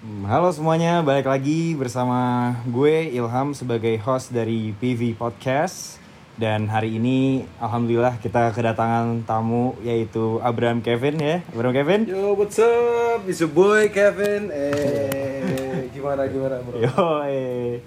Hmm, 0.00 0.24
Halo 0.24 0.48
semuanya, 0.48 1.04
balik 1.04 1.28
lagi 1.28 1.76
bersama 1.76 2.52
gue 2.64 3.12
Ilham 3.12 3.52
sebagai 3.52 4.00
host 4.00 4.32
dari 4.32 4.72
PV 4.72 5.12
Podcast 5.12 6.00
Dan 6.40 6.72
hari 6.72 6.96
ini 6.96 7.44
Alhamdulillah 7.60 8.16
kita 8.16 8.48
kedatangan 8.56 9.28
tamu 9.28 9.76
yaitu 9.84 10.40
Abraham 10.40 10.80
Kevin 10.80 11.20
ya 11.20 11.36
Abraham 11.52 11.74
Kevin 11.76 12.00
Yo, 12.08 12.32
what's 12.32 12.56
up? 12.56 13.28
It's 13.28 13.44
your 13.44 13.52
boy 13.52 13.92
Kevin. 13.92 14.48
Eh, 14.48 15.92
gimana 15.92 16.24
gimana 16.32 16.64
bro? 16.64 16.80
Yo 16.84 17.04
eh. 17.28 17.84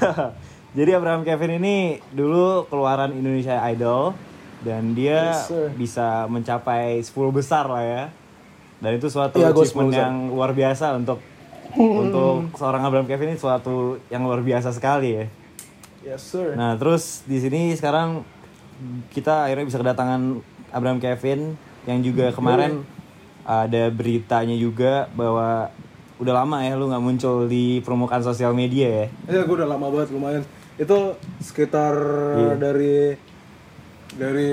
Jadi 0.80 0.90
Abraham 0.96 1.28
Kevin 1.28 1.60
ini 1.60 1.76
dulu 2.08 2.64
keluaran 2.72 3.12
Indonesia 3.12 3.60
Idol 3.68 4.16
Dan 4.64 4.96
dia 4.96 5.36
Yes, 5.36 5.52
sir. 5.52 5.68
bisa 5.76 6.24
mencapai 6.24 7.04
10 7.04 7.12
besar 7.36 7.68
lah 7.68 7.84
ya 7.84 8.04
Dan 8.80 8.96
itu 8.96 9.12
suatu 9.12 9.44
10 9.44 9.52
achievement 9.52 9.92
yang 9.92 10.32
luar 10.32 10.56
biasa 10.56 10.96
untuk 10.96 11.20
untuk 11.76 12.54
seorang 12.54 12.82
Abraham 12.82 13.04
Kevin 13.04 13.28
ini 13.30 13.38
suatu 13.38 13.98
yang 14.06 14.22
luar 14.22 14.40
biasa 14.40 14.70
sekali 14.70 15.10
ya 15.14 15.26
Yes 16.04 16.20
sir. 16.20 16.52
Nah, 16.52 16.76
terus 16.76 17.24
di 17.24 17.40
sini 17.40 17.72
sekarang 17.72 18.20
kita 19.08 19.48
akhirnya 19.48 19.64
bisa 19.64 19.80
kedatangan 19.80 20.36
Abraham 20.68 21.00
Kevin 21.00 21.56
yang 21.88 22.04
juga 22.04 22.28
kemarin 22.28 22.84
ada 23.40 23.88
beritanya 23.88 24.52
juga 24.52 25.08
bahwa 25.12 25.72
udah 26.16 26.44
lama 26.44 26.60
ya 26.60 26.76
lu 26.76 26.92
nggak 26.92 27.00
muncul 27.00 27.48
di 27.48 27.80
permukaan 27.80 28.20
sosial 28.20 28.52
media 28.52 28.84
ya. 28.84 29.06
Ya, 29.32 29.48
gue 29.48 29.56
udah 29.56 29.64
lama 29.64 29.88
banget 29.88 30.12
lumayan. 30.12 30.44
Itu 30.76 31.16
sekitar 31.40 31.96
Iya. 32.36 32.54
dari 32.60 32.96
dari 34.14 34.52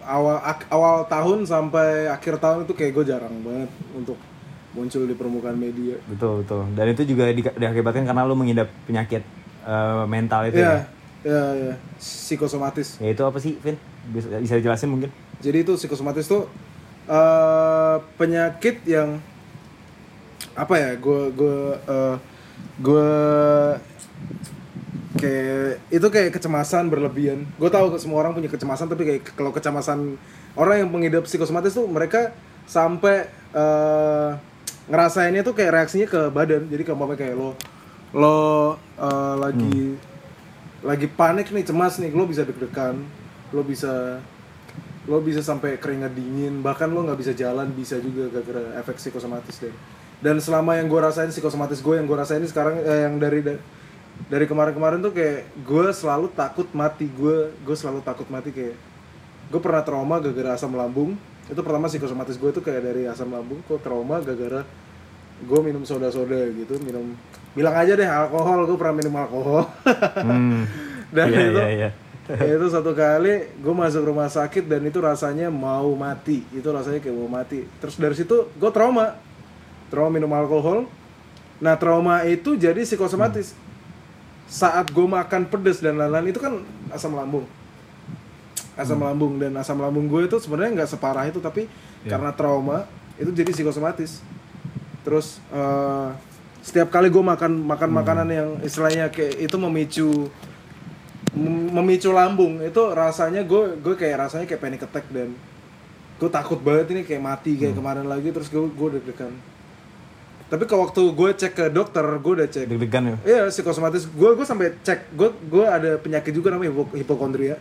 awal 0.00 0.44
ak- 0.44 0.68
awal 0.68 1.08
tahun 1.08 1.42
sampai 1.42 2.06
akhir 2.06 2.36
tahun 2.36 2.68
itu 2.68 2.76
kayak 2.76 2.92
gue 2.94 3.04
jarang 3.08 3.34
banget 3.40 3.70
untuk 3.96 4.20
muncul 4.70 5.02
di 5.02 5.14
permukaan 5.14 5.54
media. 5.54 5.98
Betul, 6.06 6.42
betul. 6.42 6.62
Dan 6.72 6.86
itu 6.88 7.02
juga 7.04 7.26
di- 7.26 7.42
diakibatkan 7.42 8.06
karena 8.06 8.22
lu 8.22 8.34
mengidap 8.34 8.70
penyakit 8.84 9.22
eh, 9.60 10.04
mental 10.06 10.46
itu 10.46 10.62
Iya, 10.62 10.86
ya. 11.26 11.30
ya, 11.30 11.42
ya, 11.52 11.74
psikosomatis. 11.96 12.96
Ya 12.98 13.10
itu 13.10 13.22
apa 13.22 13.36
sih, 13.36 13.58
Vin? 13.58 13.76
Bisa, 14.08 14.30
bisa 14.38 14.54
dijelasin 14.56 14.88
mungkin? 14.88 15.10
Jadi 15.40 15.62
itu 15.62 15.72
psikosomatis 15.74 16.24
tuh 16.24 16.46
eh, 17.06 17.96
penyakit 18.14 18.86
yang 18.86 19.18
apa 20.54 20.74
ya? 20.76 20.90
Gue 20.96 21.34
gue 21.34 21.58
eh, 21.76 22.16
gue 22.78 23.08
kayak 25.18 25.82
itu 25.90 26.06
kayak 26.06 26.30
kecemasan 26.32 26.88
berlebihan. 26.88 27.44
Gue 27.58 27.68
tahu 27.68 27.92
semua 27.98 28.22
orang 28.22 28.32
punya 28.32 28.48
kecemasan 28.48 28.86
tapi 28.86 29.02
kayak 29.04 29.34
kalau 29.34 29.50
kecemasan 29.50 30.16
orang 30.54 30.86
yang 30.86 30.90
pengidap 30.90 31.26
psikosomatis 31.26 31.74
tuh 31.74 31.90
mereka 31.90 32.32
sampai 32.64 33.26
eh, 33.52 34.30
ngerasainnya 34.90 35.46
tuh 35.46 35.54
kayak 35.54 35.72
reaksinya 35.80 36.06
ke 36.10 36.20
badan. 36.34 36.66
Jadi 36.66 36.82
kalau 36.82 37.14
kayak 37.14 37.34
lo 37.38 37.54
lo 38.10 38.38
eh, 38.98 39.34
lagi 39.38 39.94
lagi 40.82 41.06
panik 41.06 41.54
nih 41.54 41.62
cemas 41.62 42.02
nih 42.02 42.10
lo 42.10 42.26
bisa 42.26 42.42
deg-degan 42.42 42.98
lo 43.54 43.62
bisa 43.62 44.18
lo 45.06 45.18
bisa 45.22 45.40
sampai 45.40 45.78
keringat 45.78 46.12
dingin 46.12 46.58
bahkan 46.60 46.90
lo 46.90 47.06
nggak 47.06 47.18
bisa 47.18 47.32
jalan 47.36 47.70
bisa 47.70 48.02
juga 48.02 48.28
gara-gara 48.34 48.82
efek 48.82 48.98
psikosomatis 48.98 49.62
deh. 49.62 49.74
Dan 50.20 50.36
selama 50.36 50.76
yang 50.76 50.90
gue 50.90 51.00
rasain 51.00 51.32
psikosomatis 51.32 51.80
gue 51.80 51.94
yang 51.96 52.04
gue 52.04 52.18
rasain 52.18 52.42
ini 52.42 52.50
sekarang 52.50 52.76
eh, 52.82 53.08
yang 53.08 53.16
dari 53.16 53.40
dari 54.28 54.44
kemarin-kemarin 54.44 55.00
tuh 55.00 55.16
kayak 55.16 55.48
gue 55.64 55.86
selalu 55.96 56.28
takut 56.34 56.68
mati. 56.76 57.08
Gue 57.08 57.54
gue 57.62 57.76
selalu 57.78 58.04
takut 58.04 58.28
mati 58.28 58.52
kayak 58.52 58.76
gue 59.50 59.60
pernah 59.62 59.82
trauma 59.82 60.20
gara-gara 60.20 60.54
asam 60.54 60.74
lambung 60.76 61.16
itu 61.50 61.60
pertama 61.66 61.90
psikosomatis 61.90 62.38
gue 62.38 62.50
tuh 62.54 62.62
kayak 62.62 62.82
dari 62.86 63.02
asam 63.10 63.34
lambung 63.34 63.58
kok 63.66 63.82
trauma 63.82 64.22
gara-gara 64.22 64.62
gue 65.40 65.60
minum 65.64 65.82
soda-soda 65.82 66.36
gitu 66.52 66.78
minum 66.78 67.16
bilang 67.56 67.74
aja 67.74 67.98
deh 67.98 68.06
alkohol 68.06 68.70
gue 68.70 68.78
pernah 68.78 68.94
minum 68.94 69.14
alkohol. 69.18 69.66
Hmm. 70.22 70.62
dan 71.16 71.26
Iya, 71.26 71.40
itu 71.50 71.58
iya, 71.58 71.90
iya. 72.30 72.54
itu 72.54 72.66
satu 72.70 72.94
kali 72.94 73.50
gue 73.58 73.74
masuk 73.74 74.06
rumah 74.06 74.30
sakit 74.30 74.70
dan 74.70 74.86
itu 74.86 75.02
rasanya 75.02 75.50
mau 75.50 75.90
mati. 75.98 76.46
Itu 76.54 76.70
rasanya 76.70 77.02
kayak 77.02 77.16
mau 77.18 77.26
mati. 77.26 77.66
Terus 77.82 77.98
dari 77.98 78.14
situ 78.14 78.46
gue 78.54 78.70
trauma. 78.70 79.18
Trauma 79.90 80.14
minum 80.14 80.30
alkohol. 80.30 80.86
Nah 81.58 81.74
trauma 81.74 82.22
itu 82.22 82.54
jadi 82.54 82.86
psikosomatis 82.86 83.58
saat 84.46 84.90
gue 84.90 85.06
makan 85.06 85.50
pedes 85.50 85.82
dan 85.82 85.98
lain-lain 85.98 86.30
itu 86.30 86.38
kan 86.42 86.62
asam 86.90 87.14
lambung 87.14 87.46
asam 88.80 88.98
lambung 88.98 89.36
dan 89.36 89.52
asam 89.54 89.76
lambung 89.76 90.06
gue 90.06 90.24
itu 90.24 90.36
sebenarnya 90.36 90.74
nggak 90.74 90.90
separah 90.90 91.24
itu 91.24 91.38
tapi 91.38 91.68
Iya. 92.00 92.10
karena 92.10 92.30
trauma 92.30 92.88
itu 93.14 93.28
jadi 93.30 93.50
psikosomatis 93.50 94.24
terus 95.00 95.36
eh, 95.48 96.08
setiap 96.60 96.88
kali 96.88 97.08
gue 97.08 97.20
makan 97.20 97.60
makan 97.62 97.90
makanan 97.90 98.28
yang 98.28 98.48
istilahnya 98.60 99.08
kayak 99.08 99.36
itu 99.38 99.56
memicu 99.56 100.08
mem- 101.32 101.70
memicu 101.72 102.10
lambung 102.10 102.60
itu 102.60 102.82
rasanya 102.90 103.40
gue 103.42 103.76
gue 103.76 103.94
kayak 103.94 104.16
rasanya 104.22 104.44
kayak 104.44 104.60
panic 104.60 104.82
attack 104.82 105.06
dan 105.08 105.32
gue 106.16 106.28
takut 106.28 106.58
banget 106.58 106.90
ini 106.90 107.02
kayak 107.02 107.22
mati 107.22 107.54
kayak 107.54 107.72
kemarin 107.72 108.04
lagi 108.04 108.28
terus 108.28 108.48
gue 108.48 108.60
gue 108.60 108.88
deg-degan 108.94 109.32
tapi 110.46 110.66
kalau 110.66 110.84
waktu 110.84 111.02
gue 111.06 111.30
cek 111.32 111.52
ke 111.54 111.64
dokter 111.68 112.02
gue 112.02 112.32
udah 112.34 112.48
cek 112.48 112.66
Deg-degan 112.66 113.04
ya. 113.04 113.16
Iya 113.22 113.40
psikosomatis. 113.46 114.10
Gue 114.10 114.34
gue 114.34 114.42
sampai 114.42 114.74
cek. 114.76 115.14
Gue 115.14 115.30
gue 115.30 115.62
ada 115.62 115.94
penyakit 115.94 116.34
juga 116.34 116.50
namanya 116.50 116.74
hipo- 116.74 116.90
hipokondria. 116.92 117.54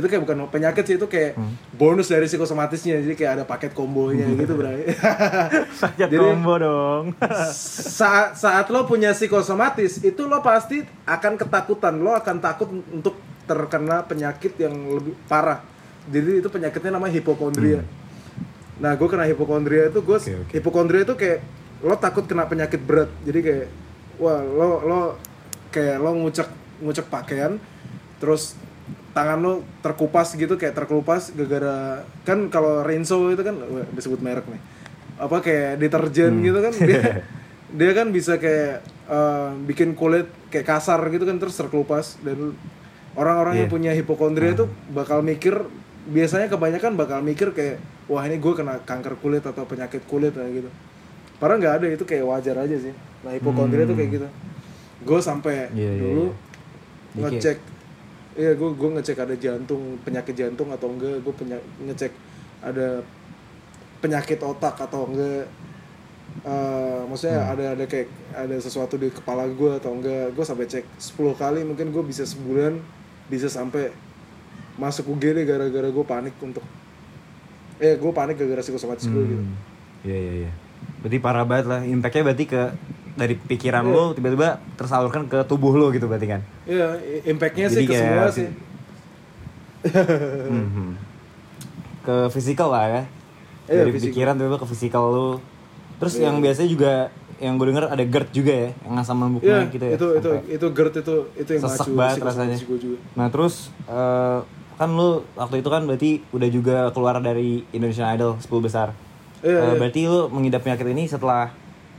Itu 0.00 0.08
kayak 0.08 0.22
bukan 0.24 0.48
penyakit 0.48 0.82
sih 0.82 0.96
itu 0.96 1.06
kayak 1.06 1.36
bonus 1.70 2.08
dari 2.08 2.24
psikosomatisnya. 2.24 2.98
Jadi 2.98 3.14
kayak 3.14 3.32
ada 3.36 3.44
paket 3.44 3.70
kombonya 3.70 4.26
gitu 4.32 4.56
berarti. 4.56 4.96
Sakit 5.70 6.08
Jadi- 6.12 6.18
combo 6.18 6.54
dong. 6.56 7.04
saat 8.00 8.34
saat 8.34 8.66
lo 8.68 8.84
punya 8.84 9.12
psikosomatis 9.12 10.00
itu 10.00 10.22
lo 10.24 10.40
pasti 10.40 10.80
akan 11.04 11.36
ketakutan. 11.36 12.00
Lo 12.00 12.16
akan 12.16 12.40
takut 12.40 12.68
untuk 12.72 13.20
terkena 13.44 14.02
penyakit 14.02 14.56
yang 14.56 14.72
lebih 14.72 15.14
parah. 15.28 15.60
Jadi 16.08 16.40
itu 16.40 16.48
penyakitnya 16.48 16.96
namanya 16.96 17.14
hipokondria. 17.14 17.84
Nah, 18.80 18.96
gue 18.96 19.04
kena 19.06 19.28
hipokondria 19.28 19.92
itu 19.92 20.00
gue 20.00 20.16
Oke, 20.16 20.32
oke. 20.32 20.52
hipokondria 20.56 21.04
itu 21.04 21.12
kayak 21.12 21.44
lo 21.84 21.92
takut 22.00 22.24
kena 22.24 22.48
penyakit 22.48 22.80
berat. 22.80 23.12
Jadi 23.22 23.40
kayak 23.44 23.66
wah 24.16 24.40
lo 24.40 24.70
lo 24.80 25.00
kayak 25.68 26.00
lo 26.00 26.16
ngucek 26.16 26.48
ngucek 26.80 27.06
pakaian 27.08 27.60
terus 28.16 28.56
tangan 29.10 29.38
lo 29.42 29.52
terkupas 29.82 30.32
gitu 30.34 30.54
kayak 30.54 30.72
terkelupas 30.72 31.34
gara-gara 31.34 32.06
kan 32.22 32.46
kalau 32.46 32.86
Rinso 32.86 33.30
itu 33.30 33.42
kan 33.42 33.58
disebut 33.92 34.22
merek 34.22 34.46
nih. 34.46 34.60
Apa 35.18 35.42
kayak 35.42 35.78
deterjen 35.78 36.40
gitu 36.40 36.58
kan 36.58 36.72
dia 36.72 37.02
dia 37.78 37.90
kan 37.92 38.10
bisa 38.10 38.38
kayak 38.38 38.80
eh, 39.06 39.50
bikin 39.66 39.94
kulit 39.94 40.30
kayak 40.48 40.66
kasar 40.66 41.02
gitu 41.10 41.26
kan 41.26 41.36
terus 41.36 41.54
terkelupas. 41.54 42.16
Dan 42.22 42.54
orang-orang 43.14 43.58
yang 43.58 43.68
Iya. 43.68 43.74
punya 43.74 43.90
hipokondria 43.92 44.54
itu 44.54 44.64
bakal 44.90 45.20
mikir 45.20 45.58
biasanya 46.06 46.46
kebanyakan 46.46 46.94
bakal 46.96 47.18
mikir 47.20 47.50
kayak 47.50 47.76
wah 48.06 48.22
ini 48.22 48.38
gue 48.38 48.52
kena 48.54 48.78
kanker 48.82 49.18
kulit 49.18 49.42
atau 49.42 49.66
penyakit 49.66 50.02
kulit 50.06 50.32
kayak 50.32 50.62
gitu. 50.62 50.70
Padahal 51.36 51.58
nggak 51.58 51.74
ada 51.82 51.86
itu 51.90 52.04
kayak 52.04 52.24
wajar 52.24 52.56
aja 52.58 52.76
sih. 52.78 52.94
Nah 53.26 53.34
hipokondria 53.34 53.84
itu 53.84 53.94
kayak 53.94 54.10
gitu. 54.14 54.28
Gue 55.02 55.18
sampai 55.18 55.68
Iya, 55.74 55.90
iya, 55.90 55.92
dulu 55.98 56.24
iya. 57.18 57.28
ngecek 57.28 57.58
iya 58.40 58.56
gue 58.56 58.70
gue 58.72 58.90
ngecek 58.96 59.20
ada 59.20 59.36
jantung 59.36 60.00
penyakit 60.00 60.32
jantung 60.32 60.72
atau 60.72 60.88
enggak 60.88 61.20
gue 61.20 61.34
ngecek 61.84 62.12
ada 62.64 63.04
penyakit 64.00 64.40
otak 64.40 64.80
atau 64.80 65.04
enggak 65.04 65.44
Eh, 66.40 67.00
maksudnya 67.10 67.42
Hmm. 67.42 67.52
ada 67.52 67.64
ada 67.74 67.84
kayak 67.90 68.06
ada 68.30 68.54
sesuatu 68.62 68.94
di 68.94 69.10
kepala 69.10 69.50
gue 69.50 69.76
atau 69.76 69.98
enggak 69.98 70.30
gue 70.30 70.44
sampai 70.46 70.70
cek 70.70 70.86
10 70.96 71.34
kali 71.34 71.66
mungkin 71.66 71.90
gue 71.90 72.00
bisa 72.06 72.22
sebulan 72.22 72.78
bisa 73.26 73.50
sampai 73.50 73.90
masuk 74.78 75.10
UGD 75.10 75.42
gara-gara 75.42 75.90
gue 75.90 76.04
panik 76.06 76.38
untuk 76.38 76.62
eh 77.76 77.98
gue 77.98 78.12
panik 78.14 78.38
gara-gara 78.38 78.62
psikosomatis 78.62 79.10
gue 79.10 79.24
gitu 79.26 79.42
Hmm. 79.42 79.58
Iya 80.06 80.16
iya 80.16 80.32
iya. 80.46 80.50
Berarti 81.02 81.18
parah 81.18 81.44
banget 81.44 81.66
lah. 81.66 81.80
Impactnya 81.82 82.22
berarti 82.22 82.44
ke 82.46 82.62
dari 83.20 83.36
pikiran 83.36 83.84
lo 83.84 84.10
tiba-tiba 84.10 84.48
tersalurkan 84.74 85.26
ke 85.26 85.44
tubuh 85.44 85.72
lo 85.72 85.90
gitu 85.90 86.06
berarti 86.06 86.26
kan. 86.26 86.40
iya 86.64 86.96
i- 86.98 87.28
impactnya 87.28 87.68
sih 87.68 87.84
ke 87.84 87.92
semua 87.92 88.26
si- 88.28 88.40
sih 88.40 88.48
Mhm. 89.82 90.88
Ke 92.00 92.16
fisikal 92.30 92.68
lah 92.68 92.84
ya. 92.86 93.02
Iya, 93.66 93.84
dari 93.84 93.90
fisikal. 93.92 94.08
pikiran 94.10 94.32
tiba-tiba 94.34 94.58
ke 94.58 94.68
fisikal 94.68 95.02
lo. 95.06 95.30
Terus 95.96 96.14
yang 96.18 96.36
biasanya 96.38 96.68
juga 96.68 96.92
yang 97.36 97.56
gue 97.56 97.66
denger 97.66 97.88
ada 97.88 98.04
GERD 98.04 98.28
juga 98.34 98.52
ya, 98.54 98.68
yang 98.82 98.94
asam 98.98 99.16
lambung 99.16 99.40
iya 99.40 99.64
naik 99.64 99.72
gitu 99.72 99.84
ya. 99.86 99.92
itu 99.94 100.06
itu 100.14 100.30
itu 100.50 100.66
GERD 100.70 100.94
itu 100.98 101.14
itu 101.34 101.50
yang 101.50 101.62
Sesek 101.62 101.88
banget 101.90 102.16
rasanya. 102.20 102.56
Nah 103.14 103.26
terus 103.28 103.54
eh, 103.86 104.38
kan 104.74 104.88
lu 104.90 105.08
waktu 105.34 105.56
itu 105.56 105.68
kan 105.68 105.82
berarti 105.84 106.10
udah 106.30 106.48
juga 106.50 106.76
keluar 106.90 107.16
dari 107.18 107.64
Indonesian 107.70 108.08
Idol 108.10 108.36
10 108.38 108.48
besar. 108.60 108.92
Iya, 109.40 109.56
Eh, 109.58 109.64
iya. 109.66 109.76
Berarti 109.78 110.00
lu 110.04 110.28
mengidap 110.28 110.60
penyakit 110.60 110.84
ini 110.86 111.04
setelah 111.06 111.48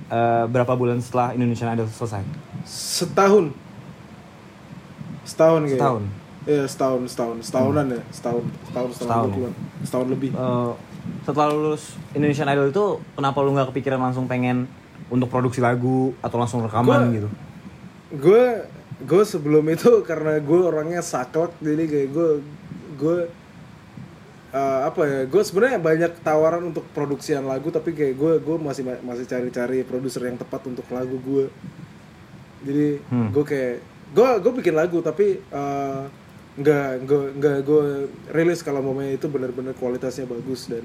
eh, 0.08 0.44
berapa 0.48 0.74
bulan 0.74 0.98
setelah 0.98 1.32
Indonesian 1.32 1.70
Idol 1.72 1.86
selesai? 1.86 2.24
setahun. 2.64 3.52
Setahun 5.24 5.62
kayaknya. 5.64 5.78
Setahun. 5.78 6.04
iya 6.44 6.64
setahun 6.66 7.02
setahun. 7.08 7.38
Setahunan 7.46 7.86
ya 7.90 8.02
setahun. 8.10 8.44
Setahun 8.66 8.90
setahun, 8.98 9.30
Setahun. 9.86 10.06
Ya? 10.08 10.12
lebih. 10.12 10.30
Eh, 10.32 10.72
setelah 11.26 11.48
lulus 11.50 11.84
Indonesian 12.14 12.50
Idol 12.50 12.70
itu 12.70 12.86
kenapa 13.14 13.38
lu 13.42 13.54
nggak 13.54 13.70
kepikiran 13.74 14.02
langsung 14.02 14.26
pengen 14.26 14.66
untuk 15.10 15.28
produksi 15.28 15.60
lagu 15.60 16.14
atau 16.22 16.38
langsung 16.38 16.62
rekaman 16.62 16.88
Gua- 17.10 17.14
gitu? 17.14 17.30
gue 18.12 18.44
gue 19.02 19.24
sebelum 19.24 19.64
itu 19.72 20.04
karena 20.04 20.38
gue 20.38 20.60
orangnya 20.62 21.00
saklek 21.00 21.56
jadi 21.58 21.84
kayak 21.88 22.10
gue 22.12 22.30
gue 23.00 23.18
eh, 24.52 24.80
apa 24.84 25.02
ya 25.02 25.20
gue 25.26 25.42
sebenarnya 25.42 25.80
banyak 25.80 26.12
tawaran 26.20 26.64
untuk 26.66 26.84
produksian 26.92 27.44
lagu 27.44 27.68
tapi 27.68 27.92
kayak 27.92 28.14
gue 28.14 28.34
gue 28.38 28.58
masih 28.58 28.84
masih 29.02 29.26
cari-cari 29.26 29.82
produser 29.82 30.26
yang 30.26 30.36
tepat 30.36 30.62
untuk 30.66 30.86
lagu 30.88 31.16
gue 31.18 31.46
jadi 32.62 33.02
Hmm. 33.08 33.32
gue 33.32 33.44
kayak 33.44 33.76
gue 34.12 34.30
gue 34.40 34.52
bikin 34.54 34.76
lagu 34.76 35.00
tapi 35.00 35.40
eh, 35.40 36.02
nggak 36.52 36.88
nggak 37.02 37.26
nggak 37.34 37.58
gue 37.64 37.84
rilis 38.30 38.60
kalau 38.60 38.82
momennya 38.82 39.16
itu 39.16 39.26
benar-benar 39.26 39.72
kualitasnya 39.74 40.28
bagus 40.28 40.68
dan 40.68 40.84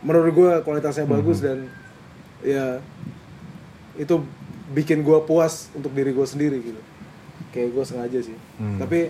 menurut 0.00 0.30
gue 0.30 0.50
kualitasnya 0.60 1.04
bagus 1.06 1.40
dan 1.40 1.72
ya 2.40 2.84
itu 3.96 4.20
bikin 4.70 5.00
gue 5.00 5.18
puas 5.20 5.72
untuk 5.72 5.90
diri 5.90 6.12
gue 6.12 6.22
sendiri 6.22 6.60
gitu 6.62 6.80
kayak 7.50 7.68
gue 7.70 7.84
sengaja 7.84 8.20
sih 8.22 8.36
Hmm. 8.56 8.76
tapi 8.76 9.08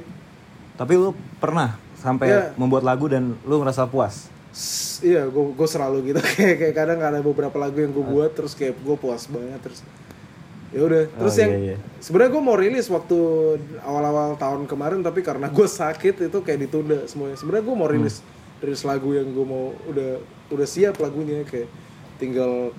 tapi 0.75 0.95
lu 0.95 1.11
pernah 1.37 1.75
sampai 2.01 2.27
Iya. 2.27 2.43
membuat 2.57 2.83
lagu 2.83 3.07
dan 3.07 3.37
lu 3.45 3.61
ngerasa 3.61 3.85
puas? 3.85 4.27
S- 4.51 4.99
iya 5.01 5.23
gue 5.25 5.45
gue 5.53 5.69
selalu 5.69 6.11
gitu. 6.11 6.19
Kayak 6.37 6.57
kayak 6.59 6.75
kadang 6.75 6.99
ada 6.99 7.21
beberapa 7.21 7.55
lagu 7.55 7.77
yang 7.77 7.93
gue 7.93 8.03
buat 8.03 8.33
terus 8.33 8.53
kayak 8.53 8.75
gue 8.77 8.97
puas 8.97 9.23
banget 9.25 9.61
terus 9.61 9.81
ya 10.71 10.81
udah. 10.81 11.05
Terus 11.13 11.35
Oh, 11.35 11.41
yang 11.41 11.51
iya, 11.53 11.61
iya. 11.63 11.77
sebenarnya 11.99 12.31
gue 12.31 12.43
mau 12.43 12.55
rilis 12.55 12.87
waktu 12.87 13.19
awal-awal 13.81 14.35
tahun 14.35 14.65
kemarin 14.65 15.01
tapi 15.01 15.21
karena 15.21 15.47
gue 15.47 15.67
sakit 15.67 16.27
itu 16.27 16.39
kayak 16.41 16.59
ditunda 16.65 16.99
semuanya. 17.05 17.37
Sebenarnya 17.37 17.65
gue 17.65 17.77
mau 17.77 17.87
rilis 17.87 18.25
rilis 18.59 18.83
lagu 18.83 19.13
yang 19.13 19.29
gue 19.29 19.43
mau 19.43 19.71
udah 19.87 20.19
udah 20.51 20.67
siap 20.67 20.99
lagunya 20.99 21.45
kayak 21.45 21.71
tinggal 22.17 22.75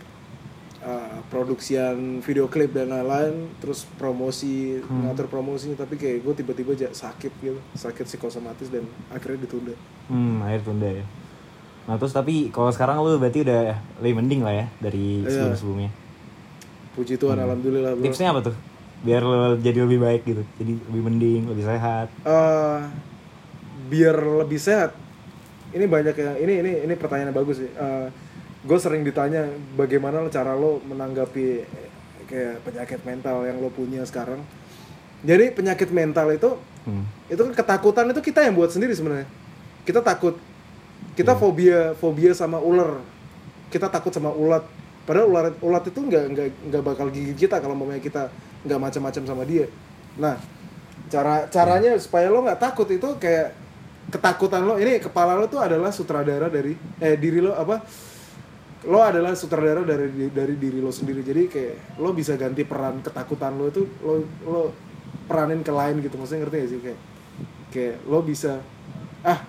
uh, 0.81 1.17
produksian 1.29 2.19
video 2.21 2.45
klip 2.45 2.73
dan 2.73 2.89
lain-lain 2.89 3.49
terus 3.57 3.85
promosi 3.95 4.81
ngatur 4.81 5.29
promosinya 5.29 5.77
tapi 5.77 5.97
kayak 5.97 6.25
gue 6.25 6.33
tiba-tiba 6.41 6.73
sakit 6.91 7.31
gitu 7.41 7.59
sakit 7.73 8.05
psikosomatis 8.05 8.67
dan 8.67 8.85
akhirnya 9.09 9.45
ditunda. 9.45 9.73
Hmm 10.09 10.41
akhir 10.41 10.61
tunda 10.65 10.89
ya. 10.89 11.05
Nah 11.89 11.97
terus 11.97 12.13
tapi 12.13 12.53
kalau 12.53 12.69
sekarang 12.69 13.01
lu 13.01 13.17
berarti 13.17 13.41
udah 13.41 13.77
lebih 14.01 14.15
mending 14.21 14.41
lah 14.45 14.53
ya 14.53 14.65
dari 14.77 15.25
Iya. 15.25 15.29
sebelum 15.29 15.55
sebelumnya 15.57 15.91
puji 16.91 17.15
Tuhan 17.15 17.39
alhamdulillah 17.39 17.95
bro. 17.95 18.03
Tipsnya 18.03 18.35
apa 18.35 18.51
tuh? 18.51 18.55
Biar 19.01 19.23
lu 19.23 19.57
jadi 19.57 19.79
lebih 19.81 19.99
baik 20.03 20.21
gitu 20.27 20.43
jadi 20.61 20.73
lebih 20.77 21.03
mending 21.07 21.41
lebih 21.49 21.63
sehat. 21.65 22.07
Eh, 22.21 22.79
biar 23.89 24.15
lebih 24.45 24.59
sehat. 24.61 24.93
Ini 25.71 25.87
banyak 25.87 26.15
yang 26.19 26.35
ini 26.37 26.53
ini 26.59 26.71
ini 26.83 26.93
pertanyaan 26.99 27.31
bagus 27.31 27.63
sih 27.63 27.71
gue 28.61 28.77
sering 28.77 29.01
ditanya 29.01 29.49
bagaimana 29.73 30.21
cara 30.29 30.53
lo 30.53 30.77
menanggapi 30.85 31.45
eh, 31.65 31.89
kayak 32.29 32.61
penyakit 32.61 32.99
mental 33.01 33.41
yang 33.49 33.57
lo 33.57 33.73
punya 33.73 34.05
sekarang? 34.05 34.41
Jadi 35.21 35.53
penyakit 35.53 35.89
mental 35.89 36.33
itu 36.33 36.57
hmm. 36.85 37.05
itu 37.29 37.41
kan 37.41 37.53
ketakutan 37.53 38.05
itu 38.13 38.21
kita 38.21 38.45
yang 38.45 38.53
buat 38.53 38.69
sendiri 38.69 38.93
sebenarnya. 38.93 39.29
Kita 39.85 40.01
takut. 40.05 40.37
Kita 41.17 41.33
fobia 41.33 41.97
fobia 41.97 42.33
sama 42.37 42.61
ular. 42.61 43.01
Kita 43.73 43.89
takut 43.89 44.13
sama 44.13 44.29
ulat. 44.29 44.65
Padahal 45.05 45.25
ulat 45.29 45.53
ulat 45.61 45.83
itu 45.89 45.97
nggak 45.97 46.23
nggak 46.33 46.47
nggak 46.69 46.83
bakal 46.85 47.09
gigit 47.09 47.37
kita 47.37 47.57
kalau 47.57 47.73
mamanya 47.73 48.01
kita 48.01 48.29
nggak 48.65 48.79
macam-macam 48.79 49.23
sama 49.25 49.43
dia. 49.45 49.65
Nah 50.21 50.37
cara 51.09 51.49
caranya 51.49 51.97
supaya 51.97 52.29
lo 52.29 52.45
nggak 52.45 52.61
takut 52.61 52.85
itu 52.93 53.17
kayak 53.17 53.57
ketakutan 54.13 54.61
lo. 54.65 54.77
Ini 54.77 55.01
kepala 55.01 55.33
lo 55.33 55.49
tuh 55.49 55.61
adalah 55.61 55.89
sutradara 55.89 56.49
dari 56.49 56.77
eh 57.01 57.17
diri 57.17 57.41
lo 57.41 57.57
apa 57.57 57.81
lo 58.89 58.99
adalah 59.05 59.37
sutradara 59.37 59.85
dari 59.85 60.29
dari 60.33 60.55
diri 60.57 60.81
lo 60.81 60.89
sendiri. 60.89 61.21
Jadi 61.21 61.45
kayak 61.45 62.01
lo 62.01 62.09
bisa 62.17 62.33
ganti 62.33 62.65
peran 62.65 63.05
ketakutan 63.05 63.53
lo 63.57 63.69
itu 63.69 63.85
lo 64.01 64.13
lo 64.45 64.61
peranin 65.29 65.61
ke 65.61 65.69
lain 65.69 66.01
gitu. 66.01 66.17
Maksudnya 66.17 66.41
ngerti 66.47 66.57
gak 66.57 66.69
sih? 66.69 66.79
Kayak 66.81 66.99
kayak 67.71 67.95
lo 68.09 68.19
bisa 68.25 68.57
ah 69.21 69.39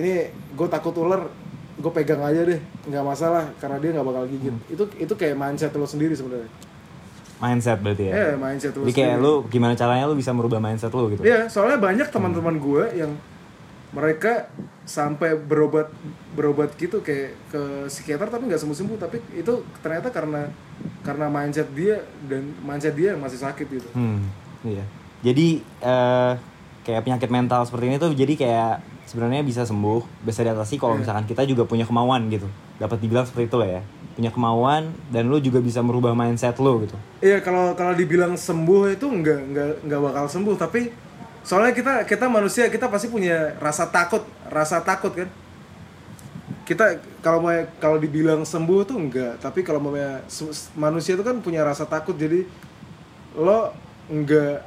ini 0.00 0.32
gue 0.32 0.68
takut 0.72 0.96
ular 0.96 1.28
gue 1.74 1.92
pegang 1.92 2.22
aja 2.24 2.40
deh 2.46 2.60
nggak 2.88 3.04
masalah 3.04 3.50
karena 3.60 3.76
dia 3.82 3.90
nggak 3.92 4.06
bakal 4.06 4.24
gigit. 4.32 4.54
Itu 4.72 4.84
itu 4.96 5.14
kayak 5.14 5.36
mindset 5.36 5.76
lo 5.76 5.84
sendiri 5.84 6.16
sebenarnya. 6.16 6.48
Mindset 7.42 7.78
berarti 7.84 8.04
ya? 8.08 8.12
Eh 8.14 8.32
mindset 8.40 8.72
lo 8.72 8.88
jadi 8.88 8.94
kayak 8.96 9.14
sendiri. 9.20 9.28
lu 9.28 9.34
gimana 9.52 9.74
caranya 9.76 10.08
lu 10.08 10.16
bisa 10.16 10.32
merubah 10.32 10.56
mindset 10.62 10.88
lu 10.94 11.12
gitu? 11.12 11.20
Iya, 11.20 11.52
soalnya 11.52 11.76
banyak 11.76 12.08
teman-teman 12.08 12.56
gue 12.56 12.84
yang 12.96 13.12
mereka 13.94 14.50
sampai 14.82 15.38
berobat 15.38 15.88
berobat 16.34 16.74
gitu 16.74 16.98
kayak 17.00 17.38
ke 17.48 17.62
psikiater 17.86 18.26
tapi 18.26 18.50
nggak 18.50 18.58
sembuh 18.58 18.74
sembuh 18.74 18.98
tapi 18.98 19.22
itu 19.32 19.62
ternyata 19.80 20.10
karena 20.10 20.50
karena 21.00 21.30
mindset 21.30 21.70
dia 21.72 22.02
dan 22.26 22.42
mindset 22.60 22.92
dia 22.92 23.14
yang 23.14 23.22
masih 23.22 23.38
sakit 23.38 23.66
gitu. 23.70 23.88
Hmm, 23.94 24.26
iya. 24.62 24.82
Jadi 25.22 25.62
eh, 25.62 26.32
kayak 26.84 27.00
penyakit 27.00 27.30
mental 27.30 27.62
seperti 27.64 27.84
ini 27.86 27.96
tuh 27.96 28.12
jadi 28.12 28.34
kayak 28.34 28.74
sebenarnya 29.06 29.40
bisa 29.40 29.62
sembuh, 29.62 30.02
bisa 30.20 30.42
diatasi 30.42 30.74
kalau 30.76 30.98
Iya. 30.98 31.00
misalkan 31.00 31.24
kita 31.24 31.46
juga 31.46 31.62
punya 31.64 31.86
kemauan 31.86 32.28
gitu. 32.28 32.50
Dapat 32.76 32.98
dibilang 32.98 33.24
seperti 33.24 33.46
itu 33.46 33.56
lah 33.56 33.70
ya. 33.70 33.82
Punya 34.14 34.30
kemauan 34.30 34.90
dan 35.08 35.26
lu 35.26 35.38
juga 35.38 35.58
bisa 35.58 35.80
merubah 35.80 36.12
mindset 36.12 36.58
lu 36.58 36.82
gitu. 36.82 36.96
Iya 37.20 37.40
kalau 37.40 37.72
kalau 37.72 37.94
dibilang 37.94 38.34
sembuh 38.34 38.92
itu 38.92 39.06
nggak 39.06 39.40
nggak 39.48 39.70
nggak 39.86 40.00
bakal 40.02 40.24
sembuh 40.26 40.54
tapi 40.54 40.90
soalnya 41.44 41.76
kita 41.76 42.08
kita 42.08 42.26
manusia 42.26 42.72
kita 42.72 42.88
pasti 42.88 43.12
punya 43.12 43.52
rasa 43.60 43.92
takut 43.92 44.24
rasa 44.48 44.80
takut 44.80 45.12
kan 45.12 45.28
kita 46.64 46.96
kalau 47.20 47.44
mau 47.44 47.52
kalau 47.76 48.00
dibilang 48.00 48.48
sembuh 48.48 48.88
tuh 48.88 48.96
enggak 48.96 49.36
tapi 49.44 49.60
kalau 49.60 49.84
mau 49.84 49.92
manusia 50.80 51.12
itu 51.12 51.20
kan 51.20 51.36
punya 51.44 51.60
rasa 51.60 51.84
takut 51.84 52.16
jadi 52.16 52.48
lo 53.36 53.76
enggak 54.08 54.64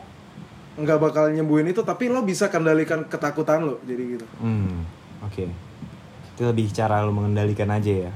enggak 0.77 0.97
bakal 1.01 1.33
nyembuhin 1.33 1.74
itu 1.74 1.81
tapi 1.81 2.06
lo 2.06 2.21
bisa 2.21 2.53
kendalikan 2.53 3.09
ketakutan 3.09 3.65
lo 3.65 3.81
jadi 3.81 4.03
gitu 4.13 4.25
Hmm, 4.38 4.85
oke. 5.25 5.50
Itu 6.38 6.45
lebih 6.45 6.69
cara 6.69 7.01
lu 7.01 7.09
mengendalikan 7.09 7.74
aja 7.74 8.09
ya. 8.09 8.12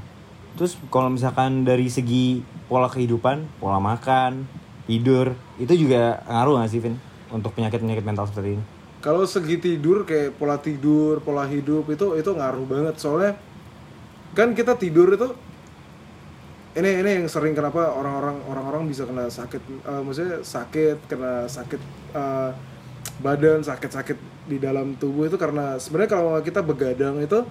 Terus 0.53 0.77
kalau 0.93 1.09
misalkan 1.09 1.65
dari 1.65 1.89
segi 1.89 2.45
pola 2.69 2.85
kehidupan, 2.85 3.49
pola 3.57 3.81
makan, 3.81 4.45
tidur, 4.85 5.33
itu 5.57 5.73
juga 5.73 6.21
ngaruh 6.29 6.61
gak 6.61 6.69
sih, 6.69 6.79
Vin? 6.85 7.01
Untuk 7.31 7.55
penyakit-penyakit 7.55 8.03
mental 8.03 8.27
seperti 8.27 8.59
ini? 8.59 8.63
kalau 9.01 9.25
segi 9.25 9.57
tidur 9.57 10.05
kayak 10.05 10.37
pola 10.37 10.61
tidur 10.61 11.19
pola 11.25 11.49
hidup 11.49 11.89
itu 11.89 12.15
itu 12.15 12.29
ngaruh 12.29 12.65
banget 12.69 12.95
soalnya 13.01 13.33
kan 14.37 14.53
kita 14.53 14.77
tidur 14.77 15.09
itu 15.11 15.33
ini 16.77 17.03
ini 17.03 17.09
yang 17.19 17.27
sering 17.27 17.51
kenapa 17.51 17.91
orang-orang 17.91 18.37
orang-orang 18.47 18.81
bisa 18.87 19.03
kena 19.03 19.27
sakit 19.27 19.59
eh, 19.59 20.01
maksudnya 20.05 20.37
sakit 20.45 20.97
kena 21.09 21.49
sakit 21.49 21.81
eh, 22.15 22.51
badan 23.19 23.65
sakit-sakit 23.65 24.17
di 24.47 24.61
dalam 24.61 24.95
tubuh 24.95 25.27
itu 25.27 25.35
karena 25.35 25.75
sebenarnya 25.81 26.11
kalau 26.15 26.31
kita 26.39 26.61
begadang 26.63 27.19
itu 27.19 27.43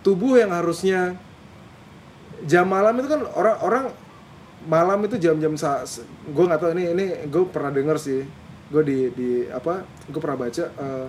tubuh 0.00 0.40
yang 0.40 0.50
harusnya 0.50 1.14
jam 2.48 2.66
malam 2.66 2.96
itu 2.98 3.08
kan 3.08 3.22
orang-orang 3.36 3.92
malam 4.64 4.98
itu 5.04 5.20
jam-jam 5.20 5.54
gue 6.24 6.44
nggak 6.48 6.60
tahu 6.60 6.72
ini 6.72 6.84
ini 6.96 7.04
gue 7.28 7.44
pernah 7.52 7.68
denger 7.68 7.96
sih 8.00 8.24
gue 8.72 8.82
di 8.84 8.98
di 9.12 9.30
apa 9.48 9.84
gue 10.08 10.20
pernah 10.20 10.48
baca 10.48 10.64
eh, 10.70 11.06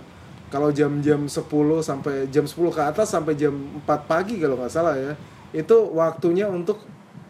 kalau 0.51 0.69
jam-jam 0.71 1.27
10 1.27 1.39
sampai 1.81 2.27
jam 2.29 2.45
10 2.45 2.55
ke 2.71 2.81
atas 2.83 3.07
sampai 3.12 3.33
jam 3.35 3.53
4 3.83 4.12
pagi 4.12 4.39
kalau 4.39 4.59
nggak 4.59 4.71
salah 4.71 4.95
ya 4.95 5.13
itu 5.55 5.77
waktunya 5.95 6.51
untuk 6.51 6.83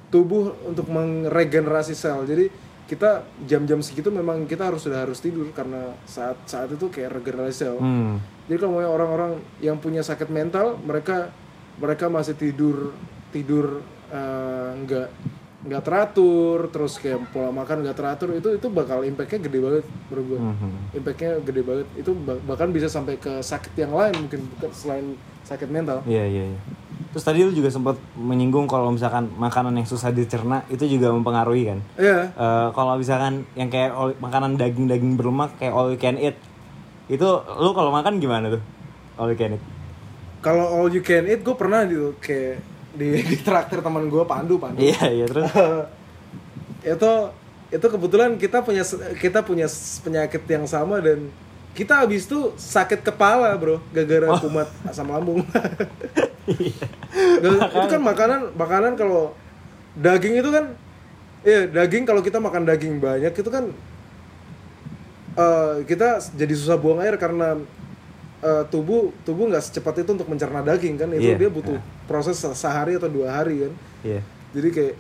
tubuh 0.10 0.55
untuk 0.65 0.88
meregenerasi 0.88 1.91
sel. 1.91 2.25
Jadi 2.25 2.48
kita 2.86 3.25
jam-jam 3.50 3.82
segitu 3.82 4.13
memang 4.13 4.46
kita 4.46 4.70
harus 4.70 4.86
sudah 4.86 5.03
harus 5.03 5.17
tidur 5.17 5.50
karena 5.51 5.98
saat 6.05 6.38
saat 6.46 6.70
itu 6.70 6.88
kayak 6.88 7.17
regenerasi 7.22 7.55
sel. 7.65 7.77
Hmm. 7.82 8.22
jadi 8.46 8.62
kalau 8.62 8.77
mau 8.77 8.86
orang-orang 8.86 9.41
yang 9.58 9.82
punya 9.82 10.05
sakit 10.05 10.29
mental, 10.29 10.77
mereka 10.86 11.34
mereka 11.82 12.05
masih 12.13 12.38
tidur 12.38 12.94
tidur 13.34 13.82
eh, 14.13 14.70
nggak 14.86 15.10
nggak 15.65 15.81
teratur, 15.81 16.69
terus 16.69 17.01
kayak 17.01 17.25
pola 17.34 17.50
makan 17.50 17.81
nggak 17.81 17.98
teratur, 17.98 18.29
itu 18.38 18.53
itu 18.53 18.67
bakal 18.69 19.01
impactnya 19.01 19.50
gede 19.50 19.60
banget 19.60 19.86
menurut 20.07 20.25
gue. 20.29 20.39
Mhm. 20.39 20.72
Impactnya 21.01 21.31
gede 21.41 21.62
banget. 21.65 21.88
Itu 21.98 22.12
ba- 22.13 22.41
bahkan 22.45 22.69
bisa 22.69 22.86
sampai 22.86 23.17
ke 23.17 23.41
sakit 23.41 23.74
yang 23.74 23.91
lain 23.98 24.13
mungkin 24.13 24.45
bukan 24.55 24.69
selain 24.72 25.05
sakit 25.41 25.69
mental. 25.69 26.05
Iya 26.05 26.25
iya. 26.25 26.43
iya. 26.53 26.60
Terus 27.12 27.25
tadi 27.25 27.48
lu 27.48 27.51
juga 27.55 27.72
sempat 27.72 27.95
menyinggung 28.13 28.67
kalau 28.67 28.91
misalkan 28.91 29.31
makanan 29.39 29.72
yang 29.79 29.88
susah 29.88 30.12
dicerna 30.12 30.67
itu 30.67 30.84
juga 30.86 31.15
mempengaruhi 31.15 31.63
kan. 31.65 31.79
Iya. 31.95 32.29
Eh, 32.36 32.67
kalau 32.75 33.00
misalkan 33.00 33.48
yang 33.55 33.72
kayak 33.72 33.95
all- 33.95 34.17
makanan 34.19 34.60
daging-daging 34.60 35.15
berlemak 35.15 35.55
kayak 35.57 35.72
all 35.72 35.89
you 35.89 35.98
can 35.98 36.19
eat, 36.19 36.36
itu 37.07 37.25
lu 37.57 37.72
kalau 37.72 37.89
makan 37.89 38.19
gimana 38.19 38.53
tuh? 38.53 38.62
All 39.15 39.31
you 39.31 39.39
can 39.39 39.55
eat. 39.55 39.63
Kalau 40.43 40.67
all 40.67 40.91
you 40.91 41.01
can 41.01 41.25
eat, 41.25 41.41
gue 41.41 41.55
pernah 41.57 41.88
gitu 41.88 42.13
kayak 42.19 42.62
di, 42.96 43.20
di 43.32 43.38
traktir 43.40 43.84
teman 43.84 44.08
gue 44.08 44.24
Pandu 44.24 44.56
Pandu. 44.58 44.80
Iya 44.80 45.04
iya 45.12 45.25
terus. 45.28 45.52
itu 46.96 47.12
itu 47.74 47.86
kebetulan 47.86 48.40
kita 48.40 48.64
punya 48.64 48.84
kita 49.20 49.40
punya 49.44 49.68
penyakit 50.02 50.44
yang 50.48 50.66
sama 50.66 51.04
dan 51.04 51.28
kita 51.75 52.08
habis 52.08 52.24
itu 52.25 52.56
sakit 52.56 53.04
kepala 53.04 53.52
bro. 53.60 53.84
Gara-gara 53.92 54.40
kumat 54.40 54.72
asam 54.88 55.12
lambung. 55.12 55.44
Gak- 55.44 57.68
itu 57.75 57.88
kan 57.92 58.02
makanan 58.02 58.56
makanan 58.56 58.96
kalau 58.96 59.36
daging 59.96 60.40
itu 60.40 60.52
kan 60.52 60.66
Iya, 61.46 61.70
daging 61.70 62.10
kalau 62.10 62.25
kita 62.25 62.42
makan 62.42 62.66
daging 62.66 62.98
banyak 62.98 63.30
itu 63.30 63.50
kan 63.54 63.70
eh, 65.38 65.75
kita 65.86 66.18
jadi 66.34 66.54
susah 66.58 66.82
buang 66.82 67.06
air 67.06 67.22
karena 67.22 67.62
eh, 68.46 68.64
tubuh 68.70 69.10
tubuh 69.22 69.50
nggak 69.50 69.64
secepat 69.64 70.00
itu 70.00 70.14
untuk 70.14 70.30
mencerna 70.30 70.62
daging 70.62 70.96
kan 70.96 71.10
itu 71.10 71.25
Iya, 71.25 71.36
dia 71.36 71.50
butuh 71.50 71.75
proses 72.06 72.38
se- 72.38 72.54
sehari 72.54 72.94
atau 72.94 73.10
dua 73.10 73.34
hari 73.34 73.66
kan. 73.66 73.74
Iya. 74.04 74.22
Jadi 74.54 74.70
kayak 74.70 74.96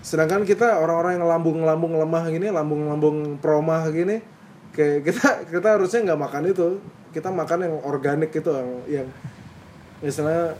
sedangkan 0.00 0.44
kita 0.44 0.76
orang-orang 0.76 1.18
yang 1.18 1.26
lambung-lambung 1.26 1.96
lemah 1.96 2.24
gini, 2.28 2.48
lambung-lambung 2.48 3.16
promah 3.38 3.82
gini, 3.88 4.22
kayak 4.70 5.02
kita 5.06 5.28
kita 5.50 5.68
harusnya 5.74 6.00
nggak 6.06 6.20
makan 6.20 6.44
itu. 6.46 6.68
Kita 7.10 7.30
makan 7.30 7.58
yang 7.62 7.74
organik 7.82 8.30
gitu 8.30 8.50
yang 8.50 8.70
yang 8.86 9.06
misalnya 10.00 10.58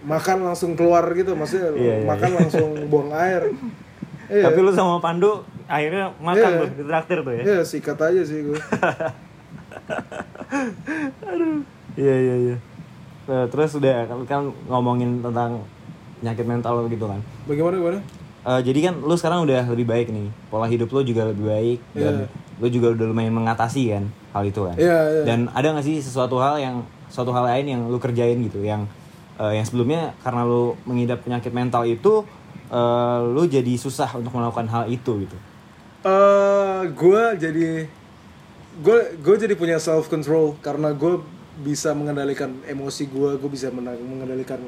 makan 0.00 0.44
langsung 0.44 0.72
keluar 0.74 1.00
gitu, 1.10 1.32
maksudnya 1.32 1.72
Iya, 1.72 1.94
iya, 1.96 2.04
makan 2.04 2.30
langsung 2.34 2.68
buang 2.88 3.12
air. 3.12 3.44
Iya. 4.24 4.48
Tapi 4.48 4.56
lu 4.56 4.72
sama 4.72 5.04
Pandu 5.04 5.44
akhirnya 5.68 6.08
makan 6.16 6.48
Iya. 6.48 6.56
tuh 6.56 6.68
di 6.72 6.84
traktir 6.88 7.18
tuh 7.20 7.32
ya. 7.36 7.42
Ya 7.44 7.58
sikat 7.60 8.00
aja 8.00 8.24
sih 8.24 8.40
gue. 8.42 8.56
Iya 11.94 12.14
iya 12.14 12.34
iya. 12.50 12.56
Nah, 13.24 13.44
terus 13.48 13.72
udah 13.78 14.04
kan, 14.04 14.18
kan 14.28 14.42
ngomongin 14.68 15.22
tentang 15.24 15.64
penyakit 16.20 16.44
mental 16.44 16.84
gitu 16.90 17.06
kan. 17.08 17.20
Bagaimana 17.48 17.74
gimana? 17.80 18.00
Eh, 18.44 18.60
jadi 18.60 18.92
kan 18.92 18.94
lu 19.00 19.14
sekarang 19.16 19.48
udah 19.48 19.64
lebih 19.72 19.88
baik 19.88 20.12
nih. 20.12 20.28
Pola 20.52 20.68
hidup 20.68 20.92
lu 20.92 21.00
juga 21.00 21.32
lebih 21.32 21.48
baik 21.48 21.78
dan 21.96 22.28
lu 22.60 22.66
juga 22.68 22.92
udah 22.92 23.06
lumayan 23.08 23.32
mengatasi 23.32 23.96
kan 23.96 24.04
hal 24.36 24.44
itu 24.44 24.60
kan. 24.68 24.76
Iya 24.76 24.98
iya. 25.08 25.22
Dan 25.24 25.38
ada 25.54 25.72
gak 25.72 25.86
sih 25.86 25.96
sesuatu 26.04 26.36
hal 26.36 26.60
yang 26.60 26.84
suatu 27.08 27.32
hal 27.32 27.48
lain 27.48 27.72
yang 27.72 27.80
lu 27.88 27.96
kerjain 27.96 28.36
gitu 28.44 28.60
yang 28.60 28.84
eh, 29.40 29.56
yang 29.56 29.64
sebelumnya 29.64 30.12
karena 30.20 30.44
lu 30.44 30.76
mengidap 30.84 31.24
penyakit 31.24 31.56
mental 31.56 31.88
itu 31.88 32.26
eh, 32.68 33.18
lu 33.24 33.48
jadi 33.48 33.74
susah 33.80 34.12
untuk 34.18 34.36
melakukan 34.36 34.68
hal 34.68 34.84
itu 34.92 35.24
gitu. 35.24 35.36
Eh, 36.04 36.82
gue 36.92 37.22
jadi 37.40 37.88
gue 38.82 38.98
gue 39.22 39.34
jadi 39.38 39.54
punya 39.54 39.78
self 39.78 40.10
control 40.10 40.58
karena 40.58 40.90
gue 40.90 41.22
bisa 41.62 41.94
mengendalikan 41.94 42.50
emosi 42.66 43.06
gue, 43.06 43.38
gue 43.38 43.50
bisa 43.50 43.70
mengendalikan 43.70 44.58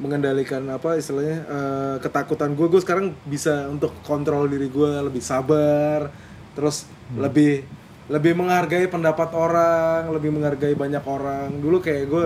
mengendalikan 0.00 0.64
apa 0.72 0.96
istilahnya 0.96 1.38
eh, 1.44 1.96
ketakutan 2.00 2.56
gue 2.56 2.66
gue 2.66 2.80
sekarang 2.80 3.12
bisa 3.28 3.68
untuk 3.68 3.92
kontrol 4.02 4.48
diri 4.48 4.72
gue 4.72 4.90
lebih 5.04 5.20
sabar 5.20 6.08
terus 6.56 6.88
lebih 7.12 7.62
lebih 8.10 8.32
menghargai 8.34 8.88
pendapat 8.88 9.30
orang 9.36 10.10
lebih 10.10 10.34
menghargai 10.34 10.74
banyak 10.74 11.04
orang. 11.06 11.48
Dulu 11.60 11.78
kayak 11.78 12.04
gue 12.08 12.24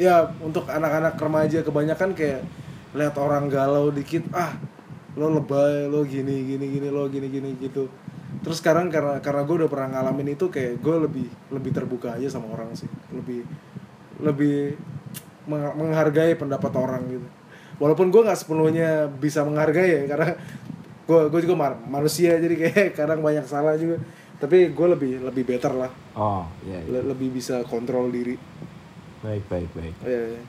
ya 0.00 0.30
untuk 0.40 0.68
anak-anak 0.68 1.20
remaja 1.20 1.60
kebanyakan 1.60 2.16
kayak 2.16 2.40
lihat 2.92 3.16
orang 3.16 3.48
galau 3.48 3.88
dikit 3.92 4.24
ah 4.32 4.56
lo 5.16 5.28
lebay 5.28 5.88
lo 5.88 6.04
gini 6.08 6.44
gini 6.48 6.64
gini 6.72 6.88
lo 6.88 7.08
gini 7.08 7.28
gini 7.28 7.52
gitu 7.60 7.88
terus 8.40 8.58
sekarang 8.58 8.88
karena 8.88 9.20
karena 9.20 9.44
gue 9.44 9.56
udah 9.60 9.70
pernah 9.70 9.88
ngalamin 9.92 10.32
itu 10.32 10.48
kayak 10.48 10.80
gue 10.80 10.96
lebih 11.04 11.26
lebih 11.52 11.70
terbuka 11.70 12.16
aja 12.16 12.32
sama 12.32 12.48
orang 12.50 12.72
sih 12.72 12.88
lebih 13.12 13.44
lebih 14.18 14.74
meng- 15.44 15.76
menghargai 15.76 16.32
pendapat 16.34 16.72
orang 16.72 17.04
gitu 17.06 17.28
walaupun 17.76 18.08
gue 18.08 18.22
nggak 18.22 18.38
sepenuhnya 18.38 19.10
bisa 19.12 19.42
menghargai 19.42 19.90
ya 19.90 20.02
karena 20.08 20.32
gue 21.02 21.20
gue 21.28 21.40
juga 21.44 21.56
mar- 21.58 21.82
manusia 21.84 22.38
jadi 22.38 22.54
kayak 22.56 22.88
kadang 22.98 23.20
banyak 23.20 23.44
salah 23.44 23.76
juga 23.76 24.00
tapi 24.38 24.72
gue 24.72 24.86
lebih 24.88 25.12
lebih 25.22 25.44
better 25.46 25.74
lah 25.76 25.92
Oh, 26.12 26.44
iya. 26.62 26.76
iya. 26.78 27.00
Le- 27.00 27.08
lebih 27.08 27.32
bisa 27.32 27.64
kontrol 27.64 28.08
diri 28.08 28.36
Baik, 29.22 29.46
baik, 29.46 29.70
baik. 29.70 29.94
Iya, 30.02 30.22
iya. 30.34 30.42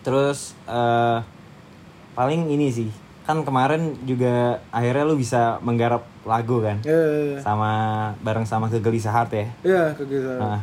Terus 0.00 0.56
eh 0.64 1.18
paling 2.10 2.48
ini 2.48 2.72
sih. 2.72 2.88
Kan 3.22 3.44
kemarin 3.44 3.92
juga 4.02 4.58
akhirnya 4.72 5.04
lu 5.04 5.14
bisa 5.14 5.60
menggarap 5.60 6.08
lagu 6.22 6.60
kan 6.60 6.76
Iya, 6.84 6.92
iya, 6.92 7.22
iya. 7.32 7.38
sama 7.40 7.72
bareng 8.20 8.44
sama 8.44 8.68
Kegelisahan 8.68 9.26
ya. 9.32 9.46
Iya, 9.64 9.84
kegiatan. 9.96 10.36
Nah, 10.36 10.60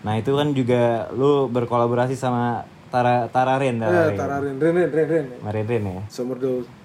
nah 0.00 0.14
itu 0.16 0.32
kan 0.32 0.48
juga 0.56 1.08
lu 1.12 1.46
berkolaborasi 1.48 2.16
sama 2.16 2.64
Tara 2.88 3.26
Tara 3.28 3.58
Ren, 3.58 3.82
Tara 3.82 4.08
Ren. 4.08 4.16
tararin, 4.16 4.56
ren, 4.56 4.74
ren, 4.76 4.90
ren, 4.90 5.06
ren. 5.10 5.26
Sama 5.36 5.50
Ren 5.50 5.66
Ren 5.66 5.82
ya. 5.82 6.02
Summer. 6.08 6.36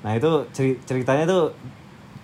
Nah 0.03 0.11
itu 0.13 0.31
ceri- 0.51 0.79
ceritanya 0.83 1.23
tuh 1.23 1.53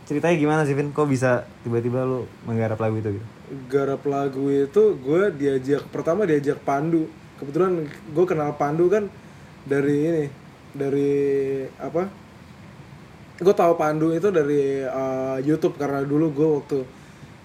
ceritanya 0.03 0.35
gimana 0.35 0.61
sih 0.65 0.73
Vin? 0.73 0.89
Kok 0.91 1.07
bisa 1.07 1.45
tiba-tiba 1.61 2.03
lu 2.03 2.25
menggarap 2.43 2.77
lagu 2.77 2.97
itu 2.97 3.15
gitu? 3.15 3.27
garap 3.69 4.01
lagu 4.09 4.49
itu 4.49 4.97
gue 4.97 5.29
diajak 5.37 5.85
pertama 5.93 6.25
diajak 6.25 6.57
Pandu 6.65 7.05
kebetulan 7.37 7.85
gue 7.85 8.25
kenal 8.25 8.57
Pandu 8.57 8.89
kan 8.89 9.05
dari 9.69 9.95
ini 10.01 10.25
dari 10.73 11.13
apa 11.77 12.09
gue 13.35 13.55
tahu 13.55 13.73
Pandu 13.75 14.15
itu 14.15 14.31
dari 14.31 14.79
uh, 14.83 15.39
YouTube 15.43 15.75
karena 15.75 15.99
dulu 16.07 16.31
gue 16.31 16.47
waktu 16.61 16.77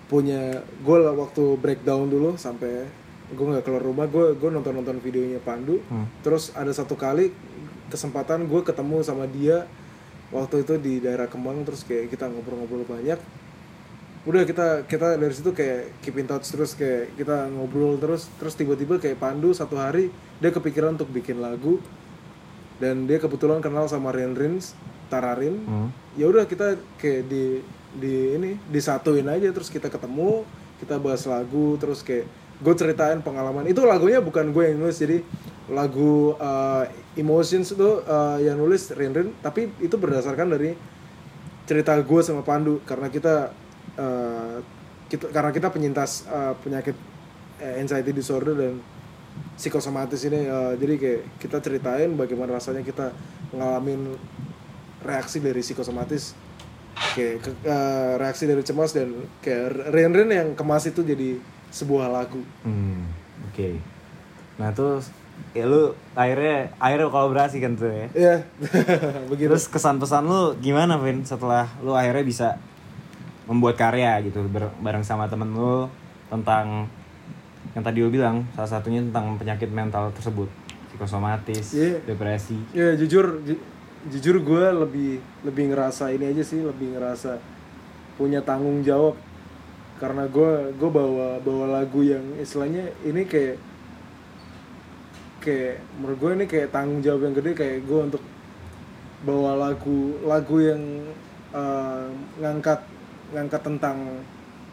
punya 0.07 0.63
gue 0.83 0.97
waktu 1.07 1.59
breakdown 1.59 2.07
dulu 2.11 2.39
sampai 2.39 2.87
gue 3.31 3.47
nggak 3.47 3.63
keluar 3.63 3.83
rumah 3.83 4.07
gue 4.11 4.35
gue 4.35 4.51
nonton 4.51 4.75
nonton 4.75 4.99
videonya 5.03 5.43
Pandu. 5.43 5.83
Hmm. 5.91 6.07
terus 6.23 6.55
ada 6.55 6.71
satu 6.71 6.95
kali 6.95 7.35
kesempatan 7.91 8.47
gue 8.47 8.61
ketemu 8.63 9.03
sama 9.03 9.27
dia 9.27 9.67
waktu 10.31 10.63
itu 10.63 10.79
di 10.79 11.03
daerah 11.03 11.27
Kemang 11.27 11.67
terus 11.67 11.83
kayak 11.83 12.11
kita 12.11 12.31
ngobrol-ngobrol 12.31 12.87
banyak. 12.87 13.19
Udah 14.29 14.47
kita 14.47 14.87
kita 14.87 15.19
dari 15.19 15.35
situ 15.35 15.51
kayak 15.51 15.99
keep 16.05 16.15
in 16.21 16.29
touch 16.31 16.47
terus 16.55 16.79
kayak 16.79 17.19
kita 17.19 17.51
ngobrol 17.51 17.99
terus. 17.99 18.31
Terus 18.39 18.55
tiba-tiba 18.55 19.03
kayak 19.03 19.19
Pandu 19.19 19.51
satu 19.51 19.75
hari 19.75 20.15
dia 20.39 20.55
kepikiran 20.55 20.95
untuk 20.95 21.11
bikin 21.11 21.43
lagu. 21.43 21.83
Dan 22.81 23.05
dia 23.05 23.21
kebetulan 23.21 23.61
kenal 23.61 23.91
sama 23.93 24.09
Rin 24.09 24.33
Rins 24.33 24.73
Tararin 25.11 25.59
Hmm. 25.67 25.91
ya 26.15 26.31
udah 26.31 26.47
kita 26.47 26.79
kayak 27.03 27.27
di 27.27 27.59
di 27.99 28.39
ini 28.39 28.51
disatuin 28.71 29.27
aja 29.27 29.51
terus 29.51 29.67
kita 29.67 29.91
ketemu 29.91 30.47
kita 30.79 30.97
bahas 31.03 31.27
lagu 31.27 31.75
terus 31.77 32.07
kayak 32.07 32.31
gue 32.61 32.75
ceritain 32.77 33.19
pengalaman 33.25 33.67
itu 33.67 33.83
lagunya 33.83 34.23
bukan 34.23 34.55
gue 34.55 34.71
yang 34.71 34.79
nulis 34.79 35.01
jadi 35.01 35.25
lagu 35.71 36.37
uh, 36.39 36.85
Emotions 37.19 37.75
itu 37.75 38.05
uh, 38.07 38.39
yang 38.39 38.61
nulis 38.61 38.93
Rin 38.95 39.11
Rin 39.11 39.29
tapi 39.43 39.73
itu 39.83 39.97
berdasarkan 39.99 40.55
dari 40.55 40.79
cerita 41.67 41.95
gue 41.99 42.21
sama 42.23 42.43
Pandu 42.47 42.79
karena 42.87 43.11
kita 43.11 43.51
uh, 43.99 44.59
kita 45.11 45.31
karena 45.35 45.51
kita 45.51 45.69
penyintas 45.71 46.27
uh, 46.31 46.55
penyakit 46.63 46.95
uh, 47.63 47.75
anxiety 47.81 48.15
disorder 48.15 48.55
dan 48.55 48.79
psikosomatis 49.55 50.21
ini 50.27 50.47
uh, 50.47 50.75
jadi 50.75 50.95
kayak 50.99 51.23
kita 51.39 51.57
ceritain 51.63 52.11
bagaimana 52.15 52.59
rasanya 52.59 52.83
kita 52.83 53.15
ngalamin 53.55 54.15
reaksi 55.01 55.39
dari 55.39 55.61
psikosomatis 55.61 56.37
kayak 57.13 57.41
ke- 57.41 57.61
uh, 57.65 58.15
reaksi 58.17 58.45
dari 58.45 58.61
cemas 58.61 58.93
dan 58.93 59.09
kayak 59.41 59.89
Ren 59.89 60.13
Ren 60.13 60.29
yang 60.29 60.49
kemas 60.53 60.85
itu 60.85 61.01
jadi 61.01 61.41
sebuah 61.69 62.09
lagu 62.09 62.43
Hmm, 62.61 63.09
oke. 63.47 63.79
Nah 64.57 64.71
terus 64.71 65.09
ya 65.51 65.65
lu 65.65 65.89
akhirnya 66.13 66.69
akhirnya 66.77 67.09
kolaborasi 67.09 67.57
kan 67.59 67.73
tuh 67.75 67.89
ya. 67.89 68.07
ya 68.13 68.35
begitu 69.31 69.49
Terus 69.49 69.67
kesan 69.67 69.97
pesan 69.97 70.25
lu 70.25 70.53
gimana 70.57 70.97
Vin 70.97 71.25
setelah 71.25 71.65
lu 71.81 71.93
akhirnya 71.93 72.21
bisa 72.23 72.49
membuat 73.47 73.75
karya 73.75 74.21
gitu 74.21 74.45
bareng 74.79 75.01
sama 75.01 75.25
temen 75.27 75.49
lu 75.51 75.89
tentang 76.29 76.85
yang 77.71 77.83
tadi 77.83 77.99
lu 77.99 78.09
bilang 78.09 78.45
salah 78.53 78.69
satunya 78.71 79.01
tentang 79.01 79.35
penyakit 79.37 79.67
mental 79.69 80.11
tersebut 80.13 80.47
psikosomatis, 80.91 81.73
Iya. 81.73 82.03
depresi. 82.05 82.59
ya 82.71 82.93
jujur 82.95 83.41
ju- 83.41 83.63
jujur 84.09 84.41
gue 84.41 84.65
lebih 84.73 85.13
lebih 85.45 85.65
ngerasa 85.77 86.09
ini 86.09 86.33
aja 86.33 86.41
sih 86.41 86.65
lebih 86.65 86.97
ngerasa 86.97 87.37
punya 88.17 88.41
tanggung 88.41 88.81
jawab. 88.81 89.17
Karena 90.01 90.25
gue 90.25 90.73
gue 90.81 90.91
bawa 90.91 91.37
bawa 91.45 91.81
lagu 91.81 92.01
yang 92.01 92.25
istilahnya 92.41 92.89
ini 93.05 93.29
kayak 93.29 93.61
kayak 95.45 95.85
menurut 96.01 96.17
gue 96.17 96.31
ini 96.41 96.47
kayak 96.49 96.73
tanggung 96.73 97.05
jawab 97.05 97.29
yang 97.29 97.35
gede 97.37 97.53
kayak 97.53 97.79
gue 97.85 98.01
untuk 98.01 98.23
bawa 99.21 99.69
lagu 99.69 100.17
lagu 100.25 100.57
yang 100.65 100.83
eh, 101.53 102.07
ngangkat 102.41 102.81
ngangkat 103.37 103.61
tentang 103.61 104.25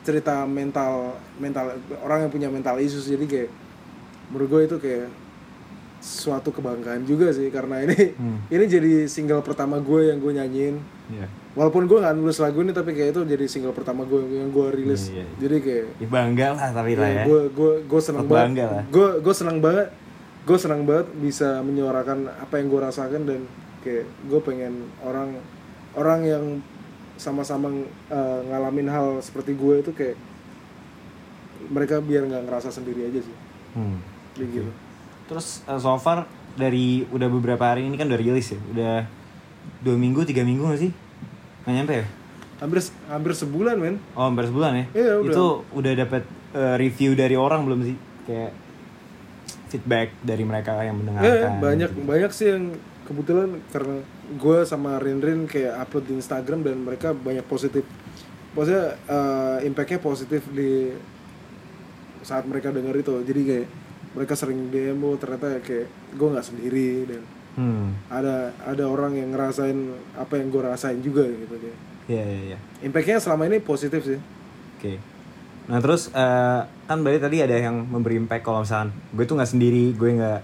cerita 0.07 0.47
mental 0.47 1.19
mental 1.35 1.75
orang 1.99 2.27
yang 2.27 2.31
punya 2.31 2.47
mental 2.47 2.79
issues. 2.79 3.11
Jadi 3.11 3.27
kayak 3.27 3.51
menurut 4.31 4.47
gue 4.47 4.61
itu 4.71 4.77
kayak 4.79 5.26
suatu 6.07 6.49
kebanggaan 6.49 7.03
juga 7.03 7.29
sih 7.29 7.47
karena 7.47 7.83
ini 7.83 8.15
Hmm. 8.15 8.39
ini 8.47 8.63
jadi 8.65 8.91
single 9.05 9.41
pertama 9.41 9.77
gue 9.77 10.07
yang 10.07 10.17
gue 10.17 10.31
nyanyiin 10.33 10.79
Iya. 11.07 11.27
walaupun 11.53 11.83
gue 11.83 11.97
nggak 11.97 12.15
nulis 12.15 12.35
lagu 12.37 12.59
ini 12.59 12.71
tapi 12.71 12.91
kayak 12.91 13.11
itu 13.11 13.21
jadi 13.25 13.45
single 13.45 13.71
pertama 13.71 14.01
gue 14.01 14.17
yang 14.25 14.47
gue 14.47 14.67
rilis 14.71 15.07
Iya, 15.07 15.21
iya. 15.21 15.25
jadi 15.37 15.55
kayak 15.57 15.85
Ya, 15.97 16.07
bangga 16.07 16.47
lah 16.53 16.69
tapi 16.73 16.91
lah 16.93 17.09
ya. 17.09 17.23
gue 17.23 17.41
gue 17.49 17.71
gue 17.83 18.01
senang 18.01 18.23
banget 18.25 18.65
lah. 18.65 18.83
gue 18.85 19.07
gue 19.19 19.33
senang 19.33 19.59
banget 19.59 19.87
gue 20.43 20.57
senang 20.57 20.81
banget 20.81 21.07
bisa 21.17 21.59
menyuarakan 21.59 22.31
apa 22.31 22.53
yang 22.55 22.67
gue 22.67 22.79
rasakan 22.81 23.21
dan 23.23 23.41
kayak 23.77 24.03
gue 24.23 24.39
pengen 24.41 24.73
orang 25.01 25.35
orang 25.93 26.19
yang 26.23 26.45
sama-sama 27.15 27.67
uh, 28.07 28.39
ngalamin 28.45 28.87
hal 28.87 29.19
seperti 29.19 29.51
gue 29.53 29.81
itu 29.81 29.91
kayak 29.91 30.15
mereka 31.67 31.99
biar 31.99 32.23
nggak 32.23 32.45
ngerasa 32.45 32.69
sendiri 32.69 33.05
aja 33.05 33.19
sih 33.19 33.37
Hmm. 33.69 33.99
gitu 34.33 34.65
Terus 35.27 35.61
eh, 35.63 35.77
so 35.77 35.93
far 35.97 36.25
dari 36.55 37.05
udah 37.07 37.27
beberapa 37.27 37.63
hari 37.63 37.85
ini 37.85 37.95
kan 37.95 38.07
udah 38.07 38.17
rilis 38.17 38.49
ya, 38.49 38.59
udah 38.73 38.93
dua 39.79 39.95
minggu 39.95 40.23
tiga 40.23 40.41
minggu 40.41 40.63
gak 40.65 40.81
sih? 40.81 40.91
Nggak 41.63 41.75
nyampe 41.75 41.95
ya? 41.95 42.07
hampir 42.57 42.81
hampir 43.05 43.37
sebulan 43.37 43.77
men 43.77 44.01
Oh, 44.17 44.25
hampir 44.25 44.49
sebulan 44.49 44.73
ya? 44.73 44.85
Iya, 44.97 45.13
udah. 45.21 45.29
Itu 45.29 45.45
udah 45.71 45.93
dapat 45.93 46.23
eh, 46.51 46.75
review 46.75 47.13
dari 47.13 47.37
orang 47.37 47.61
belum 47.63 47.85
sih? 47.85 47.93
Kayak 48.25 48.51
feedback 49.67 50.09
dari 50.21 50.41
mereka 50.41 50.73
yang 50.79 50.97
Eh, 50.97 50.99
mendengarkan. 51.05 51.51
banyak 51.61 51.91
banyak 52.01 52.31
sih 52.33 52.49
yang 52.49 52.73
kebetulan 53.05 53.61
karena 53.69 54.01
gue 54.33 54.57
sama 54.63 54.97
Rin-Rin 54.97 55.45
kayak 55.45 55.79
upload 55.79 56.07
di 56.07 56.13
Instagram 56.15 56.65
dan 56.65 56.81
mereka 56.81 57.13
banyak 57.13 57.45
positif 57.45 57.85
maksudnya 58.51 58.97
eh, 59.05 59.57
impactnya 59.63 60.01
positif 60.01 60.41
di 60.49 60.91
saat 62.19 62.43
mereka 62.43 62.73
dengar 62.73 62.91
itu 62.91 63.21
jadi 63.21 63.41
kayak 63.45 63.67
mereka 64.17 64.33
sering 64.33 64.67
DM 64.67 64.97
oh 64.99 65.13
ternyata 65.13 65.61
kayak 65.61 65.85
gue 66.11 66.27
nggak 66.27 66.47
sendiri 66.47 66.89
dan 67.05 67.21
Hmm. 67.57 67.89
ada 68.05 68.53
ada 68.61 68.85
orang 68.85 69.17
yang 69.17 69.33
ngerasain 69.33 69.73
apa 70.13 70.37
yang 70.37 70.53
gue 70.53 70.61
rasain 70.61 71.01
juga 71.01 71.25
gitu 71.25 71.57
kayak 71.57 71.77
Iya, 72.05 72.21
iya, 72.23 72.39
iya. 72.53 72.57
impactnya 72.81 73.17
selama 73.17 73.49
ini 73.49 73.57
positif 73.57 74.05
sih 74.05 74.21
Oke. 74.77 75.01
Nah 75.65 75.81
terus 75.81 76.07
eh, 76.07 76.59
kan 76.85 76.97
berarti 77.01 77.17
tadi 77.17 77.37
ada 77.41 77.57
yang 77.57 77.81
memberi 77.81 78.13
impact 78.15 78.45
kalau 78.45 78.61
misalkan 78.61 78.93
gue 79.09 79.25
tuh 79.25 79.33
nggak 79.33 79.49
sendiri, 79.49 79.89
gue 79.91 80.09
nggak 80.13 80.39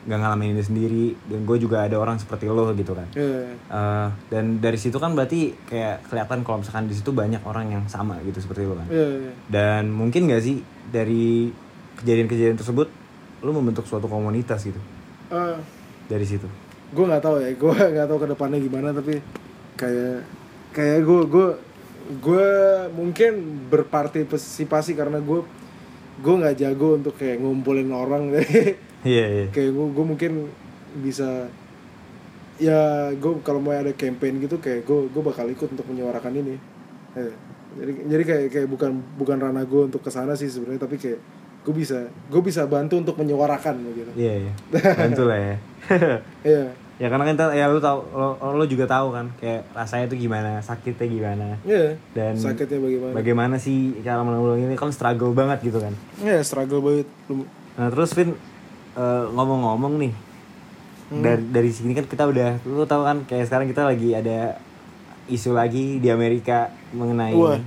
nggak 0.00 0.18
ngalamin 0.20 0.52
ini 0.52 0.60
sendiri, 0.60 1.06
dan 1.26 1.40
gue 1.42 1.56
juga 1.56 1.84
ada 1.84 1.96
orang 1.96 2.20
seperti 2.20 2.44
lo 2.44 2.68
gitu 2.72 2.92
kan. 2.92 3.08
Iya. 3.10 3.56
Eh, 3.56 4.08
dan 4.28 4.60
dari 4.60 4.76
situ 4.76 5.00
kan 5.00 5.16
berarti 5.16 5.56
kayak 5.64 6.12
kelihatan 6.12 6.44
kalau 6.44 6.60
misalkan 6.60 6.84
di 6.86 6.94
situ 6.94 7.08
banyak 7.08 7.40
orang 7.40 7.72
yang 7.72 7.84
sama 7.88 8.20
gitu 8.20 8.36
seperti 8.36 8.68
lo 8.68 8.76
kan. 8.76 8.84
Iya, 8.92 9.08
iya. 9.16 9.32
Dan 9.48 9.88
mungkin 9.90 10.28
gak 10.28 10.44
sih 10.44 10.60
dari 10.92 11.48
kejadian-kejadian 11.96 12.60
tersebut 12.60 12.99
lo 13.40 13.50
membentuk 13.50 13.84
suatu 13.84 14.04
komunitas 14.04 14.62
gitu 14.62 14.80
Eh, 15.30 15.56
dari 16.06 16.24
situ. 16.24 16.44
gue 16.90 17.04
nggak 17.06 17.22
tahu 17.22 17.38
ya 17.38 17.50
gue 17.50 17.74
nggak 17.94 18.06
tahu 18.06 18.18
ke 18.18 18.28
depannya 18.28 18.58
gimana 18.58 18.90
tapi 18.90 19.22
kayak 19.74 20.26
kayak 20.70 20.98
gue 21.00 21.20
gue 21.24 21.48
gue 22.18 22.48
mungkin 22.90 23.32
berpartisipasi 23.70 24.92
karena 24.92 25.18
gue 25.18 25.40
gue 26.18 26.34
nggak 26.36 26.56
jago 26.56 26.94
untuk 26.94 27.14
kayak 27.14 27.38
ngumpulin 27.38 27.90
orang 27.90 28.28
Iya 29.00 29.24
iya. 29.26 29.46
kayak 29.48 29.70
gue 29.70 29.86
gue 29.88 30.04
mungkin 30.04 30.32
bisa 30.98 31.48
ya 32.58 32.80
gue 33.10 33.32
kalau 33.40 33.56
mau 33.58 33.72
ada 33.72 33.88
campaign 33.90 34.36
gitu 34.38 34.58
kayak 34.58 34.84
gue 34.84 35.08
gue 35.08 35.22
bakal 35.22 35.48
ikut 35.48 35.70
untuk 35.70 35.86
menyuarakan 35.86 36.34
ini 36.36 36.54
Eh, 37.10 37.32
jadi 37.72 37.92
jadi 38.06 38.22
kayak 38.24 38.46
kayak 38.50 38.68
bukan 38.68 38.92
bukan 39.16 39.38
ranah 39.38 39.62
gue 39.62 39.82
untuk 39.84 39.98
ke 39.98 40.10
sana 40.10 40.34
sih 40.34 40.46
sebenarnya 40.46 40.78
tapi 40.80 40.94
kayak 40.94 41.18
gue 41.60 41.74
bisa 41.74 41.98
gue 42.26 42.40
bisa 42.40 42.64
bantu 42.64 42.96
untuk 42.96 43.14
menyuarakan 43.14 43.74
gitu 43.90 44.10
Iya 44.14 44.34
iya. 44.42 44.52
Bantu 44.96 45.22
lah 45.24 45.38
ya. 45.38 45.56
Iya 46.46 46.64
ya 47.00 47.08
karena 47.08 47.24
kan 47.24 47.32
kita- 47.32 47.56
ya 47.56 47.64
lo 47.64 47.80
tau 47.80 48.04
lo, 48.12 48.36
lo 48.36 48.64
juga 48.64 48.84
tahu 48.84 49.08
kan 49.08 49.24
kayak 49.36 49.64
rasanya 49.72 50.04
tuh 50.04 50.16
gimana, 50.16 50.60
sakitnya 50.60 51.08
gimana. 51.08 51.56
iya 51.62 51.96
Dan 52.12 52.36
sakitnya 52.36 52.76
bagaimana 52.76 53.12
bagaimana 53.14 53.54
sih 53.56 53.96
cara 54.00 54.20
menanggulangi 54.20 54.68
ini 54.68 54.76
kan 54.76 54.92
struggle 54.92 55.32
banget 55.32 55.64
gitu 55.64 55.80
kan. 55.80 55.96
Iya, 56.18 56.40
struggle 56.40 56.80
banget. 56.80 57.08
Nah 57.74 57.88
terus 57.88 58.12
Vin 58.12 58.36
eh, 58.92 59.24
ngomong-ngomong 59.26 59.96
nih 59.96 60.12
dari 61.10 61.42
dari 61.42 61.70
sini 61.72 61.90
kan 61.90 62.04
kita 62.04 62.22
udah 62.22 62.62
lu 62.64 62.84
tahu 62.84 63.02
kan 63.02 63.24
kayak 63.24 63.48
sekarang 63.48 63.66
kita 63.66 63.82
lagi 63.82 64.12
ada 64.12 64.60
isu 65.26 65.50
lagi 65.50 65.98
di 65.98 66.06
Amerika 66.06 66.68
mengenai 66.92 67.34
Wah. 67.34 67.58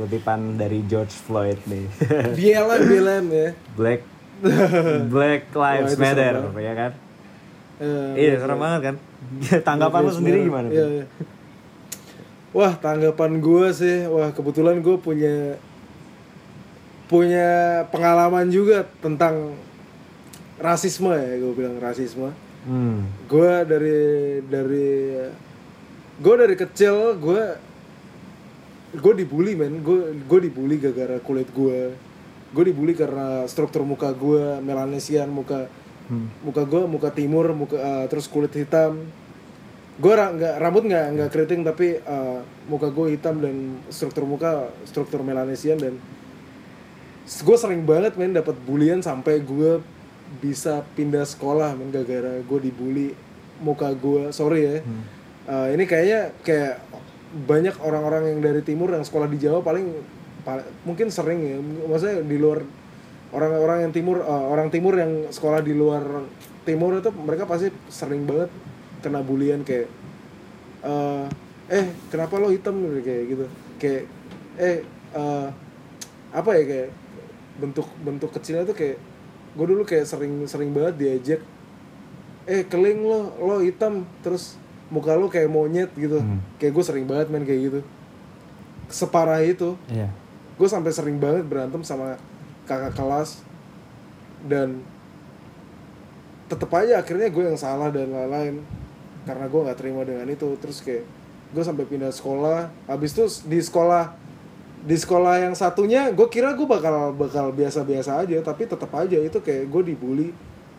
Kutipan 0.00 0.56
dari 0.56 0.80
George 0.88 1.12
Floyd 1.12 1.60
nih 1.68 1.84
BLM, 2.40 2.80
BLM 2.88 3.24
ya. 3.28 3.48
Black 3.76 4.00
Black 5.12 5.42
Lives 5.52 5.92
Wah, 5.94 6.00
Matter 6.00 6.32
serem 6.40 6.56
ya 6.58 6.74
kan 6.74 6.92
Eh, 7.80 8.12
iya 8.16 8.36
serem 8.36 8.56
banget 8.56 8.80
kan 8.88 8.96
tanggapan 9.68 10.00
lu 10.04 10.12
sendiri 10.12 10.38
gimana 10.44 10.68
Iya, 10.68 10.86
iya. 11.00 11.06
Wah, 12.50 12.74
tanggapan 12.74 13.38
gue 13.38 13.66
sih, 13.70 14.04
wah 14.04 14.34
kebetulan 14.34 14.82
gue 14.82 14.96
punya 14.98 15.54
punya 17.06 17.48
pengalaman 17.88 18.50
juga 18.50 18.86
tentang 18.98 19.54
rasisme 20.58 21.10
ya, 21.10 21.38
gue 21.38 21.52
bilang 21.54 21.78
rasisme. 21.78 22.30
hmm. 22.66 23.26
Gue 23.26 23.52
dari 23.64 24.00
dari 24.44 24.90
gue 26.20 26.34
dari 26.36 26.54
kecil 26.54 27.16
gue 27.16 27.42
gue 28.90 29.12
dibully 29.22 29.54
men, 29.54 29.82
gue 29.86 30.18
gue 30.26 30.40
dibully 30.50 30.76
gara-gara 30.82 31.22
kulit 31.22 31.46
gue, 31.54 31.94
gue 32.50 32.64
dibully 32.66 32.94
karena 32.98 33.46
struktur 33.46 33.86
muka 33.86 34.10
gue 34.10 34.58
melanesian 34.60 35.30
muka 35.30 35.70
Hmm. 36.10 36.26
muka 36.42 36.66
gue 36.66 36.82
muka 36.90 37.14
timur 37.14 37.54
muka 37.54 37.78
eh, 37.78 38.04
terus 38.10 38.26
kulit 38.26 38.50
hitam. 38.50 39.06
Gue 40.02 40.10
ra 40.10 40.34
nggak 40.34 40.58
rambut 40.58 40.82
nggak 40.90 41.06
nggak 41.14 41.28
keriting 41.30 41.62
tapi 41.62 42.02
eh, 42.02 42.38
muka 42.66 42.90
gue 42.90 43.14
hitam 43.14 43.38
dan 43.38 43.78
struktur 43.94 44.26
muka 44.26 44.74
struktur 44.90 45.22
melanesian 45.22 45.78
dan 45.78 45.94
gue 47.30 47.56
sering 47.56 47.86
banget 47.86 48.18
men 48.18 48.34
dapat 48.34 48.58
bulian 48.66 49.06
sampai 49.06 49.38
gue 49.38 49.78
bisa 50.42 50.82
pindah 50.98 51.22
sekolah 51.22 51.78
men 51.78 51.94
gara-gara 51.94 52.42
gue 52.42 52.58
dibully 52.58 53.14
muka 53.62 53.94
gue 53.94 54.34
sorry 54.34 54.66
ya. 54.66 54.76
Eh, 55.46 55.68
ini 55.78 55.86
kayaknya 55.86 56.34
kayak 56.42 56.82
banyak 57.30 57.78
orang-orang 57.78 58.34
yang 58.34 58.40
dari 58.42 58.62
timur 58.66 58.90
yang 58.90 59.06
sekolah 59.06 59.30
di 59.30 59.38
Jawa 59.38 59.62
paling 59.62 59.86
pal- 60.42 60.66
mungkin 60.82 61.08
sering 61.14 61.40
ya. 61.46 61.56
Maksudnya 61.62 62.26
di 62.26 62.36
luar 62.36 62.66
orang-orang 63.30 63.86
yang 63.86 63.92
timur 63.94 64.18
eh, 64.22 64.44
orang 64.50 64.68
timur 64.68 64.98
yang 64.98 65.30
sekolah 65.30 65.62
di 65.62 65.74
luar 65.74 66.26
timur 66.66 66.98
itu 66.98 67.10
mereka 67.14 67.46
pasti 67.46 67.70
sering 67.88 68.26
banget 68.26 68.50
kena 69.00 69.22
bulian 69.22 69.62
kayak 69.62 69.88
eh 70.84 71.24
eh 71.70 71.86
kenapa 72.10 72.36
lo 72.42 72.50
hitam? 72.50 72.74
Kayak 73.00 73.22
gitu. 73.30 73.44
Kayak 73.78 74.02
eh 74.58 74.82
eh, 75.14 75.46
apa 76.30 76.50
ya 76.58 76.62
kayak 76.66 76.90
bentuk 77.60 77.86
bentuk 78.02 78.30
kecilnya 78.34 78.66
tuh 78.66 78.74
kayak 78.74 78.98
gue 79.50 79.66
dulu 79.66 79.82
kayak 79.82 80.06
sering 80.06 80.46
sering 80.46 80.70
banget 80.70 80.94
diajak 80.98 81.40
eh 82.50 82.66
keling 82.66 83.06
lo 83.06 83.38
lo 83.38 83.62
hitam. 83.62 84.02
Terus 84.26 84.58
muka 84.90 85.14
lo 85.14 85.30
kayak 85.30 85.48
monyet 85.48 85.90
gitu. 85.94 86.18
Hmm. 86.18 86.42
kayak 86.58 86.74
gue 86.74 86.84
sering 86.84 87.06
banget 87.06 87.30
main 87.30 87.46
kayak 87.46 87.60
gitu. 87.70 87.80
Separah 88.90 89.40
itu 89.46 89.78
iya. 89.86 90.10
gue 90.58 90.68
sampai 90.68 90.90
sering 90.90 91.16
banget 91.16 91.46
berantem 91.46 91.80
sama 91.86 92.18
kakak 92.66 92.98
kelas. 92.98 93.40
Dan 94.44 94.82
tetep 96.50 96.68
aja 96.74 96.98
akhirnya 96.98 97.30
gue 97.30 97.44
yang 97.46 97.58
salah 97.58 97.88
dan 97.94 98.10
lain-lain. 98.10 98.60
Karena 99.24 99.46
gue 99.46 99.60
nggak 99.62 99.78
terima 99.78 100.02
dengan 100.02 100.26
itu. 100.26 100.58
Terus 100.58 100.82
kayak 100.82 101.06
gue 101.54 101.62
sampai 101.62 101.86
pindah 101.86 102.10
sekolah. 102.10 102.68
Habis 102.90 103.10
itu 103.14 103.24
di 103.46 103.62
sekolah 103.62 104.18
di 104.80 104.96
sekolah 104.96 105.44
yang 105.44 105.52
satunya 105.52 106.08
gue 106.08 106.24
kira 106.32 106.56
gue 106.56 106.66
bakal 106.66 107.14
bakal 107.14 107.54
biasa-biasa 107.54 108.26
aja. 108.26 108.42
Tapi 108.42 108.66
tetap 108.66 108.90
aja 108.98 109.22
itu 109.22 109.38
kayak 109.38 109.70
gue 109.70 109.94
dibully 109.94 110.28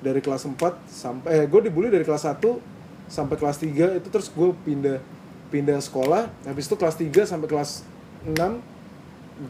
dari 0.02 0.20
kelas 0.20 0.44
4 0.50 0.58
sampai 0.90 1.30
eh 1.32 1.46
gue 1.46 1.62
dibully 1.70 1.94
dari 1.94 2.02
kelas 2.02 2.26
1 2.28 2.81
sampai 3.12 3.36
kelas 3.36 3.60
3 3.60 4.00
itu 4.00 4.08
terus 4.08 4.32
gue 4.32 4.56
pindah 4.64 5.04
pindah 5.52 5.84
sekolah. 5.84 6.32
Habis 6.48 6.72
itu 6.72 6.76
kelas 6.80 6.96
3 6.96 7.28
sampai 7.28 7.48
kelas 7.52 7.84
6 8.24 8.40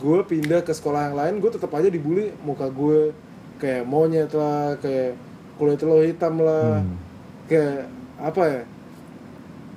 gue 0.02 0.19
pindah 0.26 0.65
ke 0.65 0.74
sekolah 0.74 1.13
yang 1.13 1.15
lain. 1.15 1.34
Gue 1.38 1.54
tetap 1.54 1.69
aja 1.78 1.86
dibully. 1.86 2.34
Muka 2.41 2.65
gue 2.67 3.13
kayak 3.62 3.86
monyet 3.86 4.34
lah 4.34 4.74
kayak 4.82 5.13
kulit 5.62 5.78
lo 5.86 6.02
hitam 6.02 6.41
lah. 6.41 6.82
Hmm. 6.82 6.97
kayak 7.45 7.86
apa 8.17 8.41
ya? 8.41 8.62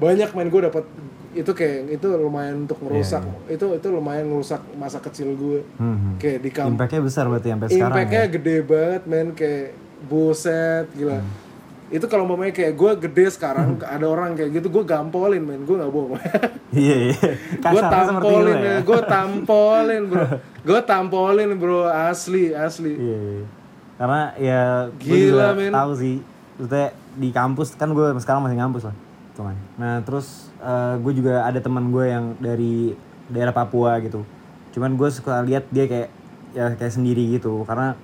Banyak 0.00 0.30
main 0.32 0.48
gue 0.48 0.62
dapat 0.64 0.84
itu 1.34 1.50
kayak 1.50 1.98
itu 1.98 2.06
lumayan 2.14 2.62
untuk 2.64 2.78
Iya, 2.86 3.18
itu 3.50 3.66
itu 3.74 3.88
lumayan 3.90 4.30
ngerusak 4.30 4.62
masa 4.78 5.02
kecil 5.02 5.34
gue 5.34 5.66
Hmm. 5.76 6.14
kayak 6.16 6.38
di 6.40 6.50
kampung 6.54 6.78
impactnya 6.78 7.02
besar 7.02 7.26
berarti 7.26 7.50
sampai 7.50 7.68
sekarang 7.68 7.90
impactnya 7.90 8.22
ya? 8.22 8.32
gede 8.32 8.56
banget 8.62 9.02
men. 9.04 9.28
Kayak 9.34 9.74
buset 10.08 10.86
gila. 10.94 11.18
Hmm. 11.20 11.43
Itu 11.92 12.06
kalau 12.08 12.24
mau 12.24 12.40
kayak 12.40 12.72
gue 12.72 12.90
gede 13.08 13.36
sekarang 13.36 13.76
ada 13.84 14.06
orang 14.08 14.32
kayak 14.32 14.56
gitu 14.56 14.72
gue 14.72 14.84
gampolin 14.88 15.44
men 15.44 15.68
gue 15.68 15.76
nggak 15.76 15.92
bohong 15.92 16.16
iya 16.72 17.12
iya 17.12 17.18
gue 17.74 17.82
tampolin 17.82 18.58
ya 18.58 18.76
gue 18.80 19.00
tampolin 19.04 20.02
bro 20.08 20.24
gue 20.68 20.80
tampolin 20.88 21.50
bro 21.60 21.84
asli 21.88 22.56
asli 22.56 22.96
Iya, 22.96 23.18
iya. 23.20 23.46
Karena 23.94 24.20
ya 24.36 24.62
Gila, 24.98 25.54
men. 25.54 25.70
tahu 25.70 25.92
sih. 25.94 26.16
Maksudnya 26.58 26.88
di 27.14 27.28
kampus 27.30 27.78
kan 27.78 27.90
gue 27.94 28.06
sekarang 28.18 28.42
masih 28.42 28.58
ngampus 28.58 28.82
lah. 28.90 28.96
Cuman. 29.38 29.56
Nah, 29.78 30.02
terus 30.02 30.50
gue 31.02 31.12
juga 31.14 31.46
ada 31.46 31.60
teman 31.62 31.94
gue 31.94 32.04
yang 32.10 32.34
dari 32.42 32.94
daerah 33.30 33.54
Papua 33.54 33.98
gitu. 34.02 34.26
Cuman 34.74 34.98
gue 34.98 35.08
suka 35.14 35.42
lihat 35.46 35.70
dia 35.70 35.86
kayak 35.86 36.10
ya 36.54 36.74
kayak 36.78 36.94
sendiri 36.94 37.38
gitu 37.38 37.62
karena 37.66 37.94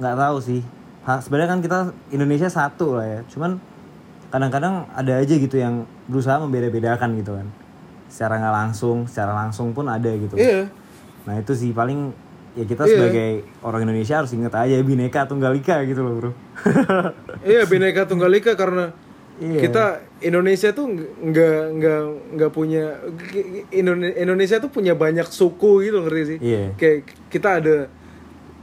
nggak 0.00 0.16
tahu 0.16 0.36
sih. 0.40 0.60
Sebenarnya 1.06 1.48
kan 1.48 1.60
kita 1.60 1.78
Indonesia 2.10 2.46
satu 2.46 2.98
lah 2.98 3.06
ya. 3.06 3.20
Cuman 3.26 3.62
kadang-kadang 4.26 4.90
ada 4.90 5.12
aja 5.16 5.34
gitu 5.34 5.54
yang 5.54 5.86
berusaha 6.04 6.36
membeda-bedakan 6.36 7.14
gitu 7.14 7.32
kan. 7.32 7.46
Secara 8.06 8.38
nggak 8.38 8.54
langsung, 8.56 9.06
secara 9.06 9.32
langsung 9.32 9.70
pun 9.70 9.86
ada 9.86 10.10
gitu. 10.10 10.34
iya 10.34 10.66
Nah 11.22 11.38
itu 11.38 11.54
sih 11.54 11.70
paling 11.70 12.10
ya 12.54 12.64
kita 12.64 12.82
Iya. 12.82 12.92
sebagai 12.92 13.30
orang 13.60 13.82
Indonesia 13.82 14.14
harus 14.16 14.32
inget 14.32 14.50
aja 14.50 14.74
bineka 14.80 15.26
tunggal 15.26 15.52
ika 15.52 15.82
gitu 15.84 16.00
loh 16.00 16.14
bro. 16.16 16.30
iya 17.44 17.62
bineka 17.64 18.06
tunggal 18.06 18.32
ika 18.32 18.54
karena 18.54 18.90
Iya. 19.36 19.60
kita 19.60 19.84
Indonesia 20.22 20.72
tuh 20.72 20.88
nggak- 20.88 21.66
nggak 21.76 22.00
nggak 22.32 22.50
punya 22.50 22.96
Indone- 23.68 24.16
Indonesia 24.16 24.56
tuh 24.56 24.72
punya 24.72 24.96
banyak 24.96 25.28
suku 25.28 25.84
gitu 25.84 26.00
ngerti 26.00 26.22
sih 26.24 26.38
Iya. 26.40 26.64
kayak 26.74 26.98
kita 27.28 27.60
ada 27.60 27.76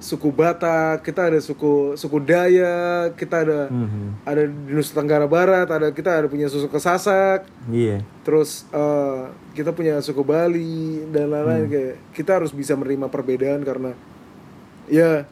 suku 0.03 0.29
Batak 0.29 0.99
kita 1.01 1.31
ada 1.31 1.39
suku 1.39 1.95
suku 1.95 2.19
Dayak 2.19 3.15
kita 3.15 3.47
ada 3.47 3.71
Mhm. 3.71 4.27
ada 4.27 4.43
di 4.43 4.69
Nusa 4.69 4.91
Tenggara 4.93 5.23
Barat 5.25 5.63
ada 5.65 5.87
kita 5.89 6.11
ada 6.13 6.27
punya 6.27 6.51
suku 6.51 6.67
Kesasak 6.67 7.47
Iya. 7.71 8.03
terus 8.21 8.67
eh, 8.69 9.21
kita 9.55 9.71
punya 9.71 10.03
suku 10.03 10.19
Bali 10.21 11.07
dan 11.07 11.31
lain-lain 11.31 11.71
kayak 11.71 11.95
kita 12.11 12.35
harus 12.35 12.51
bisa 12.51 12.75
menerima 12.75 13.07
perbedaan 13.07 13.63
karena 13.63 13.95
ya 14.85 15.23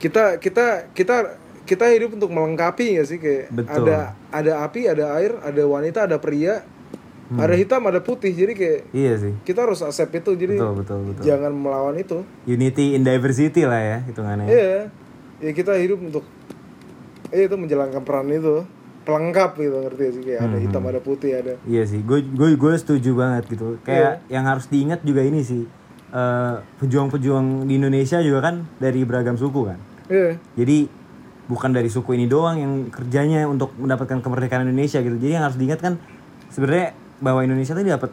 kita 0.00 0.40
kita 0.40 0.88
kita 0.90 1.36
kita 1.64 1.84
hidup 1.90 2.16
untuk 2.16 2.28
melengkapi 2.28 2.96
ya 2.96 3.04
sih 3.04 3.16
kayak 3.16 3.52
Betul. 3.52 3.84
ada 3.84 3.98
ada 4.28 4.52
api 4.64 4.84
ada 4.84 5.16
air 5.16 5.36
ada 5.38 5.62
wanita 5.62 6.04
ada 6.04 6.16
pria 6.16 6.64
Hmm. 7.34 7.42
ada 7.42 7.54
hitam 7.54 7.82
ada 7.82 7.98
putih 7.98 8.30
jadi 8.30 8.52
kayak 8.52 8.80
Iya 8.90 9.12
sih. 9.18 9.32
kita 9.42 9.62
harus 9.62 9.80
accept 9.80 10.14
itu 10.14 10.30
jadi 10.32 10.54
Betul, 10.54 10.72
betul, 10.78 10.98
betul. 11.04 11.22
jangan 11.24 11.50
melawan 11.50 11.94
itu 11.94 12.22
Unity 12.44 12.94
in 12.94 13.02
diversity 13.02 13.62
lah 13.62 13.78
ya 13.78 13.98
hitungannya. 14.04 14.46
iya 14.46 14.86
ya 15.40 15.50
kita 15.50 15.74
hidup 15.74 15.98
untuk 16.00 16.22
eh 17.28 17.42
itu 17.42 17.54
menjalankan 17.54 18.00
peran 18.00 18.30
itu 18.30 18.62
pelengkap 19.02 19.58
gitu 19.58 19.76
ngerti 19.80 20.04
sih 20.12 20.22
kayak 20.24 20.40
ada 20.42 20.54
Hmm. 20.54 20.64
hitam 20.64 20.82
ada 20.86 20.96
putih 20.98 21.30
ada 21.34 21.58
Iya 21.62 21.82
sih, 21.84 22.00
gue 22.00 22.22
gue 22.22 22.54
gue 22.54 22.72
setuju 22.74 23.10
banget 23.12 23.44
gitu. 23.48 23.76
Kayak 23.82 24.24
yang 24.28 24.46
harus 24.46 24.64
diingat 24.64 25.02
juga 25.02 25.20
ini 25.20 25.42
sih, 25.42 25.68
eh, 26.10 26.54
pejuang-pejuang 26.78 27.66
di 27.66 27.74
Indonesia 27.74 28.16
juga 28.18 28.40
kan 28.42 28.64
dari 28.78 29.02
beragam 29.02 29.34
suku 29.34 29.60
kan. 29.66 29.76
iya 30.06 30.40
Jadi 30.54 30.88
bukan 31.44 31.70
dari 31.70 31.86
suku 31.86 32.14
ini 32.14 32.24
doang 32.24 32.56
yang 32.56 32.72
kerjanya 32.88 33.44
untuk 33.44 33.74
mendapatkan 33.74 34.20
kemerdekaan 34.20 34.64
Indonesia 34.64 34.96
gitu. 34.98 35.12
Jadi 35.14 35.32
yang 35.32 35.44
harus 35.44 35.58
diingat 35.58 35.80
kan 35.80 36.00
sebenarnya 36.48 36.96
bahwa 37.18 37.40
Indonesia 37.40 37.72
tuh 37.72 37.84
dapat 37.84 38.10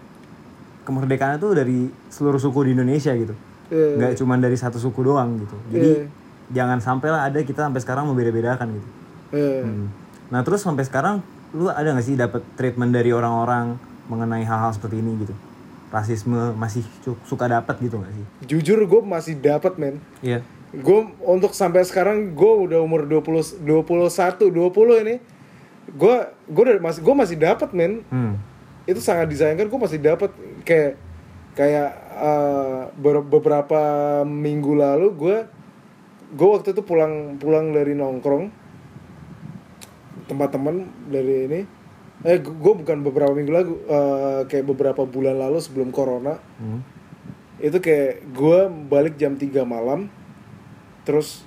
kemerdekaan 0.82 1.38
tuh 1.38 1.54
dari 1.54 1.90
seluruh 2.08 2.38
suku 2.38 2.66
di 2.66 2.72
Indonesia 2.74 3.14
gitu. 3.14 3.34
iya 3.70 3.96
Nggak 3.96 4.12
cuma 4.18 4.36
dari 4.36 4.56
satu 4.56 4.78
suku 4.78 5.02
doang 5.02 5.38
gitu. 5.38 5.56
Jadi 5.70 5.90
Iya. 5.96 6.06
jangan 6.52 6.80
sampai 6.80 7.08
lah 7.08 7.22
ada 7.24 7.40
kita 7.40 7.64
sampai 7.64 7.80
sekarang 7.80 8.06
membeda-bedakan 8.06 8.68
gitu. 8.74 8.90
iya 9.32 9.62
Hmm. 9.62 9.88
Nah 10.28 10.42
terus 10.42 10.60
sampai 10.60 10.84
sekarang 10.84 11.22
lu 11.52 11.68
ada 11.68 11.92
nggak 11.92 12.04
sih 12.04 12.16
dapat 12.16 12.42
treatment 12.56 12.90
dari 12.90 13.10
orang-orang 13.10 13.76
mengenai 14.06 14.42
hal-hal 14.42 14.72
seperti 14.72 14.98
ini 14.98 15.22
gitu? 15.22 15.36
Rasisme 15.88 16.56
masih 16.56 16.88
suka 17.22 17.46
dapat 17.46 17.76
gitu 17.78 17.96
nggak 17.96 18.12
sih? 18.12 18.26
jujur 18.50 18.80
gue 18.82 19.02
masih 19.02 19.36
dapat 19.36 19.76
men 19.76 20.00
Iya. 20.20 20.40
gue 20.72 21.00
untuk 21.22 21.52
sampai 21.52 21.84
sekarang 21.84 22.32
gue 22.32 22.52
udah 22.66 22.80
umur 22.80 23.04
20 23.04 23.60
21 23.62 24.48
20 24.48 24.72
ini 25.00 25.16
gue 25.92 26.16
gue 26.48 26.64
udah 26.66 26.80
masih 26.80 27.00
gue 27.02 27.12
masih 27.14 27.38
dapat 27.38 27.70
men 27.72 28.02
Hmm. 28.08 28.40
Itu 28.90 28.98
sangat 28.98 29.30
disayangkan 29.30 29.70
gue 29.70 29.80
masih 29.80 30.00
dapat 30.02 30.34
kayak 30.66 30.98
kayak 31.54 31.92
ber- 32.98 33.28
beberapa 33.28 33.82
minggu 34.26 34.74
lalu 34.78 35.08
gue 35.16 35.38
gue 36.32 36.48
waktu 36.48 36.72
itu 36.72 36.82
pulang 36.82 37.36
pulang 37.38 37.76
dari 37.76 37.92
nongkrong. 37.92 38.48
Tempat 40.32 40.50
teman 40.56 40.88
dari 41.12 41.44
ini. 41.44 41.62
Eh 42.24 42.40
gue 42.40 42.74
bukan 42.78 43.04
beberapa 43.04 43.36
minggu 43.36 43.52
lalu 43.52 43.74
eh, 43.84 44.42
kayak 44.48 44.66
beberapa 44.72 45.04
bulan 45.04 45.36
lalu 45.36 45.60
sebelum 45.60 45.92
corona. 45.92 46.40
Hmm. 46.58 46.82
itu 47.62 47.78
kayak 47.78 48.26
gue 48.34 48.60
balik 48.90 49.22
jam 49.22 49.38
3 49.38 49.62
malam. 49.62 50.10
Terus 51.06 51.46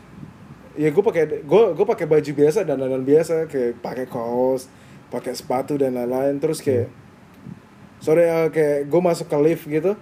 ya 0.79 0.92
gue 0.94 1.03
pakai 1.03 1.42
gue 1.42 1.62
gue 1.75 1.87
pakai 1.87 2.07
baju 2.07 2.31
biasa 2.38 2.62
dan 2.62 2.79
dandan 2.79 3.03
biasa 3.03 3.51
kayak 3.51 3.83
pakai 3.83 4.07
kaos 4.07 4.70
pakai 5.11 5.35
sepatu 5.35 5.75
dan 5.75 5.99
lain-lain. 5.99 6.38
Terus 6.38 6.62
kayak 6.62 6.87
sore 8.05 8.29
eh, 8.29 8.49
kayak 8.53 8.79
gue 8.93 9.01
masuk 9.01 9.27
ke 9.27 9.38
lift 9.40 9.64
gitu 9.64 9.97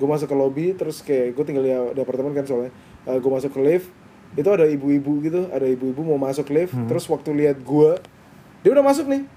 gue 0.00 0.08
masuk 0.08 0.32
ke 0.32 0.36
lobby 0.36 0.66
terus 0.72 1.04
kayak 1.04 1.36
gue 1.36 1.44
tinggal 1.44 1.62
di, 1.62 1.72
di 1.92 2.00
apartemen 2.00 2.32
kan 2.32 2.48
soalnya 2.48 2.72
gue 3.04 3.30
masuk 3.30 3.52
ke 3.52 3.60
lift 3.60 3.86
itu 4.32 4.48
ada 4.48 4.64
ibu-ibu 4.64 5.20
gitu 5.20 5.52
ada 5.52 5.68
ibu-ibu 5.68 6.00
mau 6.00 6.16
masuk 6.16 6.48
lift 6.48 6.72
terus 6.88 7.04
waktu 7.04 7.30
lihat 7.36 7.60
gue 7.60 7.90
dia 8.64 8.70
udah 8.72 8.80
masuk 8.80 9.04
nih 9.04 9.28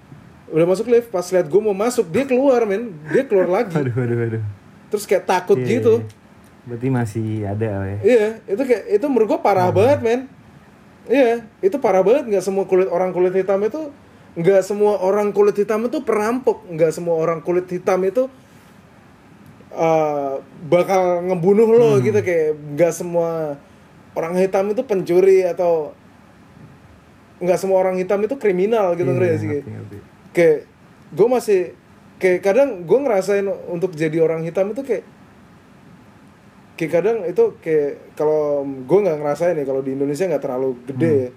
udah 0.47 0.67
masuk 0.71 0.87
lift 0.87 1.11
pas 1.11 1.27
lihat 1.27 1.51
gue 1.51 1.61
mau 1.61 1.75
masuk 1.75 2.07
dia 2.07 2.23
keluar 2.23 2.63
men 2.63 2.95
dia 3.11 3.27
keluar 3.27 3.51
lagi 3.51 3.75
Aduh, 3.83 3.91
aduh, 3.91 4.17
aduh. 4.31 4.43
terus 4.87 5.03
kayak 5.03 5.27
takut 5.27 5.59
Iya, 5.59 5.67
gitu 5.67 5.93
iya. 5.99 6.23
Berarti 6.65 6.87
masih 6.89 7.45
ada 7.45 7.69
ya. 7.85 7.97
Iya, 8.01 8.27
itu 8.49 8.61
kayak 8.65 8.83
itu 8.97 9.05
menurut 9.05 9.37
gua 9.37 9.39
parah 9.45 9.69
banget, 9.69 10.01
men. 10.01 10.21
Iya, 11.05 11.45
itu 11.61 11.77
parah 11.77 12.01
banget. 12.01 12.25
Nggak 12.25 12.41
semua 12.41 12.65
kulit 12.65 12.89
orang 12.89 13.13
kulit 13.13 13.37
hitam 13.37 13.61
itu, 13.61 13.93
nggak 14.35 14.61
semua 14.61 14.99
orang 14.99 15.31
kulit 15.31 15.55
hitam 15.55 15.87
itu 15.87 16.03
perampok, 16.03 16.67
nggak 16.67 16.91
semua 16.91 17.15
orang 17.15 17.39
kulit 17.39 17.71
hitam 17.71 18.03
itu 18.03 18.27
uh, 19.71 20.43
bakal 20.67 21.23
ngebunuh 21.23 21.69
lo 21.71 21.89
gitu 21.99 22.19
kayak 22.19 22.55
nggak 22.75 22.91
semua 22.91 23.55
orang 24.15 24.35
hitam 24.35 24.71
itu 24.71 24.83
pencuri 24.83 25.43
atau 25.43 25.95
nggak 27.39 27.59
semua 27.59 27.83
orang 27.83 27.99
hitam 27.99 28.19
itu 28.23 28.35
kriminal 28.35 28.95
gitu 28.95 29.11
Iya, 29.11 29.15
ngerti 29.19 29.39
sih? 29.39 29.47
ngerti, 29.51 29.69
ngerti. 29.71 29.97
kayak 30.31 30.57
gue 31.11 31.27
masih 31.27 31.61
kayak 32.15 32.39
kadang 32.43 32.69
gue 32.87 32.99
ngerasain 32.99 33.43
untuk 33.67 33.91
jadi 33.91 34.23
orang 34.23 34.43
hitam 34.43 34.71
itu 34.71 34.83
kayak 34.83 35.03
kayak 36.75 36.91
kadang 36.91 37.17
itu 37.23 37.43
kayak 37.59 38.15
kalau 38.15 38.63
gue 38.63 38.99
nggak 38.99 39.19
ngerasain 39.19 39.55
ya 39.55 39.63
kalau 39.63 39.79
di 39.79 39.95
Indonesia 39.95 40.27
nggak 40.27 40.43
terlalu 40.43 40.69
gede 40.87 41.15
ya. 41.15 41.29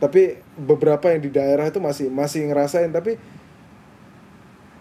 Tapi 0.00 0.22
beberapa 0.56 1.06
yang 1.06 1.20
di 1.20 1.30
daerah 1.30 1.64
itu 1.64 1.78
masih 1.78 2.08
masih 2.08 2.48
ngerasain 2.48 2.88
tapi 2.88 3.20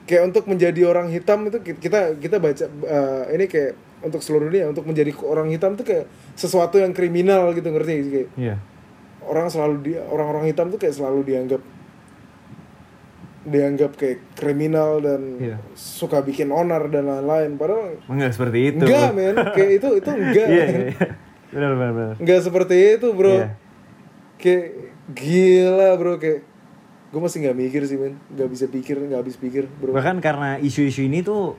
kayak 0.05 0.25
untuk 0.25 0.47
menjadi 0.47 0.81
orang 0.85 1.07
hitam 1.07 1.45
itu 1.45 1.59
ki- 1.61 1.77
kita 1.77 2.15
kita 2.15 2.39
baca 2.39 2.65
eh, 2.65 3.23
ini 3.31 3.45
kayak 3.45 3.71
untuk 3.99 4.19
seluruh 4.19 4.47
dunia 4.47 4.65
untuk 4.65 4.83
menjadi 4.83 5.11
orang 5.21 5.47
hitam 5.49 5.75
itu 5.75 5.83
kayak 5.83 6.07
sesuatu 6.33 6.75
yang 6.75 6.91
kriminal 6.91 7.51
gitu 7.51 7.67
ngerti 7.67 7.93
kayak 8.07 8.29
Iya. 8.33 8.55
orang 9.21 9.47
selalu 9.47 9.75
di 9.81 9.91
orang-orang 9.93 10.47
hitam 10.47 10.67
tuh 10.69 10.79
kayak 10.79 10.95
selalu 10.95 11.21
dianggap 11.25 11.61
dianggap 13.41 13.95
kayak 13.95 14.19
kriminal 14.33 14.99
dan 14.99 15.21
Iya. 15.37 15.57
suka 15.73 16.21
bikin 16.21 16.47
onar 16.49 16.87
dan 16.87 17.05
lain-lain 17.05 17.55
padahal 17.55 17.97
Enggak 18.05 18.31
seperti 18.31 18.59
itu. 18.69 18.83
enggak 18.83 19.09
men 19.11 19.35
kayak 19.51 19.71
itu 19.77 19.87
itu 19.95 20.09
enggak 20.09 20.45
men. 20.45 20.55
iya, 20.55 20.65
iya. 20.65 21.07
Benar, 21.49 21.71
benar, 21.73 21.91
benar. 21.91 22.15
enggak 22.17 22.39
seperti 22.41 22.75
itu 22.95 23.07
bro 23.09 23.35
Iya. 23.35 23.47
kayak 24.37 24.65
gila 25.09 25.95
bro 25.95 26.15
kayak 26.15 26.45
gue 27.09 27.19
masih 27.19 27.41
nggak 27.41 27.57
mikir 27.57 27.81
sih 27.83 27.95
men 27.95 28.21
nggak 28.29 28.47
bisa 28.47 28.65
pikir 28.65 29.01
nggak 29.01 29.19
habis 29.19 29.35
pikir 29.35 29.65
bro 29.71 29.91
Bahkan 29.91 30.19
karena 30.19 30.57
isu-isu 30.57 31.01
ini 31.01 31.19
tuh 31.19 31.57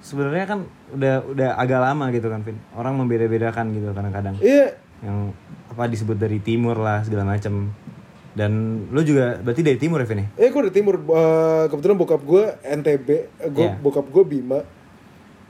sebenarnya 0.00 0.44
kan 0.44 0.60
udah 0.90 1.22
udah 1.24 1.48
agak 1.54 1.78
lama 1.78 2.10
gitu 2.10 2.26
kan, 2.26 2.42
Vin. 2.42 2.58
Orang 2.72 2.98
membeda-bedakan 2.98 3.70
gitu 3.70 3.86
kadang-kadang. 3.88 4.34
iya 4.42 4.74
Yang 4.98 5.30
apa 5.68 5.86
disebut 5.86 6.16
dari 6.16 6.38
timur 6.38 6.74
lah 6.74 7.00
segala 7.00 7.22
macam. 7.28 7.70
Dan 8.32 8.52
lu 8.88 8.98
juga 9.02 9.38
berarti 9.38 9.60
dari 9.60 9.76
timur 9.76 10.00
ya, 10.00 10.08
Vin 10.08 10.18
ya? 10.18 10.28
eh 10.36 10.48
gue 10.48 10.60
dari 10.60 10.74
timur 10.74 10.98
Eh, 10.98 11.64
kebetulan 11.68 11.94
bokap 11.94 12.18
gue 12.20 12.42
NTB 12.64 13.08
Eh, 13.38 13.48
gue 13.48 13.66
Iya. 13.68 13.78
bokap 13.78 14.06
gue 14.08 14.24
Bima 14.24 14.58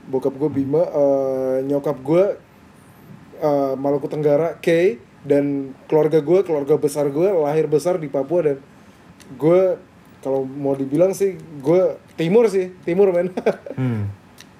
bokap 0.05 0.35
gue 0.35 0.49
Bima 0.51 0.83
eh, 0.83 1.57
nyokap 1.63 1.97
gue 1.97 2.23
eh, 3.39 3.73
Maluku 3.73 4.05
Tenggara 4.05 4.59
K 4.59 4.67
dan 5.23 5.71
keluarga 5.87 6.19
gue 6.19 6.39
keluarga 6.43 6.75
besar 6.75 7.07
gue 7.07 7.27
lahir 7.39 7.65
besar 7.65 7.95
di 7.95 8.07
Papua 8.07 8.43
dan 8.43 8.57
gue 9.33 9.61
kalau 10.19 10.43
mau 10.43 10.71
dibilang 10.71 11.11
sih 11.11 11.33
gue 11.59 11.81
timur 12.13 12.47
sih 12.47 12.71
timur 12.83 13.09
men 13.09 13.31
Hmm. 13.79 14.07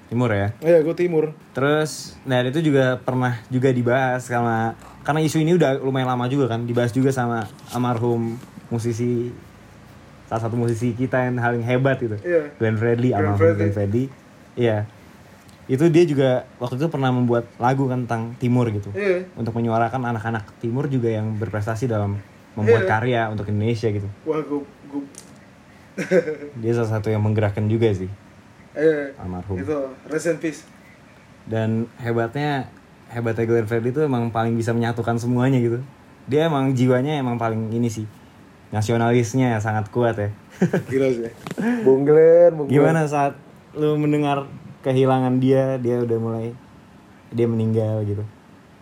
Timur 0.04 0.28
ya. 0.30 0.52
Iya 0.60 0.84
gue 0.84 0.94
timur 0.94 1.32
Terus, 1.52 2.14
nah 2.22 2.38
itu 2.40 2.60
juga 2.60 3.00
pernah 3.00 3.40
juga 3.48 3.72
dibahas 3.72 4.22
sama 4.22 4.76
karena 5.02 5.20
isu 5.20 5.40
ini 5.40 5.56
udah 5.56 5.80
lumayan 5.80 6.06
lama 6.06 6.28
juga 6.28 6.46
kan, 6.46 6.64
dibahas 6.64 6.92
juga 6.92 7.10
sama 7.10 7.44
almarhum 7.70 8.36
musisi 8.68 9.32
salah 10.24 10.42
satu 10.44 10.56
musisi 10.56 10.92
kita 10.92 11.24
yang 11.24 11.36
paling 11.36 11.60
hebat 11.60 11.96
gitu, 11.98 12.16
Iya. 12.20 12.52
Glenn 12.56 12.76
Fredly, 12.76 13.10
almarhum. 13.12 13.56
Glenn 13.56 13.72
Fredly, 13.72 14.04
iya. 14.54 14.88
Itu 15.64 15.88
dia 15.88 16.04
juga 16.04 16.28
waktu 16.56 16.76
itu 16.76 16.86
pernah 16.86 17.08
membuat 17.08 17.48
lagu 17.56 17.86
kan 17.86 18.04
tentang 18.04 18.36
Timur 18.36 18.68
gitu, 18.68 18.92
Iya. 18.92 19.24
untuk 19.34 19.52
menyuarakan 19.52 20.04
anak-anak 20.06 20.44
Timur 20.58 20.86
juga 20.86 21.08
yang 21.08 21.34
berprestasi 21.34 21.86
dalam 21.86 22.20
membuat 22.52 22.84
Iya. 22.84 22.90
karya 22.90 23.20
untuk 23.28 23.48
Indonesia 23.48 23.88
gitu. 23.88 24.06
wah 24.22 24.38
gue 24.38 24.60
gue 24.60 25.02
Dia 26.60 26.72
salah 26.72 26.90
satu 26.92 27.08
yang 27.08 27.22
menggerakkan 27.22 27.64
juga 27.64 27.86
sih, 27.90 28.10
eh 28.74 29.14
almarhum. 29.16 29.56
itu 29.56 29.78
rest 30.06 30.26
in 30.28 30.36
peace 30.36 30.60
dan 31.44 31.86
hebatnya 31.96 32.66
hebatnya 33.06 33.44
Glenn 33.44 33.64
Fredly 33.64 33.88
itu 33.88 34.00
emang 34.00 34.28
paling 34.28 34.52
bisa 34.52 34.70
menyatukan 34.70 35.16
semuanya 35.16 35.60
gitu 35.60 35.78
dia 36.24 36.48
emang 36.48 36.72
jiwanya 36.72 37.14
emang 37.14 37.36
paling 37.36 37.68
ini 37.70 37.86
sih 37.86 38.08
nasionalisnya 38.70 39.54
sangat 39.58 39.86
kuat 39.88 40.16
ya 40.16 40.28
gila 40.88 41.08
sih 41.12 41.30
Bung 41.86 42.02
Glenn 42.02 42.52
Bung 42.52 42.66
Glenn. 42.66 42.74
gimana 42.74 43.06
saat 43.06 43.38
lu 43.72 43.94
mendengar 43.94 44.48
kehilangan 44.84 45.40
dia 45.40 45.80
dia 45.80 46.04
udah 46.04 46.18
mulai 46.20 46.46
dia 47.32 47.48
meninggal 47.48 48.04
gitu. 48.04 48.22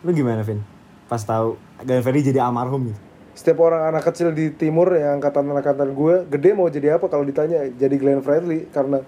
Lu 0.03 0.11
gimana 0.11 0.43
Vin? 0.43 0.59
Pas 1.07 1.23
tahu 1.23 1.55
Glenn 1.87 2.03
Fredly 2.03 2.27
jadi 2.27 2.43
almarhum 2.43 2.91
gitu. 2.91 3.01
Setiap 3.33 3.65
orang 3.65 3.95
anak 3.95 4.05
kecil 4.11 4.35
di 4.35 4.53
timur 4.53 4.93
yang 4.93 5.17
angkatan 5.23 5.49
angkatan 5.49 5.95
gue 5.95 6.27
gede 6.29 6.51
mau 6.53 6.69
jadi 6.69 6.99
apa 7.01 7.07
kalau 7.09 7.25
ditanya 7.25 7.65
jadi 7.71 7.95
Glenn 7.97 8.21
Fredly. 8.21 8.67
Karena 8.75 9.01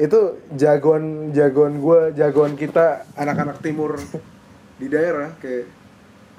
itu 0.00 0.38
jagoan 0.56 1.34
jagoan 1.34 1.76
gue 1.82 2.16
jagoan 2.16 2.56
kita 2.56 3.04
anak-anak 3.18 3.60
timur 3.60 4.00
di 4.80 4.86
daerah 4.88 5.34
kayak 5.42 5.68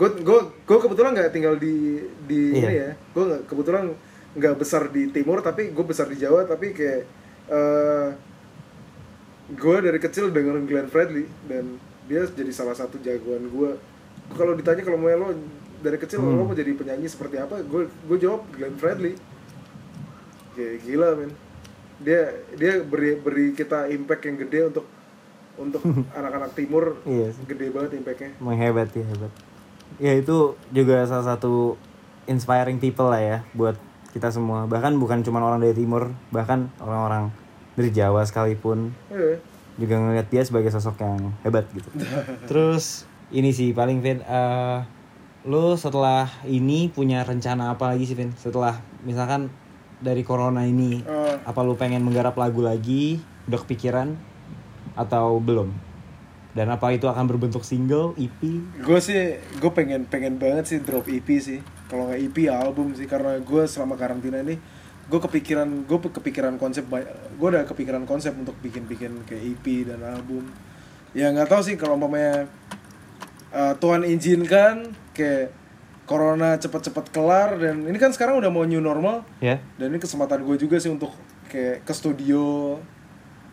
gue 0.01 0.09
gue 0.25 0.39
gue 0.65 0.77
kebetulan 0.81 1.13
nggak 1.13 1.29
tinggal 1.29 1.59
di 1.61 2.01
di 2.25 2.57
Iya. 2.57 2.63
ini 2.63 2.73
ya. 2.73 2.89
Gue 3.13 3.25
kebetulan 3.45 3.91
nggak 4.31 4.55
besar 4.57 4.87
di 4.89 5.11
timur 5.11 5.43
tapi 5.43 5.75
gue 5.75 5.85
besar 5.85 6.07
di 6.07 6.15
Jawa 6.17 6.47
tapi 6.47 6.71
kayak 6.71 7.03
eh 7.51 8.07
gue 9.51 9.77
dari 9.83 9.99
kecil 9.99 10.31
dengerin 10.31 10.65
Glenn 10.65 10.87
Fredly 10.87 11.27
dan 11.45 11.75
dia 12.07 12.23
jadi 12.27 12.51
salah 12.51 12.75
satu 12.75 12.99
jagoan 12.99 13.47
gue 13.47 13.71
kalau 14.31 14.55
ditanya 14.55 14.83
kalau 14.83 14.95
mau 14.95 15.11
lo 15.11 15.35
dari 15.81 15.97
kecil 15.99 16.23
lo 16.23 16.47
mau 16.47 16.55
jadi 16.55 16.71
penyanyi 16.71 17.07
seperti 17.07 17.35
apa 17.35 17.59
gue 17.59 17.87
gue 17.87 18.17
jawab 18.17 18.47
Glenn 18.55 18.79
Fredly 18.79 19.15
kayak 20.55 20.83
gila 20.83 21.09
men 21.15 21.31
dia 22.01 22.33
dia 22.57 22.81
beri 22.81 23.15
beri 23.15 23.53
kita 23.53 23.87
impact 23.87 24.23
yang 24.25 24.37
gede 24.41 24.59
untuk 24.73 24.85
untuk 25.59 25.81
anak-anak 26.17 26.51
timur 26.55 26.97
Iya 27.05 27.35
sih. 27.35 27.43
gede 27.45 27.69
banget 27.69 27.99
impactnya 27.99 28.31
Emang 28.39 28.57
hebat 28.57 28.89
ya 28.95 29.03
hebat. 29.05 29.31
Ya 29.99 30.15
itu 30.15 30.55
juga 30.71 31.03
salah 31.03 31.35
satu 31.35 31.75
inspiring 32.25 32.79
people 32.79 33.11
lah 33.11 33.19
ya 33.19 33.37
buat 33.51 33.75
kita 34.15 34.31
semua. 34.31 34.63
Bahkan 34.65 34.95
bukan 34.95 35.19
cuma 35.21 35.43
orang 35.43 35.59
dari 35.59 35.75
timur, 35.75 36.15
bahkan 36.31 36.71
orang-orang 36.79 37.29
dari 37.71 37.89
Jawa 37.89 38.21
sekalipun 38.21 38.91
Iya. 39.07 39.39
juga 39.77 39.95
ngeliat 39.97 40.27
dia 40.27 40.41
sebagai 40.41 40.69
sosok 40.69 40.99
yang 40.99 41.31
hebat 41.41 41.65
gitu. 41.71 41.87
Terus 42.49 43.03
ini 43.29 43.49
sih 43.49 43.71
paling 43.71 43.99
Vin, 43.99 44.19
eh 44.21 44.79
lu 45.41 45.73
setelah 45.73 46.29
ini 46.43 46.85
punya 46.87 47.21
rencana 47.21 47.71
apa 47.71 47.89
lagi 47.89 48.05
sih 48.05 48.13
Vin? 48.13 48.29
Setelah 48.35 48.77
misalkan 49.01 49.49
dari 49.97 50.21
corona 50.21 50.63
ini, 50.63 51.01
Eh, 51.01 51.35
apa 51.41 51.61
lu 51.61 51.73
pengen 51.73 52.01
menggarap 52.01 52.35
lagu 52.35 52.59
lagi? 52.59 53.21
Udah 53.45 53.59
kepikiran 53.59 54.13
atau 54.93 55.37
belum? 55.37 55.71
Dan 56.51 56.67
apa 56.67 56.91
itu 56.91 57.07
akan 57.07 57.25
berbentuk 57.25 57.63
single, 57.63 58.11
E 58.13 58.27
EP? 58.27 58.41
gue 58.83 58.99
sih 58.99 59.15
gue 59.55 59.71
pengen 59.71 60.03
pengen 60.03 60.35
banget 60.35 60.67
sih 60.67 60.79
drop 60.83 61.07
EP 61.07 61.23
sih 61.39 61.63
kalau 61.87 62.11
nggak 62.11 62.19
EP 62.21 62.37
album 62.51 62.91
sih 62.91 63.07
karena 63.07 63.39
gue 63.39 63.63
selama 63.63 63.95
karantina 63.95 64.43
ini 64.43 64.59
gue 65.11 65.19
kepikiran 65.19 65.83
gue 65.83 65.99
kepikiran 65.99 66.55
konsep 66.55 66.87
gue 66.87 67.47
udah 67.51 67.67
kepikiran 67.67 68.07
konsep 68.07 68.31
untuk 68.31 68.55
bikin 68.63 68.87
bikin 68.87 69.27
kayak 69.27 69.43
EP 69.43 69.83
dan 69.83 69.99
album. 70.07 70.47
Ya 71.11 71.27
nggak 71.35 71.51
tahu 71.51 71.61
sih 71.67 71.75
kalau 71.75 71.99
mamanya 71.99 72.47
Tuhan 73.51 74.07
izinkan 74.07 74.95
kayak 75.11 75.51
corona 76.07 76.55
cepet-cepet 76.55 77.11
kelar 77.11 77.59
dan 77.59 77.83
ini 77.83 77.99
kan 77.99 78.15
sekarang 78.15 78.39
udah 78.39 78.47
mau 78.47 78.63
new 78.63 78.79
normal. 78.79 79.27
Ya. 79.43 79.59
dan 79.75 79.91
ini 79.91 79.99
kesempatan 79.99 80.47
gue 80.47 80.55
juga 80.55 80.79
sih 80.79 80.87
untuk 80.87 81.11
kayak 81.51 81.83
ke 81.83 81.91
studio 81.91 82.79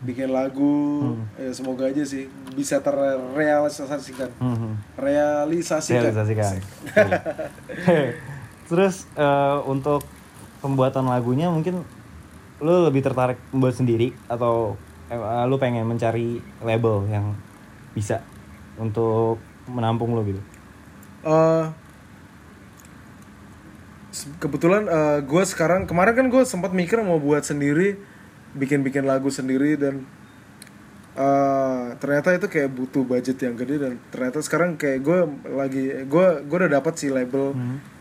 bikin 0.03 0.31
lagu. 0.31 1.19
Ya 1.35 1.51
semoga 1.51 1.91
aja 1.91 2.07
sih 2.07 2.31
bisa 2.55 2.79
terrealisasikan. 2.79 4.31
Hmm. 4.39 4.79
realisasikan. 4.95 6.15
Realisasikan. 6.15 6.55
Terus 8.71 9.11
eh, 9.19 9.59
untuk 9.67 10.07
pembuatan 10.59 11.07
lagunya 11.07 11.49
mungkin 11.51 11.83
lu 12.59 12.75
lebih 12.91 13.07
tertarik 13.07 13.39
membuat 13.55 13.79
sendiri 13.79 14.11
atau 14.27 14.75
eh, 15.11 15.45
lu 15.47 15.57
pengen 15.63 15.87
mencari 15.87 16.43
label 16.63 17.07
yang 17.07 17.35
bisa 17.95 18.23
untuk 18.79 19.39
menampung 19.71 20.15
lu 20.15 20.23
gitu? 20.27 20.43
Eh, 21.27 21.65
se- 24.11 24.35
kebetulan 24.43 24.87
gue 25.23 25.43
sekarang 25.47 25.87
kemarin 25.87 26.15
kan 26.17 26.27
gue 26.33 26.43
sempat 26.43 26.73
mikir 26.75 26.99
mau 27.03 27.23
buat 27.23 27.45
sendiri 27.47 27.99
bikin-bikin 28.57 29.05
lagu 29.07 29.29
sendiri 29.31 29.77
dan 29.79 30.03
eh, 31.19 31.87
ternyata 32.01 32.35
itu 32.35 32.47
kayak 32.51 32.71
butuh 32.73 33.03
budget 33.07 33.39
yang 33.43 33.55
gede 33.59 33.77
dan 33.79 33.93
ternyata 34.11 34.39
sekarang 34.43 34.79
kayak 34.79 35.03
gue 35.03 35.19
lagi 35.51 35.85
gue 36.07 36.27
gue 36.47 36.57
udah 36.59 36.73
dapat 36.81 36.95
sih 36.99 37.11
label 37.11 37.55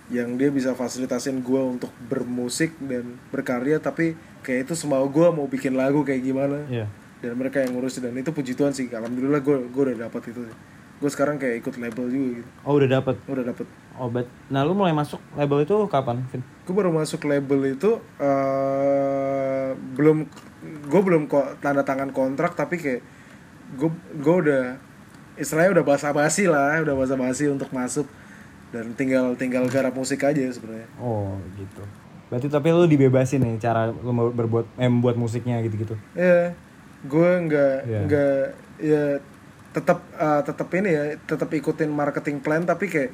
yang 0.07 0.39
dia 0.39 0.47
bisa 0.47 0.71
fasilitasin 0.71 1.43
gue 1.43 1.61
untuk 1.61 1.91
bermusik 2.07 2.71
dan 2.79 3.19
berkarya 3.27 3.79
tapi 3.83 4.15
kayak 4.39 4.71
itu 4.71 4.73
semau 4.79 5.03
gue 5.11 5.27
mau 5.35 5.47
bikin 5.51 5.75
lagu 5.75 6.03
kayak 6.07 6.23
gimana. 6.23 6.63
Iya. 6.71 6.87
dan 7.17 7.33
mereka 7.33 7.65
yang 7.65 7.73
ngurusin 7.73 8.05
dan 8.05 8.13
itu 8.13 8.29
puji 8.29 8.53
Tuhan 8.53 8.77
sih. 8.77 8.93
Alhamdulillah 8.93 9.41
gue 9.41 9.57
gue 9.73 9.83
udah 9.89 10.05
dapat 10.05 10.29
itu 10.29 10.45
gue 10.97 11.09
sekarang 11.13 11.41
kayak 11.41 11.65
ikut 11.65 11.81
label 11.81 12.05
juga 12.09 12.41
gitu. 12.41 12.49
Oh 12.61 12.77
udah 12.77 12.89
dapet? 13.01 13.15
Udah 13.25 13.43
dapet. 13.45 13.65
Obat. 13.97 14.29
Nah 14.53 14.61
lu 14.61 14.77
mulai 14.77 14.93
masuk 14.93 15.17
label 15.33 15.65
itu 15.65 15.73
kapan, 15.89 16.21
Vin? 16.29 16.45
gue 16.67 16.75
baru 16.75 16.91
masuk 16.91 17.23
label 17.31 17.79
itu 17.79 17.95
eh 18.19 19.71
belum 19.95 20.27
gue 20.91 21.01
belum 21.01 21.31
kok 21.31 21.63
tanda 21.63 21.79
tangan 21.87 22.11
kontrak 22.11 22.59
tapi 22.59 22.75
kayak 22.75 23.01
gue 23.79 23.89
gue 24.19 24.35
udah 24.43 24.63
istilahnya 25.39 25.79
udah 25.79 25.85
basa 25.87 26.11
basi 26.11 26.43
lah 26.43 26.83
udah 26.83 26.91
basa 26.91 27.15
basi 27.15 27.47
untuk 27.47 27.71
masuk 27.71 28.03
dan 28.67 28.91
tinggal 28.93 29.32
tinggal 29.34 29.63
garap 29.65 29.93
musik 29.93 30.21
aja 30.21 30.43
sebenarnya 30.47 30.88
Oh 30.97 31.36
gitu. 31.56 31.84
Berarti 32.27 32.47
tapi 32.47 32.67
lu 32.69 32.84
dibebasin 32.84 33.39
nih 33.39 33.56
cara 33.58 33.88
lu 33.88 34.12
berbuat 34.30 34.67
eh, 34.75 34.86
membuat 34.86 35.15
musiknya 35.15 35.60
gitu-gitu. 35.62 35.95
ya 36.13 36.51
gue 36.99 37.30
nggak 37.45 37.75
Iya. 37.84 37.99
nggak 38.03 38.39
ya 38.80 39.03
tetap 39.71 39.99
eh, 40.12 40.41
tetap 40.43 40.67
ini 40.73 40.89
ya 40.89 41.03
tetap 41.21 41.47
ikutin 41.47 41.88
marketing 41.88 42.38
plan 42.39 42.62
tapi 42.62 42.88
kayak 42.88 43.12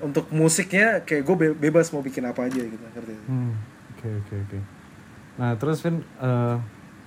untuk 0.00 0.30
musiknya 0.30 1.02
kayak 1.02 1.22
gue 1.22 1.36
bebas 1.54 1.90
mau 1.90 2.00
bikin 2.00 2.24
apa 2.24 2.44
aja 2.44 2.60
gitu 2.60 2.80
ngerti 2.84 3.14
Hmm, 3.26 3.52
Oke 3.92 4.08
oke 4.16 4.34
oke. 4.38 4.58
Nah 5.34 5.50
terus 5.54 5.80
Vin, 5.80 5.98
eh, 6.00 6.56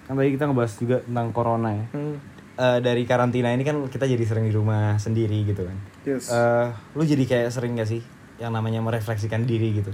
kan 0.04 0.14
tadi 0.14 0.30
kita 0.32 0.46
ngebahas 0.46 0.74
juga 0.76 0.98
tentang 1.02 1.28
corona 1.32 1.70
ya. 1.74 1.86
Hmm, 1.92 2.16
Eh, 2.58 2.80
dari 2.80 3.06
karantina 3.06 3.50
ini 3.50 3.62
kan 3.62 3.86
kita 3.86 4.04
jadi 4.04 4.24
sering 4.24 4.46
di 4.46 4.52
rumah 4.52 4.98
sendiri 4.98 5.46
gitu 5.46 5.62
kan. 5.62 5.78
yes 6.04 6.28
Eh, 6.28 6.68
lu 6.92 7.04
jadi 7.04 7.22
kayak 7.24 7.50
sering 7.50 7.78
gak 7.78 7.86
sih 7.86 8.02
yang 8.36 8.50
namanya 8.50 8.82
merefleksikan 8.82 9.46
diri 9.46 9.78
gitu? 9.78 9.94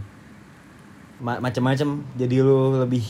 Ma 1.19 1.37
macem-macem. 1.37 2.07
Jadi 2.13 2.35
lu 2.39 2.75
lebih 2.77 3.03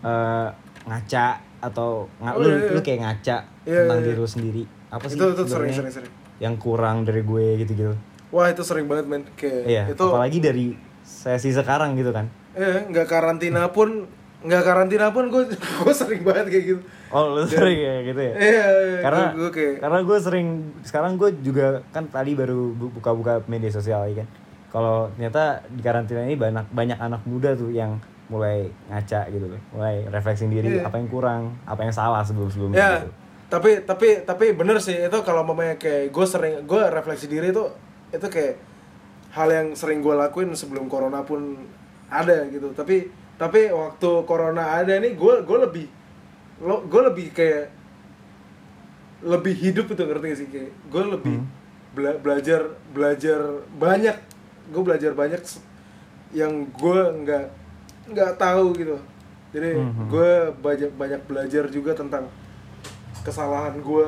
eh, 0.00 0.48
ngaca 0.84 1.26
atau 1.58 2.12
nga- 2.18 2.32
Oh, 2.32 2.38
lu, 2.38 2.48
iya, 2.50 2.60
iya. 2.60 2.70
lu 2.70 2.80
kayak 2.80 3.00
ngaca 3.00 3.36
Iya, 3.64 3.78
tentang 3.82 3.98
iya, 3.98 4.06
diri 4.06 4.14
iya. 4.14 4.20
lu 4.20 4.28
sendiri. 4.28 4.62
Apa 4.88 5.04
sih? 5.06 5.16
itu 5.16 5.24
itu 5.26 5.42
sering 5.44 5.72
sering 5.74 5.92
sering 5.94 6.12
Yang 6.38 6.54
kurang 6.58 6.96
dari 7.02 7.20
gue 7.20 7.46
gitu-gitu. 7.58 7.96
wah 8.28 8.46
itu 8.46 8.60
sering 8.60 8.84
banget 8.84 9.08
men 9.08 9.24
kayak 9.32 9.64
Iya. 9.64 9.82
itu 9.88 10.04
Apalagi 10.04 10.38
dari 10.38 10.66
sesi 11.00 11.50
sekarang 11.50 11.96
gitu 11.96 12.12
kan. 12.12 12.28
eh 12.52 12.84
nggak 12.84 13.06
karantina 13.06 13.64
pun 13.70 14.04
nggak 14.40 14.62
karantina 14.62 15.10
pun 15.10 15.26
gue 15.26 15.42
gue 15.80 15.92
sering 15.92 16.22
banget 16.22 16.46
kayak 16.48 16.64
gitu 16.68 16.82
Oh 17.08 17.32
lu 17.32 17.42
sering 17.42 17.74
kayak 17.74 18.02
gitu 18.06 18.20
ya? 18.20 18.34
iya 18.36 18.66
karena 19.00 19.24
gue 19.32 19.50
kayak 19.50 19.74
karena 19.78 19.98
gue 20.00 20.18
sering 20.20 20.48
sekarang 20.80 21.12
gue 21.14 21.30
juga 21.40 21.66
kan 21.88 22.06
tadi 22.06 22.32
baru 22.32 22.70
bu- 22.70 22.92
buka-buka 22.92 23.42
media 23.44 23.66
sosial 23.68 24.06
ya 24.06 24.22
kan 24.22 24.28
kalau 24.68 24.96
ternyata 25.10 25.42
di 25.66 25.80
karantina 25.80 26.22
ini 26.22 26.34
banyak 26.34 26.68
banyak 26.68 26.98
anak 26.98 27.22
muda 27.24 27.52
tuh 27.52 27.68
yang 27.68 27.96
mulai 28.28 28.68
ngaca 28.86 29.26
gitu 29.26 29.48
loh 29.48 29.60
mulai 29.70 30.04
refleksi 30.06 30.44
diri 30.44 30.68
Iya. 30.70 30.84
apa 30.84 30.96
yang 30.96 31.08
kurang 31.08 31.42
apa 31.64 31.80
yang 31.80 31.90
salah 31.90 32.20
sebelum 32.20 32.46
sebelumnya 32.46 32.76
ya 32.76 32.90
gitu. 33.00 33.10
tapi 33.48 33.70
tapi 33.82 34.08
tapi 34.22 34.46
bener 34.52 34.76
sih 34.78 35.00
itu 35.00 35.18
kalau 35.20 35.42
mamanya 35.42 35.74
kayak 35.74 36.08
gue 36.08 36.26
sering 36.28 36.62
gue 36.62 36.82
refleksi 36.86 37.26
diri 37.26 37.48
itu 37.48 37.64
itu 38.08 38.26
kayak 38.26 38.60
hal 39.30 39.48
yang 39.48 39.72
sering 39.72 39.98
gue 39.98 40.12
lakuin 40.12 40.52
sebelum 40.52 40.86
corona 40.86 41.20
pun 41.22 41.56
ada 42.06 42.44
gitu 42.46 42.70
tapi 42.70 43.08
tapi 43.38 43.70
waktu 43.70 44.10
corona 44.26 44.76
ada 44.76 44.98
nih 44.98 45.14
gue 45.14 45.34
gue 45.40 45.58
lebih 45.62 45.86
lo 46.58 46.82
gue 46.84 47.02
lebih 47.06 47.26
kayak 47.30 47.70
lebih 49.18 49.54
hidup 49.54 49.86
itu 49.90 50.02
ngerti 50.02 50.26
gak 50.26 50.38
sih? 50.38 50.48
Kayak 50.48 50.70
gue 50.86 51.02
lebih 51.08 51.36
bela- 51.90 52.18
belajar 52.18 52.60
belajar 52.90 53.40
banyak. 53.74 54.16
Gue 54.68 54.82
belajar 54.84 55.12
banyak 55.14 55.42
yang 56.30 56.66
gue 56.68 57.00
nggak 57.24 57.46
nggak 58.08 58.32
tahu 58.36 58.74
gitu. 58.76 58.94
Jadi 59.48 59.74
Mhm. 59.74 60.06
gue 60.06 60.30
banyak 60.54 60.90
banyak 60.94 61.22
belajar 61.24 61.64
juga 61.66 61.94
tentang 61.94 62.28
kesalahan 63.24 63.74
gue 63.80 64.06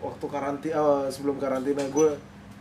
waktu 0.00 0.26
karantina 0.26 1.08
sebelum 1.08 1.38
karantina. 1.38 1.82
Gue 1.88 2.14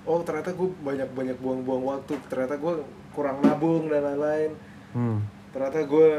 oh 0.06 0.22
ternyata 0.24 0.50
gue 0.50 0.70
banyak 0.82 1.10
banyak 1.12 1.38
buang-buang 1.38 1.84
waktu. 1.84 2.18
Ternyata 2.26 2.56
gue 2.56 2.74
kurang 3.12 3.42
nabung 3.42 3.90
dan 3.90 4.06
lain-lain. 4.06 4.52
Hmm. 4.90 5.20
Ternyata 5.50 5.80
gue 5.82 6.10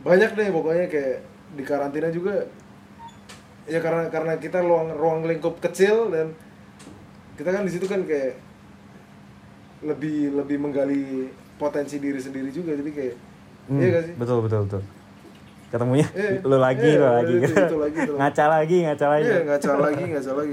banyak 0.00 0.30
deh 0.32 0.48
pokoknya 0.50 0.86
kayak 0.86 1.16
di 1.52 1.62
karantina 1.62 2.08
juga. 2.08 2.46
Ya 3.64 3.78
karena 3.78 4.08
karena 4.08 4.34
kita 4.36 4.58
ruang 4.58 4.90
ruang 4.92 5.22
lingkup 5.22 5.58
kecil 5.58 6.08
dan 6.08 6.34
kita 7.34 7.50
kan 7.50 7.62
di 7.62 7.70
situ 7.70 7.84
kan 7.84 8.02
kayak 8.02 8.34
lebih 9.82 10.30
lebih 10.32 10.56
menggali 10.58 11.26
potensi 11.56 11.98
diri 11.98 12.18
sendiri 12.18 12.50
juga. 12.50 12.72
Jadi 12.72 12.90
kayak 12.90 13.16
Hmm, 13.62 13.78
iya 13.78 13.88
gak 13.92 14.02
sih? 14.04 14.14
betul 14.18 14.42
betul 14.42 14.66
betul. 14.66 14.82
Ketemunya 15.70 16.02
Iya. 16.10 16.42
lu 16.50 16.58
lagi 16.58 16.82
Iya, 16.84 16.98
lu 16.98 17.06
lagi. 17.08 17.34
itu- 17.36 17.54
itu 17.54 17.76
lagi, 17.78 17.96
itu 17.96 18.10
lagi. 18.10 18.18
ngaca 18.18 18.44
lagi 18.48 18.76
ngaca 18.82 19.06
lagi. 19.08 19.24
Iya 19.24 19.38
ngaca 19.44 19.72
lagi 19.78 20.02
ngaca 20.04 20.32
lagi. 20.34 20.52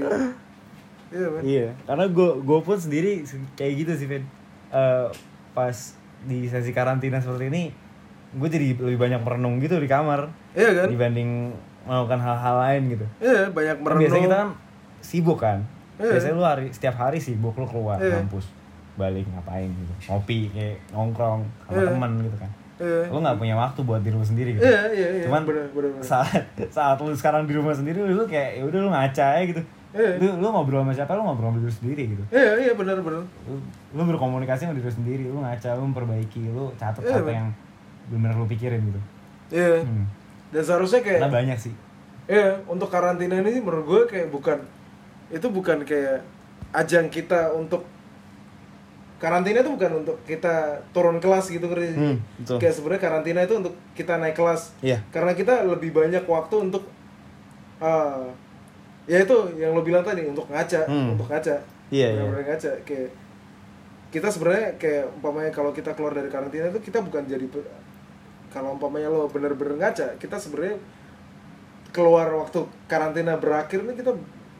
Iya 1.10 1.26
men. 1.28 1.42
Iya, 1.42 1.66
karena 1.84 2.04
gue 2.06 2.28
gue 2.38 2.58
pun 2.62 2.76
sendiri 2.78 3.12
kayak 3.52 3.72
gitu 3.76 3.92
sih, 3.96 4.06
Vin. 4.06 4.22
Eh, 4.70 5.06
pas 5.50 5.74
di 6.22 6.44
sesi 6.44 6.70
karantina 6.70 7.16
seperti 7.16 7.48
ini 7.48 7.62
gue 8.30 8.46
jadi 8.46 8.76
lebih 8.76 8.98
banyak 8.98 9.20
merenung 9.20 9.58
gitu 9.58 9.76
di 9.76 9.86
kamar 9.86 10.30
Iya 10.52 10.70
kan? 10.76 10.86
dibanding 10.88 11.50
melakukan 11.82 12.20
hal-hal 12.20 12.56
lain 12.60 12.82
gitu 12.90 13.06
Iya, 13.18 13.48
banyak 13.48 13.74
Kan 13.74 13.82
merenung. 13.82 14.02
biasanya 14.02 14.24
kita 14.24 14.36
kan 14.38 14.50
sibuk 15.00 15.38
kan 15.38 15.58
Iya. 15.96 16.10
biasanya 16.12 16.34
lu 16.34 16.44
hari 16.44 16.64
setiap 16.68 16.96
hari 16.96 17.18
sibuk 17.18 17.52
lu 17.52 17.64
keluar 17.64 17.96
Iya. 17.96 18.20
kampus 18.20 18.46
balik 18.94 19.24
ngapain 19.26 19.66
gitu 19.66 19.92
ngopi 20.06 20.48
kayak 20.48 20.76
nongkrong 20.90 21.40
sama 21.62 21.74
Iya. 21.74 21.88
teman 21.88 22.10
gitu 22.20 22.36
kan 22.36 22.50
Iya. 22.76 23.00
lu 23.08 23.18
nggak 23.18 23.36
punya 23.36 23.54
waktu 23.54 23.80
buat 23.80 24.00
diri 24.00 24.14
lu 24.14 24.22
sendiri 24.22 24.50
gitu 24.54 24.62
Iya, 24.62 24.80
iya, 24.88 25.08
iya. 25.10 25.24
cuman 25.26 25.42
bener, 25.42 25.66
bener, 25.70 25.90
bener. 25.90 26.04
saat 26.04 26.44
saat 26.68 26.96
lu 26.96 27.10
sekarang 27.10 27.44
di 27.44 27.52
rumah 27.52 27.72
sendiri 27.72 27.98
lu 27.98 28.24
kayak 28.24 28.56
ya 28.56 28.62
udah 28.62 28.78
lu 28.78 28.88
ngaca 28.88 29.24
aja 29.34 29.44
gitu 29.44 29.62
Iya. 29.90 30.22
lu, 30.22 30.38
lu 30.38 30.46
ngobrol 30.48 30.86
sama 30.86 30.94
siapa 30.94 31.18
lu 31.18 31.26
ngobrol 31.26 31.50
sama 31.50 31.58
diri 31.58 31.74
sendiri 31.74 32.02
gitu 32.08 32.22
Iya, 32.30 32.50
iya, 32.60 32.72
bener, 32.78 33.02
bener. 33.02 33.26
lu, 33.26 33.54
lu 33.90 34.02
berkomunikasi 34.06 34.64
sama 34.64 34.74
diri 34.74 34.86
sendiri 34.86 35.24
lu 35.26 35.42
ngaca 35.42 35.74
lu 35.74 35.82
memperbaiki 35.90 36.42
lu 36.48 36.70
catat 36.76 37.02
Iya, 37.02 37.10
apa 37.12 37.22
bener. 37.24 37.34
yang 37.34 37.48
benar 38.08 38.32
lu 38.34 38.46
pikirin 38.46 38.82
gitu 38.86 39.00
Iya. 39.50 39.82
hmm. 39.82 40.04
Dan 40.50 40.62
seharusnya 40.62 41.00
kayak 41.00 41.20
karena 41.22 41.34
banyak 41.34 41.58
sih 41.58 41.74
Iya, 42.26 42.62
untuk 42.64 42.86
karantina 42.86 43.34
ini 43.36 43.50
sih 43.50 43.58
menurut 43.58 43.84
gue 43.84 44.00
kayak 44.08 44.30
bukan 44.30 44.58
itu 45.28 45.46
bukan 45.46 45.82
kayak 45.82 46.22
ajang 46.70 47.10
kita 47.10 47.50
untuk 47.50 47.82
karantina 49.18 49.60
itu 49.60 49.70
bukan 49.70 49.92
untuk 50.00 50.16
kita 50.22 50.80
turun 50.90 51.18
kelas 51.18 51.50
gitu 51.50 51.66
ngerti? 51.66 51.92
Hmm, 51.92 52.16
betul. 52.38 52.56
Kayak 52.56 52.74
sebenarnya 52.74 53.02
karantina 53.02 53.40
itu 53.42 53.54
untuk 53.54 53.74
kita 53.92 54.16
naik 54.16 54.32
kelas. 54.32 54.72
Iya. 54.80 55.02
Karena 55.10 55.34
kita 55.34 55.60
lebih 55.62 55.92
banyak 55.92 56.24
waktu 56.24 56.54
untuk 56.56 56.88
eh 57.80 58.24
ya 59.10 59.18
itu 59.18 59.34
yang 59.56 59.74
lo 59.74 59.82
bilang 59.82 60.00
tadi 60.00 60.22
untuk 60.22 60.46
ngaca, 60.46 60.86
Hmm. 60.86 61.12
untuk 61.12 61.26
ngaca. 61.26 61.58
Iya, 61.90 62.06
iya. 62.08 62.22
Bener-bener 62.22 62.46
ngaca 62.48 62.70
kayak 62.80 63.10
kita 64.08 64.28
sebenarnya 64.28 64.66
kayak 64.76 65.10
umpamanya 65.12 65.50
kalau 65.50 65.70
kita 65.70 65.90
keluar 65.92 66.10
dari 66.10 66.26
karantina 66.26 66.66
itu 66.68 66.78
kita 66.80 66.98
bukan 67.00 67.22
jadi 67.24 67.46
kalau 68.48 68.70
umpamanya 68.72 69.06
lo 69.06 69.26
bener-bener 69.26 69.74
ngaca, 69.76 70.14
kita 70.16 70.36
sebenarnya 70.36 70.78
keluar 71.90 72.30
waktu 72.32 72.58
karantina 72.86 73.34
berakhir 73.36 73.82
nih 73.82 73.96
kita 73.96 74.14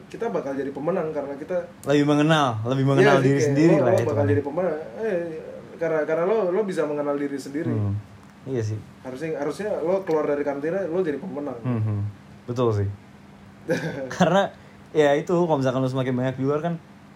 kita 0.07 0.27
bakal 0.27 0.51
jadi 0.51 0.67
pemenang 0.69 1.07
karena 1.09 1.31
kita 1.33 1.63
lebih 1.85 2.03
mengenal 2.05 2.59
lebih 2.65 2.83
mengenal 2.85 3.15
sih, 3.17 3.23
diri 3.23 3.31
kayak 3.33 3.47
sendiri 3.47 3.73
lo, 3.73 3.79
lah 3.79 3.87
lo 3.87 3.95
itu 3.95 4.03
bakal 4.05 4.17
kan. 4.17 4.27
jadi 4.27 4.41
pemenang 4.41 4.77
eh, 4.99 5.19
karena 5.77 5.99
karena 6.03 6.23
lo 6.25 6.37
lo 6.49 6.61
bisa 6.61 6.83
mengenal 6.83 7.15
diri 7.15 7.37
sendiri 7.37 7.71
Hmm. 7.71 7.95
iya 8.43 8.59
sih 8.59 8.75
harusnya 9.01 9.39
harusnya 9.39 9.71
lo 9.79 10.03
keluar 10.03 10.27
dari 10.27 10.43
karantina 10.43 10.83
lo 10.83 10.99
jadi 10.99 11.15
pemenang 11.15 11.55
Hmm, 11.61 11.79
hmm. 11.79 12.01
betul 12.43 12.67
sih 12.73 12.87
karena 14.15 14.49
ya 14.91 15.15
itu 15.15 15.31
kalau 15.31 15.57
misalkan 15.57 15.79
lu 15.79 15.89
semakin 15.89 16.13
banyak 16.13 16.35
di 16.35 16.43
luar 16.43 16.59
kan 16.59 16.73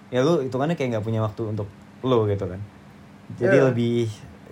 ya 0.08 0.22
lu 0.22 0.40
hitungannya 0.40 0.78
kayak 0.78 0.96
nggak 0.96 1.06
punya 1.06 1.20
waktu 1.22 1.42
untuk 1.50 1.68
lo 2.06 2.24
gitu 2.26 2.46
kan. 2.46 2.62
Jadi 3.36 3.58
Iya. 3.58 3.66
lebih 3.74 4.06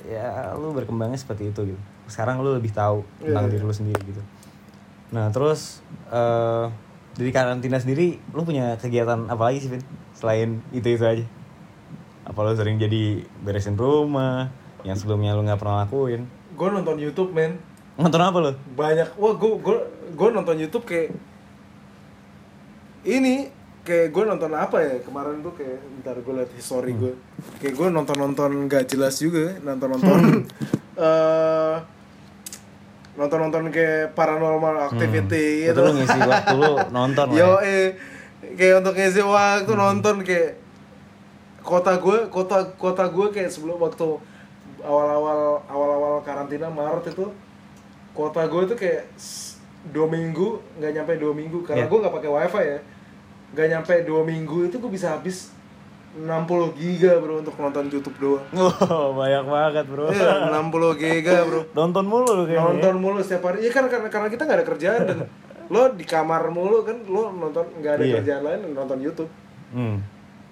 ya 0.03 0.27
lu 0.57 0.73
berkembangnya 0.73 1.15
seperti 1.15 1.49
itu 1.49 1.61
gitu. 1.69 1.81
Sekarang 2.09 2.41
lu 2.41 2.51
lebih 2.51 2.73
tahu 2.73 3.05
tentang 3.17 3.47
Iya, 3.47 3.53
iya. 3.53 3.53
diri 3.55 3.63
lu 3.63 3.73
sendiri 3.73 4.01
gitu. 4.03 4.21
Nah 5.13 5.29
terus 5.29 5.79
eh 6.09 6.65
dari 7.13 7.29
karantina 7.29 7.77
sendiri 7.77 8.17
lu 8.33 8.41
punya 8.41 8.73
kegiatan 8.81 9.29
apa 9.29 9.53
lagi 9.53 9.61
sih 9.61 9.69
Vin? 9.69 9.83
Selain 10.17 10.59
itu 10.73 10.87
itu 10.89 11.05
aja. 11.05 11.23
Apa 12.25 12.39
lu 12.41 12.57
sering 12.57 12.81
jadi 12.81 13.21
beresin 13.45 13.77
rumah 13.77 14.49
yang 14.81 14.97
sebelumnya 14.97 15.37
lu 15.37 15.45
nggak 15.45 15.61
pernah 15.61 15.85
lakuin? 15.85 16.25
Gue 16.57 16.67
nonton 16.67 16.97
YouTube 16.97 17.31
men. 17.31 17.61
Nonton 17.93 18.17
apa 18.17 18.37
lu? 18.41 18.51
Banyak. 18.73 19.13
Wah 19.15 19.33
gue 19.37 19.51
gue 19.61 19.77
gue 20.11 20.27
nonton 20.33 20.57
YouTube 20.57 20.83
kayak 20.83 21.13
ini 23.03 23.51
kayak 23.81 24.09
gue 24.09 24.23
nonton 24.23 24.51
apa 24.51 24.77
ya? 24.79 24.95
Kemarin 24.99 25.43
tuh 25.43 25.53
kayak 25.53 25.79
bentar 25.81 26.15
gue 26.15 26.33
liat 26.33 26.51
history 26.55 26.91
gue 26.93 27.13
kayak 27.59 27.75
gue 27.75 27.87
nonton 27.89 28.15
nonton 28.15 28.51
gak 28.65 28.87
jelas 28.87 29.19
juga 29.19 29.59
nonton 29.59 29.87
nonton 29.91 30.19
eh 31.03 31.75
nonton 33.13 33.39
nonton 33.39 33.63
kayak 33.69 34.17
paranormal 34.17 34.89
activity 34.89 35.67
itu 35.67 35.69
gitu. 35.69 35.81
Lu 35.83 35.91
ngisi 35.93 36.19
waktu 36.23 36.55
lu 36.55 36.73
nonton 36.89 37.27
ya. 37.35 37.37
yo 37.37 37.49
eh 37.59 37.93
kayak 38.55 38.75
untuk 38.81 38.93
ngisi 38.95 39.21
waktu 39.21 39.71
nonton 39.73 40.15
kayak 40.23 40.57
kota 41.61 41.95
gue 41.95 42.27
kota 42.27 42.71
kota 42.75 43.03
gue 43.07 43.27
kayak 43.29 43.51
sebelum 43.51 43.77
waktu 43.77 44.17
awal-awal 44.81 45.63
awal-awal 45.67 46.13
karantina 46.23 46.67
Maret 46.67 47.11
itu 47.11 47.31
kota 48.11 48.43
gue 48.43 48.61
tuh 48.65 48.75
kayak 48.75 49.11
dua 49.91 50.07
minggu 50.07 50.59
nggak 50.79 50.91
nyampe 50.93 51.13
dua 51.15 51.33
minggu. 51.33 51.61
Karena 51.63 51.83
Iya. 51.83 51.91
gue 51.91 51.99
nggak 51.99 52.15
pakai 52.15 52.31
wifi 52.31 52.63
ya 52.65 52.79
nggak 53.53 53.67
nyampe 53.69 53.93
dua 54.03 54.21
minggu 54.21 54.65
itu 54.65 54.75
gue 54.75 54.89
bisa 54.89 55.13
habis 55.13 55.53
60 56.13 56.29
giga 56.75 57.17
bro 57.17 57.41
untuk 57.41 57.55
nonton 57.55 57.85
YouTube 57.87 58.17
doang 58.19 58.45
Wow, 58.53 59.13
banyak 59.15 59.45
banget 59.47 59.85
bro. 59.87 60.09
Iya, 60.09 60.45
60 60.51 60.69
giga 60.95 61.41
bro 61.41 61.61
Nonton 61.79 62.05
mulu 62.05 62.29
lu 62.31 62.43
kayaknya. 62.43 62.65
nonton 62.67 62.95
mulu 62.97 63.17
setiap 63.19 63.47
hari 63.47 63.61
ya 63.61 63.71
kan 63.71 63.85
karena 63.87 64.07
karena 64.07 64.27
kita 64.27 64.41
nggak 64.43 64.57
ada 64.57 64.67
kerjaan 64.67 65.01
dan 65.03 65.17
lo 65.65 65.89
di 65.89 66.03
kamar 66.03 66.49
mulu 66.49 66.81
kan 66.81 67.01
lo 67.03 67.31
nonton 67.31 67.65
nggak 67.77 67.93
ada 67.93 68.03
Iya. 68.03 68.13
kerjaan 68.19 68.41
lain 68.43 68.59
nonton 68.71 68.97
YouTube 68.99 69.31
Hmm. 69.69 70.05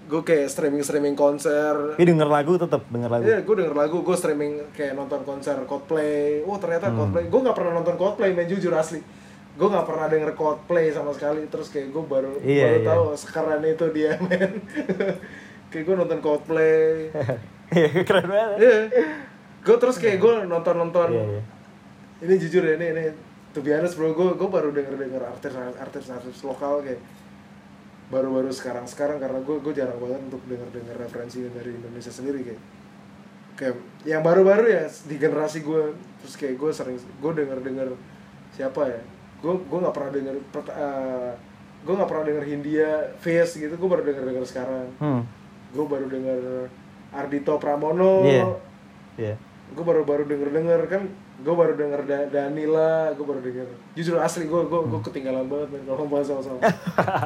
gue 0.03 0.17
kayak 0.19 0.49
streaming 0.49 0.81
streaming 0.81 1.13
konser 1.13 1.93
Tapi 1.93 2.03
denger 2.03 2.25
lagu 2.27 2.57
tetap 2.57 2.81
denger 2.85 3.07
lagu. 3.07 3.23
Iya, 3.23 3.37
gue 3.39 3.55
denger 3.55 3.75
lagu, 3.77 4.01
gue 4.01 4.11
streaming 4.13 4.53
kayak 4.71 4.91
nonton 4.91 5.21
konser 5.21 5.55
Coldplay. 5.63 6.41
Oh 6.41 6.57
ternyata 6.57 6.89
Coldplay, 6.89 7.25
gue 7.25 7.39
nggak 7.39 7.53
pernah 7.53 7.73
nonton 7.73 7.95
Coldplay, 7.95 8.33
main 8.33 8.43
jujur 8.43 8.73
asli. 8.73 8.97
Gue 9.59 9.67
nggak 9.67 9.87
pernah 9.87 10.07
denger 10.07 10.31
Coldplay 10.33 10.91
sama 10.91 11.11
sekali. 11.11 11.47
Terus 11.47 11.67
kayak 11.69 11.91
gue 11.91 12.03
baru 12.03 12.31
Iya, 12.39 12.65
baru 12.65 12.77
iya. 12.79 12.87
tahu 12.87 13.03
sekarang 13.19 13.59
itu 13.63 13.85
dia 13.91 14.11
men. 14.25 14.51
kayak 15.71 15.83
gue 15.87 15.95
nonton 15.95 16.19
Coldplay. 16.19 17.09
Iya, 17.71 18.03
keren 18.03 18.27
banget. 18.27 18.57
Iya, 18.59 18.77
gue 19.63 19.77
terus 19.79 19.95
kayak 19.95 20.19
gue 20.19 20.33
nonton 20.43 20.75
nonton. 20.75 21.07
Iya, 21.15 21.23
iya. 21.39 21.41
Ini 22.19 22.33
jujur 22.35 22.67
ya, 22.67 22.75
ini 22.75 22.87
ini. 22.91 23.03
To 23.55 23.63
be 23.63 23.71
honest 23.71 23.95
bro, 23.95 24.11
gue 24.11 24.35
gue 24.35 24.49
baru 24.51 24.75
denger 24.75 24.99
denger 24.99 25.23
artis 25.23 25.55
artis 25.55 26.05
artis 26.11 26.43
lokal 26.43 26.83
kayak 26.83 26.99
baru-baru 28.11 28.51
sekarang 28.51 28.83
sekarang 28.91 29.23
karena 29.23 29.39
gue 29.39 29.55
gue 29.63 29.71
jarang 29.71 29.95
banget 30.03 30.19
untuk 30.27 30.43
denger 30.51 30.67
denger 30.67 30.95
referensi 30.99 31.47
dari 31.47 31.71
Indonesia 31.71 32.11
sendiri 32.11 32.43
kayak 32.43 32.61
kayak 33.55 33.75
yang 34.03 34.19
baru-baru 34.19 34.67
ya 34.67 34.83
di 35.07 35.15
generasi 35.15 35.63
gue 35.63 35.95
terus 36.19 36.35
kayak 36.35 36.59
gue 36.59 36.71
sering 36.75 36.99
gue 36.99 37.31
denger 37.31 37.59
denger 37.63 37.87
siapa 38.51 38.83
ya 38.83 38.99
gue 39.41 39.53
gue 39.59 39.79
nggak 39.79 39.91
pernah 39.91 40.11
denger 40.11 40.35
pert- 40.47 40.69
eh, 40.71 41.31
gue 41.81 41.93
nggak 41.93 42.07
pernah 42.07 42.23
denger 42.23 42.43
Hindia 42.45 42.89
Face 43.17 43.53
gitu 43.55 43.73
gue 43.73 43.89
baru 43.89 44.03
denger 44.03 44.23
denger 44.23 44.45
sekarang 44.45 44.87
Hmm. 44.97 45.21
gue 45.69 45.85
baru 45.87 46.05
denger 46.05 46.39
Ardito 47.11 47.57
Pramono 47.57 48.21
Iya. 48.23 48.45
Iya. 49.17 49.35
gue 49.67 49.83
baru 49.83 50.03
baru 50.03 50.23
denger 50.23 50.49
denger 50.51 50.81
kan 50.87 51.01
gue 51.37 51.53
baru 51.53 51.73
denger 51.73 52.01
da 52.03 52.19
Danila 52.27 53.09
gue 53.09 53.23
baru 53.23 53.39
denger 53.39 53.65
jujur 53.93 54.17
asli 54.17 54.45
gue 54.45 54.61
gue 54.61 54.79
gue 54.85 55.01
ketinggalan 55.01 55.45
banget 55.45 55.67
men 55.71 55.83
kalau 55.85 56.05
bahas 56.05 56.27
sama 56.27 56.39
sama 56.39 56.59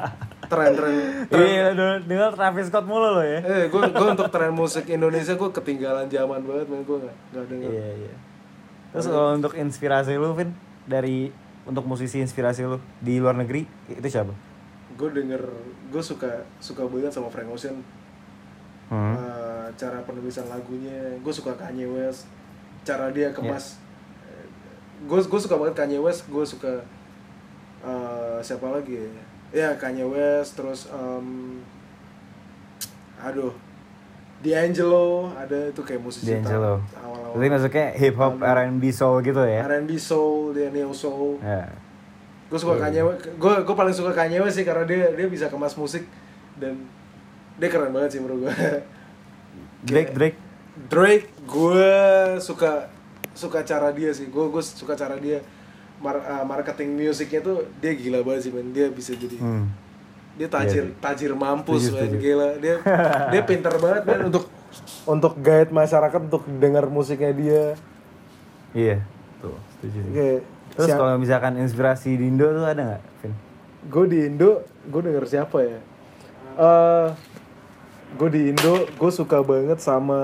tren 0.46 0.72
tren 0.72 0.94
Iya, 1.36 1.74
denger- 2.00 2.32
Travis 2.32 2.66
Scott 2.66 2.86
mulu 2.86 3.12
lo 3.12 3.24
ya. 3.24 3.42
eh 3.42 3.66
gue 3.66 3.82
gue 3.84 4.08
untuk 4.08 4.30
tren 4.30 4.52
musik 4.52 4.86
Indonesia 4.88 5.34
gue 5.34 5.50
ketinggalan 5.52 6.06
zaman 6.06 6.40
banget 6.40 6.66
men 6.66 6.82
gue 6.82 6.98
nggak 6.98 7.16
nggak 7.30 7.46
denger 7.50 7.70
Iya, 7.70 7.88
iya. 8.00 8.14
Terus 8.90 9.06
kalau 9.06 9.30
untuk 9.34 9.52
inspirasi 9.54 10.16
lu, 10.16 10.32
Vin, 10.32 10.56
dari 10.86 11.28
untuk 11.66 11.84
musisi 11.84 12.22
inspirasi 12.22 12.64
lu 12.64 12.78
di 13.02 13.18
luar 13.18 13.34
negeri 13.34 13.66
itu 13.90 14.06
siapa? 14.06 14.32
gue 14.96 15.10
denger 15.12 15.42
gue 15.92 16.00
suka 16.00 16.30
suka 16.58 16.88
banget 16.88 17.12
sama 17.12 17.28
Frank 17.28 17.52
Ocean 17.52 17.78
Hmm. 18.86 19.18
Eh, 19.18 19.68
cara 19.82 19.98
penulisan 20.06 20.46
lagunya 20.46 21.18
gue 21.18 21.34
suka 21.34 21.58
Kanye 21.58 21.90
West 21.90 22.30
cara 22.86 23.10
dia 23.10 23.34
kemas 23.34 23.82
gue 25.10 25.20
gue 25.26 25.40
suka 25.42 25.58
banget 25.58 25.74
Kanye 25.74 25.98
West 25.98 26.30
gue 26.30 26.46
suka 26.46 26.86
eh, 27.82 28.38
siapa 28.46 28.70
lagi 28.70 28.94
ya 28.94 29.10
ya 29.50 29.70
Kanye 29.74 30.06
West 30.06 30.54
terus 30.54 30.86
em, 30.94 31.66
aduh 33.18 33.58
D'Angelo 34.46 35.34
ada 35.34 35.68
itu 35.68 35.82
kayak 35.82 36.00
musisi 36.00 36.30
D'Angelo. 36.30 36.80
awal-awal 36.94 37.34
Berarti 37.34 37.50
masuknya 37.52 37.86
hip 37.92 38.16
hop, 38.16 38.34
R&B, 38.38 38.84
soul 38.90 39.20
gitu 39.20 39.42
ya? 39.42 39.66
R&B 39.66 39.92
soul 39.96 40.54
dia 40.54 40.70
neo 40.70 40.94
soul 40.94 41.42
Ya. 41.42 41.68
gue 42.46 42.56
suka 42.56 42.78
Kanye 42.78 43.02
gue 43.34 43.54
gue 43.60 43.76
paling 43.76 43.92
suka 43.92 44.12
Kanye 44.12 44.38
sih 44.48 44.62
karena 44.62 44.86
dia 44.86 45.10
dia 45.12 45.26
bisa 45.26 45.50
kemas 45.50 45.74
musik 45.74 46.06
dan 46.56 46.78
dia 47.56 47.68
keren 47.68 47.90
banget 47.90 48.14
sih 48.14 48.20
menurut 48.20 48.46
gue 48.46 48.54
Drake, 49.84 50.14
Drake. 50.14 50.38
Drake 50.88 51.28
gue 51.44 51.92
suka 52.38 52.88
suka 53.32 53.60
cara 53.62 53.90
dia 53.90 54.10
sih 54.10 54.26
gue 54.26 54.46
gue 54.46 54.62
suka 54.62 54.94
cara 54.94 55.16
dia 55.16 55.42
mar- 55.98 56.22
uh, 56.22 56.44
marketing 56.44 56.96
musiknya 57.02 57.42
tuh 57.42 57.68
dia 57.78 57.92
gila 57.92 58.22
banget 58.22 58.48
sih 58.48 58.52
men 58.52 58.70
dia 58.70 58.88
bisa 58.88 59.12
jadi 59.12 59.36
Hmm. 59.36 59.68
Dia 60.36 60.48
tajir 60.48 60.84
Iya, 60.86 60.98
tajir 61.00 61.32
mampus 61.32 61.82
Setuju, 61.82 61.96
men 61.96 62.04
setuju. 62.06 62.18
gila 62.20 62.48
dia 62.58 62.76
dia 63.30 63.42
pinter 63.42 63.74
banget 63.76 64.02
men 64.04 64.20
untuk 64.30 64.44
untuk 65.06 65.34
guide 65.38 65.72
masyarakat 65.72 66.20
untuk 66.22 66.44
dengar 66.54 66.86
musiknya 66.86 67.32
dia 67.32 67.64
Iya. 68.72 69.00
Tuh, 69.38 69.56
setuju 69.74 70.00
sih. 70.02 70.12
kayak 70.12 70.42
Terus 70.76 70.92
kalau 70.92 71.16
misalkan 71.16 71.56
inspirasi 71.56 72.10
di 72.14 72.28
Indo 72.28 72.44
tuh 72.46 72.66
ada 72.66 72.82
nggak, 72.86 73.02
Vin? 73.22 73.34
gue 73.86 74.06
di 74.06 74.20
Indo 74.26 74.52
gue 74.84 75.02
denger 75.02 75.24
siapa 75.26 75.58
ya 75.62 75.80
eh 76.56 77.08
gue 78.14 78.30
di 78.30 78.42
Indo 78.50 78.74
gue 78.90 79.12
suka 79.14 79.40
banget 79.40 79.78
sama 79.78 80.20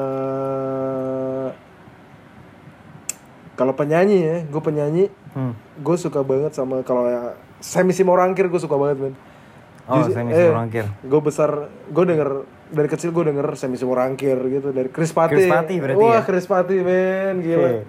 kalau 3.53 3.71
penyanyi 3.71 4.17
ya 4.19 4.37
gue 4.43 4.61
penyanyi 4.61 5.05
Hmm. 5.31 5.55
gue 5.77 5.95
suka 5.95 6.19
banget 6.21 6.51
sama 6.51 6.83
kalau 6.83 7.07
ya 7.07 7.31
Semi 7.57 7.95
Simorangkir 7.95 8.43
gue 8.45 8.59
suka 8.59 8.75
banget 8.75 8.99
men 8.99 9.15
Oh, 9.83 10.05
Semi 10.05 10.31
Simorangkir. 10.31 10.85
gue 11.01 11.21
besar 11.21 11.49
gue 11.67 12.03
denger 12.05 12.29
dari 12.67 12.87
kecil 12.87 13.09
gue 13.09 13.23
denger 13.25 13.47
Semi 13.53 13.75
Simorangkir 13.75 14.37
gitu 14.39 14.69
dari 14.69 14.87
Chris 14.87 15.09
Pati 15.09 15.33
Chris 15.33 15.47
Pati 15.47 15.73
berarti 15.77 15.97
wah 15.97 16.13
ya? 16.13 16.21
Chris 16.21 16.45
Pati 16.45 16.75
men 16.79 17.35
gila 17.39 17.67
Oke. 17.67 17.81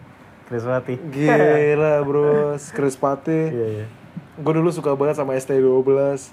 Chris 0.45 0.65
Wati. 0.65 0.95
gila 1.07 1.95
bro 2.07 2.33
Chris 2.57 2.93
Pati 2.95 3.41
Iya, 3.49 3.67
iya. 3.73 3.87
gue 4.35 4.53
dulu 4.55 4.69
suka 4.69 4.93
banget 4.93 5.15
sama 5.15 5.33
ST12 5.35 5.89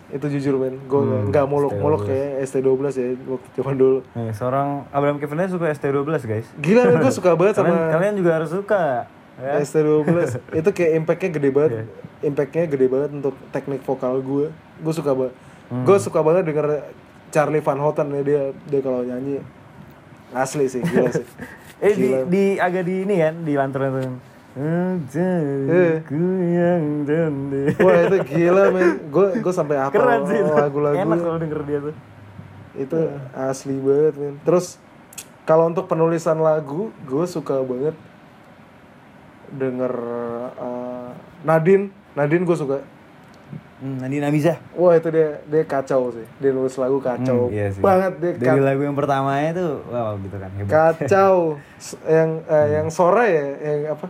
itu 0.10 0.26
jujur 0.30 0.56
men 0.58 0.76
gue 0.82 0.98
Hmm, 0.98 1.30
nggak 1.30 1.46
muluk-muluk 1.46 2.04
kayak 2.06 2.44
ST12 2.44 2.68
ya 2.90 3.08
waktu 3.26 3.48
zaman 3.54 3.76
dulu 3.76 3.98
Nih, 4.12 4.32
seorang 4.34 4.88
Abraham 4.90 5.18
Kevin 5.18 5.48
suka 5.48 5.68
ST12, 5.70 6.04
guys. 6.22 6.48
gila 6.58 6.82
men 6.86 7.00
gue 7.00 7.14
suka 7.14 7.32
banget 7.34 7.60
Kalian, 7.60 7.76
sama 7.76 7.94
kalian 7.94 8.14
juga 8.16 8.32
harus 8.34 8.50
suka. 8.50 9.08
Ya. 9.38 9.60
ST12 9.62 10.10
itu 10.60 10.70
kayak 10.70 10.92
impactnya 10.98 11.30
gede 11.32 11.50
banget 11.50 11.72
impactnya 12.20 12.64
gede 12.66 12.88
banget 12.88 13.10
untuk 13.14 13.36
teknik 13.50 13.82
vokal 13.82 14.20
gue 14.20 14.52
gue 14.52 14.94
suka 14.94 15.12
banget 15.14 15.32
gue 15.70 15.98
suka 16.02 16.20
banget 16.26 16.50
denger 16.50 16.82
Charlie 17.30 17.62
Van 17.62 17.78
Houten 17.78 18.10
ya 18.10 18.22
dia 18.26 18.42
dia 18.66 18.80
kalau 18.82 19.06
nyanyi. 19.06 19.42
Asli 20.30 20.66
sih 20.70 20.82
gila 20.82 21.10
sih. 21.14 21.26
Eh 21.80 21.96
di, 21.96 22.12
di 22.28 22.44
agak 22.60 22.84
di 22.84 23.08
ini 23.08 23.16
kan 23.24 23.40
di 23.40 23.56
yang 26.52 26.84
tende. 27.08 27.72
wah 27.80 27.96
itu 28.04 28.18
gila 28.28 28.64
men. 28.76 28.90
Gue 29.08 29.40
gue 29.40 29.54
sampai 29.56 29.80
apa 29.80 29.96
Keren 29.96 30.28
sih 30.28 30.44
itu. 30.44 30.52
lagu-lagu 30.52 31.00
Enak 31.00 31.18
kalau 31.24 31.38
denger 31.40 31.62
dia 31.64 31.80
tuh. 31.80 31.96
itu 32.76 33.00
asli 33.32 33.80
banget 33.80 34.16
men. 34.20 34.36
Terus 34.44 34.76
kalau 35.48 35.72
untuk 35.72 35.88
penulisan 35.88 36.44
lagu 36.44 36.92
gue 37.08 37.26
suka 37.32 37.64
banget 37.64 37.96
denger 39.56 39.94
uh, 40.60 41.16
Nadine. 41.48 41.96
Nadine 42.12 42.44
gue 42.44 42.58
suka 42.60 42.84
Hmm, 43.80 43.96
Nadi 43.96 44.20
Nabisa. 44.20 44.60
wah 44.74 44.92
itu 44.92 45.08
dia 45.08 45.40
dia 45.46 45.64
kacau 45.64 46.12
sih. 46.12 46.28
Dia 46.38 46.52
nulis 46.52 46.76
lagu 46.76 47.00
kacau 47.00 47.48
Hmm, 47.48 47.56
iya 47.56 47.68
sih. 47.70 47.80
banget 47.80 48.14
dia 48.20 48.32
Dari 48.36 48.60
lagu 48.60 48.82
yang 48.82 48.92
pertamanya 48.92 49.56
tuh 49.56 49.74
wow 49.88 50.20
gitu 50.20 50.36
kan 50.36 50.50
hebat. 50.52 50.72
kacau. 51.00 51.36
Yang 52.06 52.30
eh, 52.46 52.68
yang 52.74 52.88
sore 52.90 53.28
ya 53.30 53.46
yang 53.58 53.82
apa? 53.94 54.08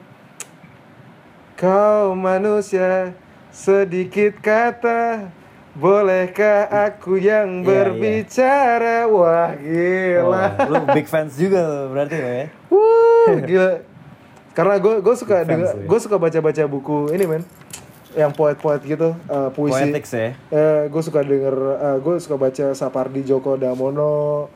Kau 1.53 2.15
manusia 2.15 3.13
sedikit 3.49 4.39
kata 4.39 5.27
bolehkah 5.75 6.65
aku 6.65 7.15
yang 7.15 7.61
Iya, 7.61 7.67
berbicara? 7.67 8.97
Wah 9.05 9.53
gila. 9.53 10.45
Oh, 10.57 10.69
lu 10.71 10.81
big 10.89 11.05
fans 11.05 11.35
juga 11.35 11.61
tuh 11.61 11.83
berarti 11.89 12.15
lo 12.15 12.29
ya. 12.31 12.45
Wuh, 12.69 13.35
gila. 13.49 13.73
Karena 14.49 14.75
gue 14.77 14.93
gue 14.97 15.15
suka 15.15 15.43
ya. 15.43 15.55
gue 15.77 15.99
suka 15.99 16.15
baca 16.17 16.39
baca 16.41 16.63
buku 16.65 17.13
ini 17.13 17.25
men 17.27 17.43
yang 18.19 18.35
poet-poet 18.35 18.83
gitu 18.83 19.15
eh, 19.15 19.49
puisi 19.55 19.79
Poetics 19.79 20.11
ya. 20.11 20.35
Eh, 20.51 20.91
gue 20.91 21.01
suka 21.01 21.23
denger, 21.23 21.55
gue 22.03 22.15
suka 22.19 22.35
baca 22.35 22.65
Sapardi 22.75 23.23
Djoko 23.23 23.55
Damono, 23.55 24.51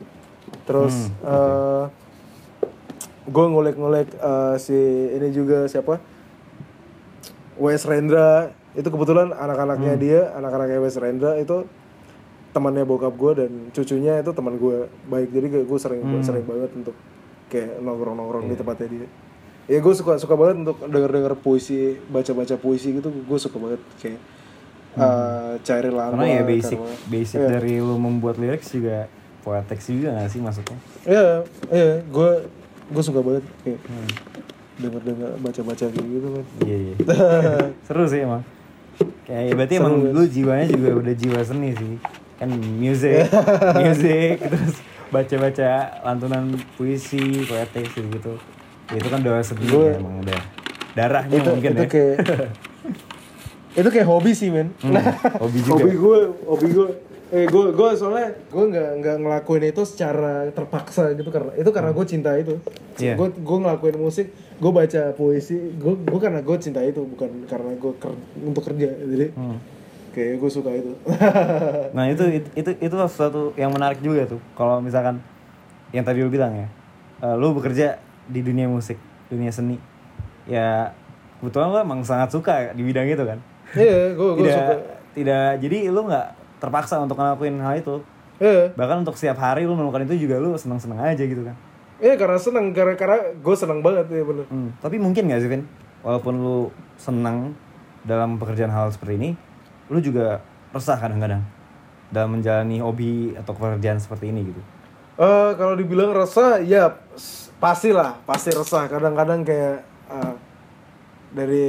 terus 0.68 1.08
Hmm, 1.24 1.88
gue 3.24 3.44
ngulik-ngulik 3.48 4.08
eh, 4.12 4.56
si 4.60 4.76
ini 5.10 5.32
juga 5.32 5.64
siapa, 5.64 5.96
Wes 7.56 7.88
Rendra, 7.88 8.52
itu 8.74 8.84
kebetulan 8.84 9.32
anak-anaknya 9.32 9.94
Hmm. 9.96 10.02
dia, 10.02 10.20
anak-anaknya 10.34 10.78
Wes 10.82 10.98
Rendra 10.98 11.38
itu 11.38 11.64
temannya 12.52 12.84
bokap 12.84 13.16
gue 13.16 13.32
dan 13.34 13.50
cucunya 13.72 14.20
itu 14.20 14.30
teman 14.30 14.54
gue 14.54 14.86
baik, 15.08 15.32
jadi 15.32 15.46
gue 15.64 15.78
sering 15.80 16.02
Hmm. 16.04 16.20
sering 16.20 16.44
banget 16.44 16.70
untuk 16.76 16.94
kayak 17.48 17.80
nongkrong-nongkrong 17.80 18.44
Iya. 18.44 18.50
di 18.50 18.56
tempatnya 18.56 18.88
dia. 18.90 19.08
Ya 19.64 19.80
gue 19.80 19.94
suka 19.94 20.16
suka 20.16 20.34
banget 20.34 20.60
untuk 20.62 20.76
denger-denger 20.84 21.34
puisi, 21.36 21.96
baca-baca 22.06 22.54
puisi 22.54 22.92
gitu, 22.92 23.08
gue 23.08 23.38
suka 23.38 23.56
banget 23.56 23.80
kayak 23.96 24.20
eh 24.94 25.52
cari 25.60 25.88
lama 25.88 26.12
Hmm. 26.12 26.20
Karena 26.20 26.26
ya 26.30 26.42
basic 26.44 26.78
karena- 26.78 27.00
basic 27.08 27.38
Iya. 27.40 27.48
dari 27.50 27.74
lu 27.78 27.96
membuat 27.96 28.36
lirik 28.36 28.62
juga 28.62 29.08
poetics 29.40 29.88
juga 29.88 30.14
gak 30.14 30.30
sih 30.30 30.38
maksudnya? 30.38 30.78
Iya, 31.02 31.28
iya, 31.68 31.90
gue 32.04 32.30
gue 32.86 33.02
suka 33.02 33.18
banget 33.18 33.44
kayak 33.60 33.80
Hmm. 33.82 34.08
denger-denger 34.76 35.30
baca-baca 35.40 35.84
kayak 35.88 36.08
gitu 36.10 36.28
kan. 36.30 36.44
Iya 36.60 36.76
iya. 36.78 36.94
Seru 37.88 38.04
sih 38.04 38.20
emang. 38.20 38.42
Kayak 39.24 39.42
ya 39.42 39.52
berarti 39.56 39.74
emang 39.74 39.94
lu 40.06 40.22
jiwanya 40.24 40.66
juga 40.68 40.88
udah 40.94 41.14
jiwa 41.16 41.40
seni 41.40 41.70
sih. 41.72 41.94
Kan 42.36 42.50
music, 42.76 43.26
music 43.80 44.36
terus 44.38 44.76
baca-baca 45.08 45.70
lantunan 46.02 46.52
puisi, 46.76 47.42
poetics 47.42 47.96
gitu. 47.96 48.34
Ya, 48.84 48.96
itu 48.96 49.08
kan 49.08 49.20
doa 49.20 49.40
seni 49.40 49.64
ya, 49.64 49.96
emang 49.96 50.20
udah 50.20 50.40
darahnya 50.92 51.34
itu 51.34 51.50
mungkin 51.50 51.70
itu 51.72 51.80
ya. 51.80 51.88
kayak 51.88 52.16
itu 53.80 53.88
kayak 53.90 54.06
hobi 54.06 54.30
sih 54.30 54.48
men. 54.48 54.70
Hmm, 54.78 54.94
hobi 55.42 55.58
juga. 55.60 55.74
hobi 55.80 55.92
gue, 55.92 56.18
hobi 56.44 56.68
gue. 56.70 56.88
Eh 57.32 57.44
gue 57.44 57.64
gue 57.72 57.88
soalnya 57.94 58.30
gue 58.46 58.64
nggak 58.64 58.90
nggak 59.00 59.16
ngelakuin 59.18 59.64
itu 59.66 59.82
secara 59.82 60.46
terpaksa 60.48 61.10
gitu 61.12 61.26
karena 61.28 61.50
itu 61.52 61.66
karena 61.68 61.90
gue 61.90 62.04
cinta 62.04 62.30
itu. 62.34 62.60
Iya. 62.94 63.16
Gue 63.16 63.32
gue 63.32 63.58
ngelakuin 63.58 63.96
musik, 63.96 64.30
gue 64.54 64.70
baca 64.70 65.02
puisi, 65.12 65.58
gue 65.74 65.94
gue 65.96 66.20
karena 66.20 66.38
gue 66.38 66.56
cinta 66.56 66.78
itu 66.80 67.02
bukan 67.02 67.48
karena 67.48 67.74
gue 67.74 67.92
ker- 67.96 68.20
untuk 68.38 68.62
kerja 68.62 68.86
jadi 68.86 69.34
Hmm. 69.34 69.58
kayak 70.12 70.38
gue 70.38 70.50
suka 70.52 70.70
itu. 70.70 70.92
Nah 71.96 72.06
itu 72.06 72.22
itu 72.30 72.48
itu, 72.54 72.70
itu 72.78 72.94
sesuatu 73.02 73.50
yang 73.56 73.72
menarik 73.72 73.98
juga 73.98 74.28
tuh. 74.28 74.40
Kalau 74.52 74.78
misalkan 74.78 75.18
yang 75.90 76.04
tadi 76.04 76.22
lu 76.22 76.30
bilang 76.30 76.54
ya, 76.54 76.68
eh, 77.20 77.34
lu 77.34 77.50
bekerja 77.50 77.98
di 78.28 78.40
dunia 78.40 78.66
musik, 78.68 78.96
dunia 79.28 79.50
seni, 79.52 79.76
ya 80.48 80.92
kebetulan 81.40 81.68
lu 81.72 81.78
emang 81.80 82.00
sangat 82.04 82.32
suka 82.32 82.72
di 82.72 82.82
bidang 82.84 83.04
itu 83.04 83.24
kan. 83.24 83.38
Iya, 83.74 84.14
gue 84.16 84.28
gue 84.38 84.44
tidak 84.44 84.56
suka. 84.56 84.74
tidak 85.16 85.46
jadi 85.60 85.78
lu 85.92 86.00
nggak 86.08 86.26
terpaksa 86.62 87.00
untuk 87.02 87.20
ngelakuin 87.20 87.60
hal 87.60 87.74
itu. 87.80 87.96
Iya. 88.40 88.72
Bahkan 88.74 89.06
untuk 89.06 89.14
setiap 89.14 89.38
hari 89.38 89.68
lu 89.68 89.76
melakukan 89.76 90.08
itu 90.08 90.26
juga 90.26 90.40
lu 90.40 90.56
seneng-seneng 90.56 90.98
aja 91.00 91.22
gitu 91.22 91.44
kan. 91.44 91.56
Iya 92.02 92.18
karena 92.18 92.38
seneng 92.40 92.74
karena 92.74 92.98
karena 92.98 93.18
gue 93.38 93.54
seneng 93.54 93.80
banget 93.80 94.06
ya 94.10 94.24
bener. 94.26 94.46
Hmm, 94.50 94.74
Tapi 94.82 94.96
mungkin 94.98 95.30
gak 95.30 95.40
sih 95.40 95.50
Vin, 95.50 95.62
walaupun 96.02 96.34
lu 96.42 96.58
senang 96.98 97.54
dalam 98.02 98.36
pekerjaan 98.36 98.72
hal 98.74 98.90
seperti 98.90 99.14
ini, 99.16 99.30
lu 99.88 100.02
juga 100.02 100.42
resah 100.74 100.98
kadang-kadang 100.98 101.40
dalam 102.10 102.34
menjalani 102.34 102.82
hobi 102.82 103.38
atau 103.38 103.54
pekerjaan 103.54 104.02
seperti 104.02 104.34
ini 104.34 104.50
gitu. 104.50 104.62
Eh 105.14 105.50
kalau 105.54 105.74
dibilang 105.74 106.10
resah, 106.10 106.58
ya 106.58 106.90
s- 107.14 107.54
pastilah, 107.56 108.18
pasti 108.24 108.50
resah. 108.50 108.84
Kadang-kadang 108.84 109.42
kayak 109.42 109.76
eh, 110.10 110.34
dari 111.30 111.68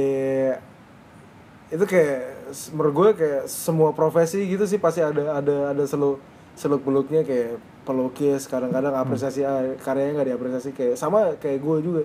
itu 1.68 1.82
kayak 1.82 2.18
menurut 2.70 2.94
gue 2.94 3.08
kayak 3.16 3.42
semua 3.46 3.90
profesi 3.90 4.38
gitu 4.44 4.62
sih 4.64 4.78
pasti 4.78 5.02
ada 5.02 5.42
ada 5.42 5.74
ada 5.74 5.82
seluk 5.82 6.22
seluk 6.54 6.78
beluknya 6.80 7.22
kayak 7.22 7.58
pelukis 7.82 8.46
kadang-kadang 8.46 8.94
apresiasi 8.94 9.42
ah, 9.42 9.74
karyanya 9.76 10.14
nggak 10.16 10.28
diapresiasi 10.30 10.70
kayak 10.70 10.94
sama 10.94 11.34
kayak 11.36 11.58
gue 11.58 11.76
juga 11.82 12.02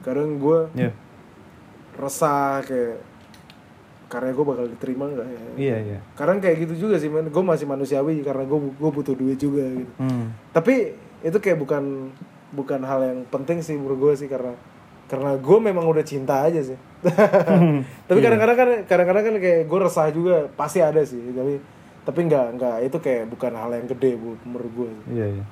kadang 0.00 0.38
gue 0.38 0.60
Iya. 0.78 0.94
resah 1.96 2.62
kayak 2.62 3.02
karya 4.08 4.32
gue 4.32 4.40
bakal 4.42 4.66
diterima 4.66 5.04
nggak 5.06 5.26
ya 5.26 5.40
Iya, 5.54 5.76
iya. 5.84 5.98
kadang 6.12 6.38
kayak 6.38 6.64
gitu 6.64 6.74
juga 6.82 6.96
sih 6.96 7.06
men 7.06 7.28
gue 7.28 7.42
masih 7.42 7.64
manusiawi 7.64 8.20
karena 8.20 8.42
gue 8.42 8.58
gue 8.72 8.90
butuh 8.90 9.12
duit 9.12 9.36
juga 9.36 9.64
gitu 9.66 9.92
Hmm. 9.96 10.32
tapi 10.50 10.92
itu 11.20 11.36
kayak 11.36 11.56
bukan 11.56 12.08
bukan 12.48 12.80
hal 12.80 13.00
yang 13.02 13.18
penting 13.26 13.60
sih 13.60 13.74
menurut 13.74 13.98
gue 13.98 14.12
sih 14.16 14.26
karena 14.26 14.56
karena 15.04 15.34
gue 15.34 15.58
memang 15.58 15.84
udah 15.84 16.00
cinta 16.02 16.40
aja 16.42 16.60
sih 16.62 16.78
tapi 18.08 18.18
kadang-kadang 18.18 18.56
kan 18.56 18.68
kadang-kadang 18.84 19.24
kan 19.24 19.34
kayak 19.38 19.60
gue 19.64 19.78
resah 19.78 20.08
juga 20.08 20.48
pasti 20.50 20.78
ada 20.78 21.00
sih 21.00 21.20
tapi 21.30 21.60
tapi 22.02 22.20
nggak 22.24 22.46
nggak 22.54 22.76
itu 22.84 22.96
kayak 22.98 23.24
bukan 23.26 23.52
hal 23.52 23.70
yang 23.70 23.86
gede 23.86 24.16
bu 24.16 24.36
menurut 24.42 24.72
gue 24.74 24.90
Iya, 25.10 25.26
iya. 25.30 25.44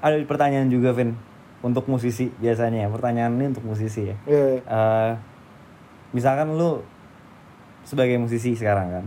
Ada 0.00 0.18
pertanyaan 0.24 0.66
juga, 0.66 0.90
Vin. 0.90 1.14
Untuk 1.60 1.86
musisi 1.86 2.26
biasanya 2.34 2.82
ya. 2.82 2.88
Pertanyaan 2.90 3.38
ini 3.38 3.44
untuk 3.48 3.62
musisi 3.62 4.02
ya. 4.04 4.16
ya 4.24 4.58
Eh, 4.58 5.12
misalkan 6.10 6.50
lu 6.52 6.82
sebagai 7.82 8.16
musisi 8.16 8.52
sekarang 8.52 8.88
kan. 8.90 9.04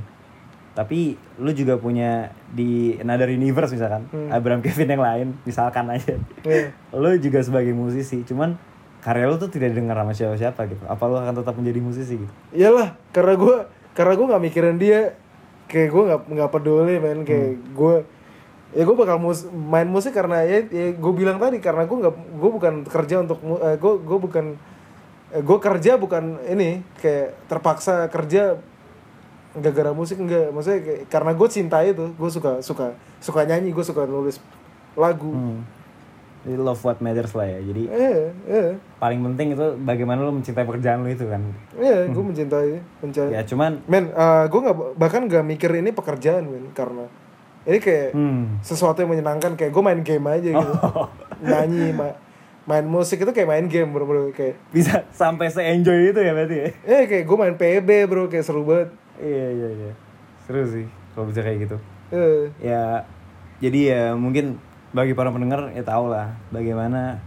Tapi 0.74 1.16
lu 1.38 1.52
juga 1.52 1.76
punya 1.76 2.28
di 2.50 2.98
another 2.98 3.30
universe 3.30 3.72
misalkan, 3.72 4.06
Abraham 4.28 4.60
Kevin 4.60 4.90
yang 4.90 5.02
lain, 5.02 5.28
misalkan 5.42 5.88
aja. 5.88 6.20
ya 6.44 6.70
lu 6.92 7.16
juga 7.18 7.40
sebagai 7.40 7.72
musisi, 7.72 8.22
cuman 8.22 8.60
karya 9.00 9.26
lu 9.26 9.38
tuh 9.38 9.48
tidak 9.48 9.72
didengar 9.72 9.96
sama 9.96 10.12
siapa-siapa 10.12 10.62
gitu. 10.68 10.84
Apa 10.84 11.04
lu 11.06 11.16
akan 11.16 11.32
tetap 11.34 11.54
menjadi 11.54 11.80
musisi 11.80 12.16
gitu? 12.18 12.34
iyalah 12.52 13.00
karena 13.10 13.34
gue 13.36 13.56
karena 13.94 14.14
gue 14.14 14.26
nggak 14.26 14.44
mikirin 14.44 14.76
dia 14.76 15.16
kayak 15.66 15.90
gue 15.90 16.04
nggak 16.04 16.22
nggak 16.28 16.50
peduli 16.52 16.96
men 16.98 17.24
kayak 17.24 17.56
gue 17.72 17.96
ya 18.72 18.84
gue 18.84 18.96
bakal 18.96 19.16
mus 19.16 19.48
main 19.48 19.88
musik 19.88 20.12
karena 20.12 20.44
ya, 20.44 20.60
ya 20.66 20.92
gue 20.92 21.14
bilang 21.14 21.38
tadi 21.38 21.58
karena 21.58 21.86
gue 21.86 21.98
nggak 21.98 22.14
gue 22.36 22.50
bukan 22.52 22.74
kerja 22.84 23.16
untuk 23.22 23.40
mu- 23.40 23.58
eh, 23.58 23.78
gue 23.78 23.94
gue 23.98 24.18
bukan 24.20 24.46
gue 25.34 25.58
kerja 25.58 25.98
bukan 25.98 26.38
ini 26.46 26.86
kayak 27.02 27.50
terpaksa 27.50 28.06
kerja 28.14 28.62
nggak 29.56 29.74
gara 29.74 29.92
musik 29.96 30.20
enggak 30.20 30.52
maksudnya 30.52 30.80
kayak, 30.84 31.02
karena 31.08 31.32
gue 31.32 31.48
cinta 31.48 31.78
itu 31.82 32.12
gue 32.12 32.30
suka 32.30 32.60
suka 32.60 32.94
suka 33.24 33.48
nyanyi 33.48 33.72
gue 33.72 33.86
suka 33.86 34.04
nulis 34.06 34.38
lagu 34.94 35.32
Hmm. 35.32 35.60
Jadi 36.46 36.62
love 36.62 36.78
what 36.86 37.02
matters 37.02 37.34
lah 37.34 37.50
ya. 37.50 37.58
Jadi 37.58 37.90
Iya, 37.90 38.18
iya. 38.46 38.78
paling 39.02 39.18
penting 39.18 39.58
itu 39.58 39.66
bagaimana 39.82 40.22
lu 40.22 40.30
mencintai 40.30 40.62
pekerjaan 40.62 41.02
lu 41.02 41.10
itu 41.10 41.26
kan. 41.26 41.42
Iya, 41.74 42.06
gue 42.06 42.22
mencintai, 42.30 42.70
mencintai. 43.02 43.34
Ya 43.34 43.42
cuman 43.50 43.82
Men, 43.90 44.14
gue 44.46 44.60
nggak 44.62 44.78
bahkan 44.94 45.26
nggak 45.26 45.42
mikir 45.42 45.74
ini 45.74 45.90
pekerjaan, 45.90 46.46
men, 46.46 46.70
karena 46.78 47.10
ini 47.66 47.82
kayak 47.82 48.14
hmm. 48.14 48.62
sesuatu 48.62 49.02
yang 49.02 49.18
menyenangkan 49.18 49.58
kayak 49.58 49.74
gue 49.74 49.82
main 49.82 50.06
game 50.06 50.22
aja 50.30 50.50
gitu, 50.54 50.74
nyanyi, 51.50 51.98
ma- 51.98 52.14
main 52.66 52.82
musik 52.84 53.18
itu 53.18 53.30
kayak 53.30 53.46
main 53.46 53.66
game 53.66 53.90
bro, 53.90 54.04
bro. 54.04 54.30
kayak, 54.32 54.58
bisa 54.70 55.06
sampai 55.14 55.48
se-enjoy 55.48 56.10
itu 56.10 56.20
ya 56.20 56.34
berarti 56.34 56.56
ya. 56.56 56.68
eh 56.84 57.04
kayak 57.06 57.24
gue 57.24 57.38
main 57.38 57.56
PB 57.56 57.90
bro, 58.06 58.26
kayak 58.26 58.42
seru 58.42 58.66
banget. 58.66 58.90
Iya 59.16 59.48
iya 59.52 59.70
iya. 59.72 59.92
Seru 60.42 60.66
sih 60.66 60.86
kalau 61.14 61.30
bisa 61.30 61.40
kayak 61.40 61.60
gitu. 61.64 61.78
Eh, 62.10 62.50
Ya 62.60 63.06
jadi 63.58 63.80
ya 63.88 64.04
mungkin 64.14 64.58
bagi 64.92 65.12
para 65.12 65.30
pendengar 65.30 65.70
ya 65.72 65.82
tau 65.82 66.08
lah 66.08 66.34
bagaimana 66.50 67.22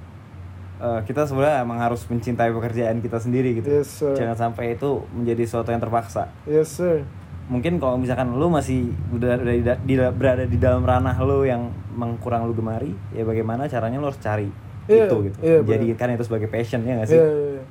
eh, 0.77 1.01
kita 1.03 1.23
sebenarnya 1.23 1.63
emang 1.63 1.79
harus 1.79 2.03
mencintai 2.05 2.51
pekerjaan 2.51 2.99
kita 2.99 3.19
sendiri 3.19 3.57
gitu. 3.57 3.71
Yes, 3.73 3.91
sir. 3.95 4.15
Jangan 4.15 4.51
sampai 4.51 4.75
itu 4.75 5.07
menjadi 5.11 5.43
sesuatu 5.45 5.71
yang 5.71 5.79
terpaksa. 5.79 6.35
yes 6.45 6.75
sir. 6.75 7.07
Mungkin 7.49 7.79
kalau 7.79 7.97
misalkan 7.97 8.29
lu 8.35 8.53
masih 8.53 8.93
udah, 9.09 9.41
udah 9.41 9.55
di- 9.55 9.87
di- 9.89 10.13
berada 10.13 10.45
di 10.45 10.59
dalam 10.59 10.85
ranah 10.85 11.17
lu 11.19 11.43
yang 11.43 11.73
mengkurang 11.95 12.45
lu 12.45 12.53
gemari, 12.53 12.93
ya 13.11 13.25
bagaimana 13.25 13.65
caranya 13.65 13.97
lu 13.97 14.07
harus 14.07 14.21
cari 14.21 14.51
Iya, 14.89 15.05
itu 15.07 15.17
gitu. 15.29 15.39
iya, 15.45 15.59
benar. 15.61 15.73
Jadikan 15.79 16.09
itu 16.17 16.25
sebagai 16.25 16.49
passion 16.49 16.81
ya 16.83 16.93
gak 16.99 17.09
sih? 17.09 17.19
iya, 17.21 17.29
iya. 17.29 17.63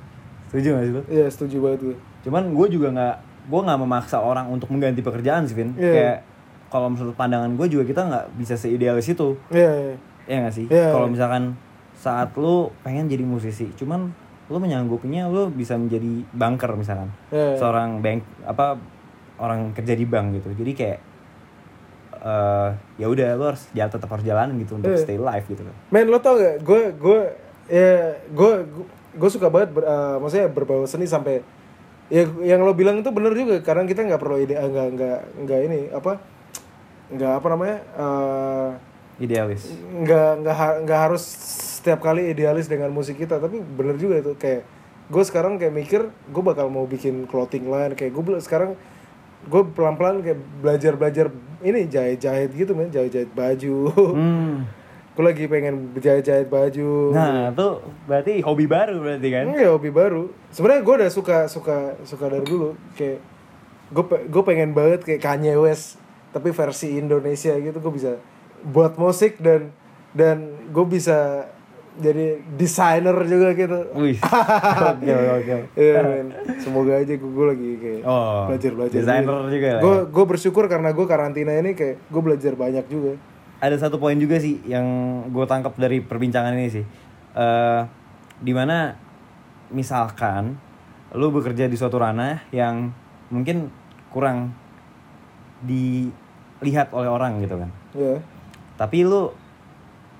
Setuju 0.48 0.68
gak 0.72 0.82
sih 0.82 0.92
lu? 0.94 1.02
Iya, 1.10 1.26
setuju 1.28 1.56
banget 1.60 1.80
gue. 1.84 1.96
Cuman 2.24 2.42
gue 2.54 2.66
juga 2.70 2.88
nggak 2.90 3.16
gue 3.48 3.60
nggak 3.64 3.78
memaksa 3.80 4.16
orang 4.20 4.46
untuk 4.48 4.68
mengganti 4.70 5.00
pekerjaan 5.00 5.44
sih, 5.44 5.56
Vin. 5.56 5.72
Iya. 5.74 5.92
Kayak 5.92 6.16
kalau 6.68 6.88
menurut 6.88 7.16
pandangan 7.16 7.50
gue 7.56 7.66
juga 7.66 7.84
kita 7.84 8.00
nggak 8.04 8.24
bisa 8.36 8.54
seidealis 8.54 9.08
itu, 9.08 9.34
Iya, 9.48 9.72
iya. 9.72 9.94
ya 10.28 10.36
nggak 10.44 10.54
sih? 10.54 10.66
Iya. 10.68 10.92
Kalau 10.92 11.08
misalkan 11.08 11.56
saat 11.96 12.30
lu 12.36 12.70
pengen 12.80 13.08
jadi 13.08 13.24
musisi, 13.24 13.72
cuman 13.74 14.12
lu 14.48 14.56
menyanggupinya 14.56 15.26
lu 15.28 15.48
bisa 15.48 15.74
menjadi 15.76 16.22
banker 16.30 16.70
misalkan, 16.76 17.08
Iya. 17.28 17.56
seorang 17.56 18.00
bank 18.00 18.22
apa 18.44 18.76
orang 19.40 19.72
kerja 19.72 19.96
di 19.96 20.04
bank 20.04 20.38
gitu. 20.38 20.52
Jadi 20.54 20.72
kayak 20.76 20.98
eh 22.18 22.68
ya 22.96 23.06
udah 23.06 23.26
lu 23.34 23.44
harus 23.50 23.62
ya 23.70 23.86
tetap 23.86 24.08
harus 24.08 24.22
jalanin 24.22 24.58
gitu 24.58 24.76
untuk 24.76 24.90
Iya. 24.90 25.00
stay 25.00 25.16
live 25.16 25.46
gitu 25.46 25.62
loh. 25.62 25.74
Men, 25.88 26.06
lo 26.06 26.18
tau 26.18 26.34
gak? 26.34 26.62
Gue, 26.62 26.90
gue, 26.92 27.20
ya, 27.66 28.16
gue, 28.28 28.52
gue 29.14 29.30
suka 29.30 29.48
banget, 29.48 29.70
ber, 29.72 29.82
eh, 29.82 30.16
maksudnya 30.18 30.46
berbau 30.48 30.84
seni 30.84 31.06
sampai, 31.06 31.42
ya, 32.08 32.26
yang 32.42 32.62
lo 32.62 32.72
bilang 32.72 32.98
itu 32.98 33.10
bener 33.10 33.32
juga. 33.32 33.58
Kadang 33.60 33.86
kita 33.86 34.02
nggak 34.02 34.18
perlu 34.18 34.38
ide, 34.38 34.54
nggak, 34.54 34.86
nggak, 34.94 35.18
nggak 35.44 35.60
ini 35.64 35.78
apa, 35.90 36.18
nggak 37.08 37.32
apa 37.34 37.46
namanya, 37.48 37.78
eh, 37.96 38.70
Idealis. 39.18 39.62
nggak, 39.74 40.30
nggak, 40.42 40.56
nggak 40.86 41.00
harus 41.10 41.22
setiap 41.78 41.98
kali 41.98 42.30
idealis 42.30 42.66
dengan 42.66 42.90
musik 42.90 43.18
kita. 43.18 43.38
Tapi 43.38 43.58
bener 43.58 43.98
juga 43.98 44.18
itu 44.18 44.34
kayak, 44.34 44.62
gue 45.08 45.22
sekarang 45.24 45.56
kayak 45.56 45.74
mikir, 45.74 46.00
gue 46.06 46.42
bakal 46.42 46.68
mau 46.68 46.84
bikin 46.84 47.26
clothing 47.26 47.66
line, 47.66 47.94
kayak 47.94 48.12
gue 48.12 48.22
sekarang 48.38 48.76
gue 49.48 49.62
pelan-pelan 49.72 50.20
kayak 50.20 50.38
belajar-belajar 50.60 51.30
ini 51.62 51.90
jahit-jahit 51.90 52.50
gitu 52.54 52.72
men, 52.74 52.90
jahit-jahit 52.90 53.30
baju. 53.32 53.76
Hmm. 54.14 54.56
gue 55.18 55.26
lagi 55.26 55.50
pengen 55.50 55.90
jahit-jahit 55.98 56.46
baju. 56.46 57.10
Nah, 57.10 57.50
itu 57.50 57.68
berarti 58.06 58.38
hobi 58.38 58.70
baru 58.70 59.02
berarti 59.02 59.28
kan? 59.34 59.50
Enggak 59.50 59.74
hobi 59.74 59.90
baru. 59.90 60.30
Sebenarnya 60.54 60.82
gue 60.86 60.94
udah 60.94 61.10
suka 61.10 61.38
suka 61.50 61.98
suka 62.06 62.30
dari 62.30 62.46
dulu. 62.46 62.78
Kayak 62.94 63.18
gue 63.90 64.04
gue 64.30 64.42
pengen 64.46 64.78
banget 64.78 65.02
kayak 65.02 65.18
Kanye 65.18 65.58
West 65.58 65.98
tapi 66.30 66.52
versi 66.52 67.00
Indonesia 67.00 67.56
gitu 67.56 67.78
gue 67.80 67.92
bisa 67.92 68.20
buat 68.62 68.94
musik 69.00 69.40
dan 69.40 69.72
dan 70.12 70.54
gue 70.70 70.86
bisa 70.86 71.48
jadi 71.98 72.26
desainer 72.54 73.14
juga 73.26 73.48
gitu. 73.52 73.78
Wih. 73.94 74.18
Oke 74.94 75.10
oke. 75.10 75.56
Iya 75.74 75.98
men. 76.00 76.26
Semoga 76.58 76.94
aja 76.96 77.10
gue, 77.12 77.30
gue 77.30 77.46
lagi 77.46 77.68
kayak 77.76 78.00
Oh, 78.06 78.46
belajar 78.46 78.72
belajar. 78.78 78.96
desainer 79.02 79.38
juga 79.50 79.68
lah 79.68 79.80
ya. 79.80 79.84
Gue 79.84 79.96
gue 80.06 80.24
bersyukur 80.24 80.64
karena 80.66 80.94
gue 80.94 81.06
karantina 81.06 81.52
ini 81.52 81.74
kayak 81.74 81.98
gue 82.06 82.22
belajar 82.22 82.54
banyak 82.54 82.86
juga. 82.86 83.18
Ada 83.58 83.90
satu 83.90 83.98
poin 83.98 84.14
juga 84.14 84.38
sih 84.38 84.62
yang 84.64 84.86
gue 85.28 85.44
tangkap 85.44 85.74
dari 85.74 85.98
perbincangan 85.98 86.54
ini 86.54 86.70
sih. 86.70 86.84
Eh 87.34 87.80
di 88.38 88.54
mana 88.54 88.94
misalkan 89.68 90.54
lu 91.10 91.34
bekerja 91.34 91.66
di 91.66 91.74
suatu 91.74 91.98
ranah 91.98 92.46
yang 92.54 92.94
mungkin 93.28 93.66
kurang 94.08 94.54
dilihat 95.60 96.94
oleh 96.94 97.10
orang 97.10 97.42
gitu 97.42 97.58
kan. 97.58 97.70
Ya. 97.92 98.14
Tapi 98.78 99.02
lu 99.02 99.34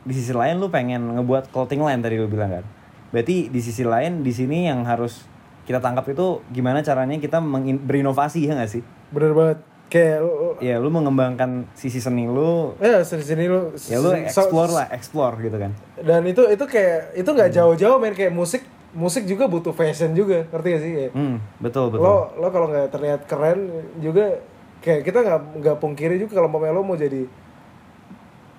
di 0.09 0.15
sisi 0.15 0.33
lain 0.33 0.57
lu 0.57 0.67
pengen 0.67 1.05
ngebuat 1.13 1.53
clothing 1.53 1.79
line 1.79 2.01
tadi 2.01 2.17
lu 2.17 2.25
bilang 2.27 2.49
kan. 2.51 2.65
Berarti 3.09 3.47
di 3.47 3.61
sisi 3.61 3.85
lain 3.85 4.21
di 4.21 4.33
sini 4.33 4.65
yang 4.65 4.81
harus 4.83 5.29
kita 5.63 5.79
tangkap 5.79 6.09
itu 6.09 6.41
gimana 6.49 6.81
caranya 6.81 7.13
kita 7.15 7.45
berinovasi 7.79 8.41
ya 8.43 8.57
gak 8.57 8.71
sih? 8.71 8.81
Bener 9.09 9.33
banget. 9.33 9.59
Kayak 9.89 10.21
Ya 10.59 10.77
lu 10.77 10.89
mengembangkan 10.89 11.65
sisi 11.73 11.97
seni 11.97 12.25
lu, 12.25 12.77
Ya 12.77 13.01
sini 13.01 13.21
sini 13.23 13.45
lu 13.47 13.73
ya 13.79 13.97
lu 13.97 14.13
so- 14.13 14.21
explore 14.43 14.69
lah, 14.71 14.87
explore 14.91 15.37
gitu 15.39 15.57
kan. 15.57 15.73
dan 15.99 16.21
itu 16.25 16.45
itu 16.47 16.61
kayak 16.63 17.15
itu 17.15 17.25
nggak 17.27 17.51
jauh-jauh 17.51 17.97
main 17.97 18.13
kayak 18.13 18.29
musik 18.31 18.61
musik 18.91 19.25
juga 19.25 19.45
butuh 19.45 19.73
fashion 19.73 20.13
juga 20.13 20.45
ngerti 20.47 20.69
gak 20.69 20.83
sih 20.83 20.93
kayak 20.95 21.13
Hmm, 21.13 21.37
betul 21.59 21.89
betul. 21.89 22.05
lo 22.05 22.33
lo 22.35 22.49
kalau 22.49 22.69
nggak 22.69 22.89
terlihat 22.89 23.21
keren 23.25 23.61
juga 23.99 24.41
kayak 24.79 25.03
kita 25.03 25.19
nggak 25.19 25.41
nggak 25.57 25.77
pungkiri 25.79 26.17
juga 26.17 26.37
kalau 26.37 26.49
mau 26.49 26.61
lo 26.61 26.81
mau 26.83 26.93
jadi 26.95 27.25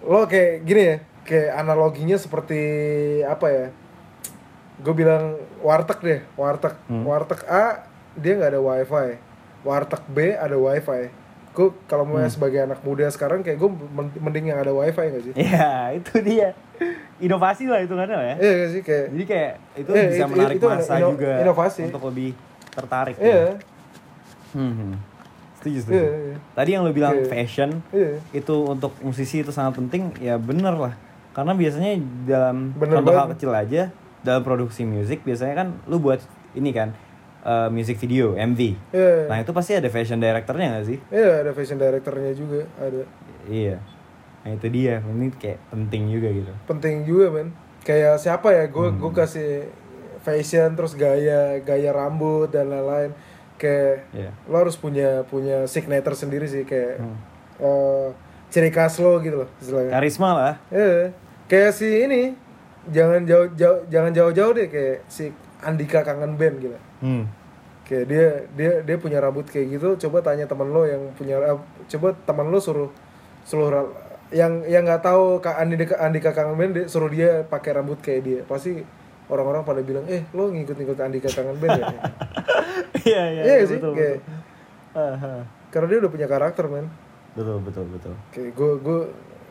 lo 0.01 0.25
kayak 0.25 0.63
gini 0.63 0.81
ya 0.83 0.95
kayak 1.21 1.55
analoginya 1.55 2.15
seperti 2.15 2.61
apa 3.23 3.47
ya 3.47 3.65
gue 4.77 4.93
bilang 4.93 5.35
warteg 5.59 5.99
deh 5.99 6.19
warteg 6.33 6.73
Hmm. 6.85 7.03
warteg 7.03 7.43
A 7.45 7.83
dia 8.13 8.33
nggak 8.33 8.51
ada 8.51 8.61
wifi 8.61 9.19
warteg 9.61 10.01
B 10.07 10.17
ada 10.31 10.55
wifi 10.55 11.11
gue 11.49 11.67
kalau 11.85 12.03
mau 12.03 12.15
Hmm. 12.17 12.29
sebagai 12.29 12.61
anak 12.61 12.79
muda 12.81 13.03
sekarang 13.07 13.41
kayak 13.41 13.57
gue 13.57 13.69
mending 14.17 14.45
yang 14.47 14.57
ada 14.57 14.71
wifi 14.71 15.05
gak 15.09 15.23
sih 15.23 15.33
Iya, 15.35 15.69
itu 15.93 16.13
dia. 16.21 16.55
Inovasi 17.19 17.67
lah 17.67 17.79
itu 17.79 17.91
kan 17.91 18.07
ya. 18.07 18.35
iya 18.35 18.51
gak 18.55 18.69
sih 18.71 18.81
kayak 18.81 19.05
Jadi 19.11 19.23
kayak 19.25 19.51
itu 19.75 19.91
Iya, 19.91 20.03
bisa 20.07 20.15
itu- 20.17 20.31
menarik 20.31 20.55
itu 20.55 20.67
masa 20.69 20.93
ino- 20.95 21.11
juga 21.11 21.31
inovasi. 21.37 21.81
untuk 21.83 22.03
lebih 22.05 22.31
tertarik. 22.71 23.15
iya 23.19 23.59
Hmm, 24.49 24.71
hmm. 24.71 24.93
Setuju, 25.59 25.77
setuju. 25.83 25.97
Iya, 25.97 26.09
iya. 26.23 26.37
Tadi 26.55 26.69
yang 26.71 26.81
lu 26.81 26.91
bilang 26.91 27.13
Iya. 27.13 27.27
fashion 27.27 27.69
iya 27.91 28.15
itu 28.31 28.55
untuk 28.63 28.95
musisi 29.01 29.43
itu 29.43 29.51
sangat 29.51 29.75
penting, 29.75 30.15
ya 30.17 30.39
bener 30.39 30.71
lah. 30.71 30.93
Karena 31.39 31.53
biasanya 31.53 31.91
dalam 32.25 32.75
Bener 32.75 32.99
contoh 32.99 33.15
hal 33.15 33.27
kecil 33.31 33.51
aja 33.51 33.81
dalam 34.19 34.43
produksi 34.43 34.83
musik 34.83 35.23
biasanya 35.23 35.55
kan 35.55 35.67
lu 35.85 35.95
buat 35.97 36.19
ini 36.51 36.69
kan 36.69 36.91
eh, 37.39 37.69
music 37.69 37.95
video 37.97 38.35
MV. 38.35 38.59
iya 38.91 39.25
Nah 39.25 39.39
itu 39.39 39.49
pasti 39.49 39.71
ada 39.71 39.87
fashion 39.87 40.19
directornya 40.19 40.75
gak 40.75 40.85
sih? 40.85 40.99
iya 41.09 41.39
ada 41.39 41.51
fashion 41.51 41.75
directornya 41.75 42.31
juga 42.33 42.67
ada 42.75 43.07
Iya. 43.47 43.79
Nah 44.39 44.51
itu 44.53 44.67
dia, 44.67 44.99
ini 45.01 45.31
kayak 45.33 45.59
penting 45.69 46.07
juga 46.09 46.27
gitu. 46.29 46.51
penting 46.65 47.03
juga 47.03 47.27
men 47.29 47.55
kayak 47.81 48.15
siapa 48.17 48.51
ya 48.51 48.67
gue 48.67 48.87
gue 48.91 49.07
Hmm. 49.07 49.15
kasih 49.17 49.71
fashion 50.19 50.75
terus 50.75 50.93
gaya 50.93 51.55
gaya 51.59 51.89
rambut 51.89 52.47
dan 52.47 52.67
lain-lain 52.67 53.15
kayak 53.55 54.03
Iya. 54.11 54.31
lo 54.45 54.55
harus 54.57 54.75
punya 54.75 55.23
punya 55.25 55.63
signature 55.65 56.11
sendiri 56.13 56.43
sih 56.43 56.63
kayak 56.63 56.99
Hmm. 56.99 57.15
eh, 57.57 58.07
ciri 58.49 58.67
khas 58.67 58.97
lo 58.97 59.15
gitu 59.17 59.39
loh 59.39 59.49
istilahnya 59.57 59.91
Karisma 59.93 60.29
lah. 60.33 60.53
Iya. 60.69 61.15
Kayak 61.49 61.71
si 61.71 62.05
ini 62.05 62.37
jangan 62.87 63.21
jauh 63.23 63.49
jauh 63.53 63.79
jangan 63.87 64.11
jauh-jauh 64.11 64.53
deh 64.53 64.67
kayak 64.67 65.03
si 65.05 65.33
Andika 65.59 66.01
kangen 66.01 66.33
band 66.35 66.55
gitu 66.59 66.77
Hmm. 66.99 67.25
kayak 67.83 68.05
dia 68.05 68.25
dia 68.53 68.71
dia 68.81 68.95
punya 68.95 69.17
rambut 69.17 69.43
kayak 69.45 69.73
gitu 69.73 69.97
coba 69.99 70.21
tanya 70.21 70.45
teman 70.45 70.67
lo 70.67 70.83
yang 70.83 71.11
punya 71.13 71.39
eh, 71.39 71.59
coba 71.89 72.11
teman 72.21 72.47
lo 72.47 72.59
suruh 72.59 72.91
suruh 73.41 73.89
yang 74.29 74.61
yang 74.63 74.83
nggak 74.83 75.01
tahu 75.01 75.39
kak 75.39 75.57
Andika 75.57 75.97
Andika 75.97 76.29
kangen 76.29 76.53
band 76.55 76.71
dia, 76.73 76.85
suruh 76.85 77.07
dia 77.07 77.41
pakai 77.43 77.73
rambut 77.73 77.97
kayak 77.97 78.21
dia 78.21 78.39
pasti 78.43 78.83
orang-orang 79.25 79.61
pada 79.63 79.79
bilang 79.79 80.05
eh 80.05 80.21
lo 80.29 80.47
ngikut-ngikut 80.47 80.97
Andika 80.97 81.29
kangen 81.29 81.57
band 81.57 81.77
ya 81.77 81.87
Iya 83.01 83.21
iya. 83.27 83.41
Iya 83.41 83.55
betul, 83.55 83.65
sih, 83.65 83.77
betul, 83.79 83.93
kayak- 83.95 84.21
betul. 84.91 85.39
Karena 85.69 85.85
dia 85.87 85.97
udah 85.97 86.11
punya 86.11 86.27
karakter 86.27 86.65
men 86.65 86.85
Betul 87.31 87.57
betul 87.59 87.85
betul. 87.87 88.13
kayak 88.29 88.51
gue 88.51 88.71
gue 88.81 88.99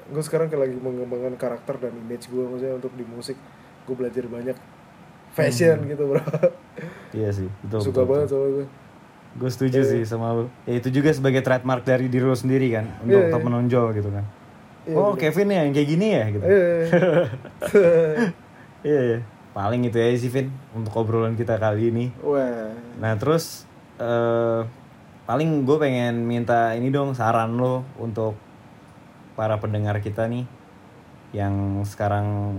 gue 0.09 0.23
sekarang 0.25 0.49
kayak 0.49 0.63
lagi 0.69 0.77
mengembangkan 0.81 1.35
karakter 1.37 1.77
dan 1.79 1.93
image 1.95 2.29
gue 2.29 2.41
maksudnya 2.41 2.81
untuk 2.81 2.93
di 2.97 3.05
musik 3.05 3.37
gue 3.85 3.95
belajar 3.97 4.25
banyak 4.25 4.57
fashion 5.33 5.85
gitu 5.85 6.05
bro 6.09 6.23
Iya 7.11 7.31
sih, 7.35 7.49
betul. 7.65 7.81
suka 7.85 8.03
betul, 8.05 8.09
banget 8.09 8.27
betul. 8.29 8.39
soalnya 8.39 8.53
gue 8.55 8.67
Gue 9.39 9.51
setuju 9.55 9.79
sih 9.85 10.03
sama 10.03 10.35
lu. 10.35 10.45
Ya 10.67 10.81
itu 10.81 10.89
juga 10.91 11.13
sebagai 11.15 11.45
trademark 11.45 11.85
dari 11.87 12.11
diri 12.11 12.25
lu 12.27 12.35
sendiri 12.35 12.75
kan, 12.75 12.91
untuk 13.05 13.13
Iya, 13.13 13.29
tetap 13.31 13.39
iya. 13.39 13.47
menonjol 13.47 13.87
gitu 13.95 14.09
kan. 14.11 14.25
Iya, 14.89 14.97
oh 14.97 15.13
bener. 15.15 15.21
Kevin 15.21 15.49
ya 15.53 15.61
yang 15.63 15.75
kayak 15.77 15.89
gini 15.89 16.07
ya 16.11 16.25
gitu. 16.33 16.45
Iya. 16.49 16.67
Iya 18.87 19.01
iya. 19.03 19.19
Paling 19.53 19.91
itu 19.91 19.99
aja 19.99 20.17
sih 20.23 20.31
Vin 20.31 20.55
untuk 20.71 20.95
obrolan 20.95 21.35
kita 21.35 21.59
kali 21.59 21.91
ini. 21.91 22.05
Wah. 22.23 22.71
Nah 23.03 23.13
terus 23.19 23.67
eh 23.99 24.63
paling 25.27 25.67
gue 25.67 25.77
pengen 25.77 26.25
minta 26.25 26.73
ini 26.73 26.89
dong 26.89 27.13
saran 27.13 27.59
lo 27.59 27.83
untuk 27.99 28.39
para 29.39 29.55
pendengar 29.63 30.03
kita 30.03 30.27
nih 30.27 30.43
yang 31.31 31.55
sekarang 31.87 32.59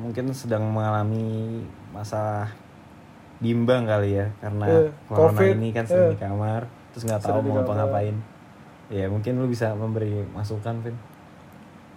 mungkin 0.00 0.32
sedang 0.32 0.64
mengalami 0.72 1.60
masa 1.92 2.48
bimbang 3.36 3.84
kali 3.84 4.16
ya 4.16 4.32
karena 4.40 4.64
Iya, 4.64 4.80
corona 5.12 5.36
COVID, 5.36 5.52
ini 5.60 5.68
kan 5.76 5.84
sering 5.84 6.08
iya. 6.08 6.14
di 6.16 6.20
kamar 6.20 6.60
terus 6.92 7.04
nggak 7.04 7.20
tahu 7.20 7.38
mau 7.44 7.44
kamar. 7.44 7.56
ngapa-ngapain 7.60 8.16
ya 8.88 9.04
mungkin 9.12 9.36
lu 9.36 9.44
bisa 9.44 9.76
memberi 9.76 10.24
masukan 10.32 10.80
Vin 10.80 10.96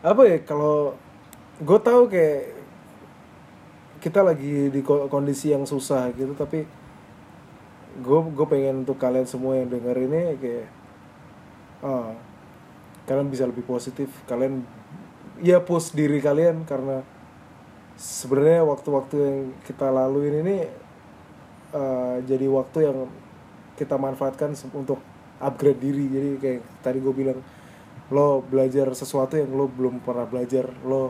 apa 0.03 0.21
ya 0.27 0.37
kalau 0.43 0.99
gue 1.63 1.79
tahu 1.79 2.11
kayak 2.11 2.59
kita 3.99 4.19
lagi 4.19 4.67
di 4.67 4.83
ko- 4.83 5.07
kondisi 5.07 5.51
yang 5.51 5.63
susah 5.63 6.11
gitu 6.11 6.35
tapi 6.35 6.67
gue 7.99 8.19
gue 8.31 8.47
pengen 8.47 8.83
untuk 8.83 8.95
kalian 8.95 9.27
semua 9.27 9.59
yang 9.59 9.67
denger 9.67 9.95
ini 9.95 10.35
kayak 10.39 10.67
ah 11.83 12.11
kalian 13.09 13.33
bisa 13.33 13.49
lebih 13.49 13.65
positif. 13.65 14.13
Kalian 14.29 14.61
ya 15.41 15.57
push 15.65 15.97
diri 15.97 16.21
kalian 16.21 16.61
karena 16.69 17.01
sebenarnya 17.97 18.61
waktu-waktu 18.69 19.15
yang 19.17 19.37
kita 19.65 19.89
laluin 19.89 20.45
ini 20.45 20.57
eh, 21.73 22.15
jadi 22.29 22.45
waktu 22.45 22.85
yang 22.85 23.09
kita 23.73 23.97
manfaatkan 23.97 24.53
untuk 24.77 25.01
upgrade 25.41 25.81
diri. 25.81 26.05
Jadi 26.05 26.29
kayak 26.37 26.61
tadi 26.85 27.01
gue 27.01 27.13
bilang 27.17 27.41
lo 28.13 28.45
belajar 28.45 28.93
sesuatu 28.93 29.41
yang 29.41 29.49
lo 29.57 29.65
belum 29.65 30.05
pernah 30.05 30.29
belajar. 30.29 30.69
Lo 30.85 31.09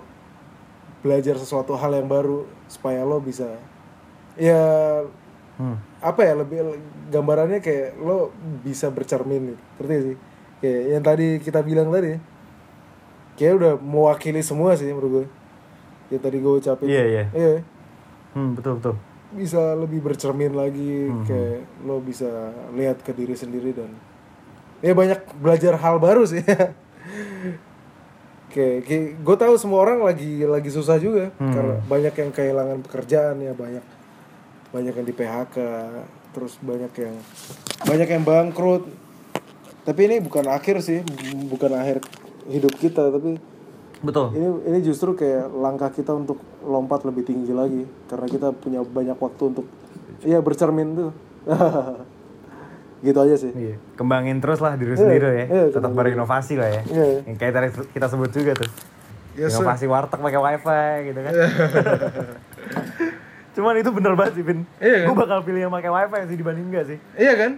belajar 1.04 1.36
sesuatu 1.36 1.76
hal 1.76 2.00
yang 2.00 2.08
baru 2.08 2.48
supaya 2.72 3.04
lo 3.04 3.20
bisa 3.20 3.60
ya 4.40 5.04
hmm. 5.60 6.04
apa 6.04 6.22
ya 6.24 6.34
lebih 6.36 6.80
gambarannya 7.12 7.60
kayak 7.60 8.00
lo 8.00 8.32
bisa 8.64 8.88
bercermin 8.88 9.52
gitu. 9.52 9.64
Ngerti 9.80 9.92
gak 9.92 10.04
sih 10.08 10.18
kayak 10.60 10.82
yang 10.92 11.04
tadi 11.04 11.28
kita 11.40 11.60
bilang 11.60 11.90
tadi 11.90 12.20
kayak 13.36 13.54
udah 13.56 13.74
mewakili 13.76 14.40
semua 14.40 14.76
sih 14.76 14.88
menurut 14.88 15.12
gue. 15.12 15.26
Ya 16.10 16.18
tadi 16.18 16.38
gue 16.38 16.54
ucapin. 16.56 16.88
Iya, 16.88 17.04
iya. 17.06 17.24
iya. 17.32 17.62
Hmm 18.34 18.54
betul 18.54 18.78
betul. 18.78 18.96
Bisa 19.30 19.74
lebih 19.74 20.02
bercermin 20.02 20.52
lagi 20.52 21.08
Mhm. 21.08 21.24
kayak 21.24 21.60
lo 21.84 22.02
bisa 22.02 22.28
lihat 22.74 23.00
ke 23.00 23.14
diri 23.14 23.34
sendiri 23.34 23.72
dan 23.72 23.94
ya 24.82 24.92
banyak 24.92 25.22
belajar 25.38 25.78
hal 25.78 25.98
baru 25.98 26.26
sih. 26.26 26.42
Kayak, 28.50 28.90
gue 29.22 29.36
tahu 29.38 29.54
semua 29.62 29.86
orang 29.86 30.02
lagi 30.02 30.42
lagi 30.42 30.74
susah 30.74 30.98
juga. 30.98 31.30
Hmm. 31.38 31.54
karena 31.54 31.76
banyak 31.86 32.14
yang 32.18 32.32
kehilangan 32.34 32.78
pekerjaan 32.82 33.38
ya 33.38 33.54
banyak 33.54 33.86
banyak 34.70 34.94
yang 34.98 35.06
di 35.06 35.14
PHK 35.14 35.56
terus 36.34 36.58
banyak 36.58 36.90
yang 36.98 37.16
banyak 37.86 38.10
yang 38.10 38.24
bangkrut 38.26 38.90
tapi 39.90 40.06
ini 40.06 40.22
bukan 40.22 40.46
akhir 40.46 40.86
sih 40.86 41.02
bukan 41.50 41.74
akhir 41.74 41.98
hidup 42.46 42.78
kita 42.78 43.10
tapi 43.10 43.42
betul 44.00 44.30
ini 44.32 44.48
ini 44.70 44.80
justru 44.80 45.12
kayak 45.12 45.50
langkah 45.50 45.90
kita 45.90 46.14
untuk 46.14 46.38
lompat 46.62 47.02
lebih 47.04 47.26
tinggi 47.26 47.50
lagi 47.50 47.90
karena 48.06 48.28
kita 48.28 48.54
punya 48.54 48.86
banyak 48.86 49.18
waktu 49.18 49.44
untuk 49.50 49.66
iya 50.22 50.38
bercermin 50.40 50.94
tuh 50.94 51.12
gitu 53.00 53.16
aja 53.18 53.34
sih 53.34 53.52
Iya. 53.56 53.76
Kembangin 53.96 54.38
terus 54.38 54.60
lah 54.60 54.76
diri 54.76 54.92
sendiri 54.94 55.24
ya. 55.24 55.46
iya, 55.48 55.64
Tetap 55.72 55.88
berinovasi 55.90 56.60
lah 56.60 56.68
ya. 56.68 56.82
Iya. 56.84 57.24
Yang 57.24 57.38
kayak 57.40 57.54
tadi 57.56 57.68
kita 57.96 58.12
sebut 58.12 58.28
juga 58.28 58.52
tuh. 58.60 58.68
Yes, 59.40 59.56
sir. 59.56 59.64
Inovasi 59.64 59.88
warteg 59.88 60.20
pakai 60.20 60.36
wifi 60.36 60.84
gitu 61.08 61.20
kan. 61.24 61.32
Cuman 63.56 63.74
itu 63.80 63.90
bener 63.90 64.14
banget 64.20 64.34
sih, 64.36 64.44
Vin. 64.44 64.68
Iya 64.84 64.96
kan? 65.00 65.08
Gue 65.08 65.16
bakal 65.16 65.40
pilih 65.48 65.62
yang 65.64 65.72
pakai 65.72 65.88
wifi 65.88 66.20
sih 66.28 66.38
dibanding 66.38 66.66
enggak 66.68 66.86
sih. 66.92 66.98
iya 67.16 67.34
kan 67.40 67.52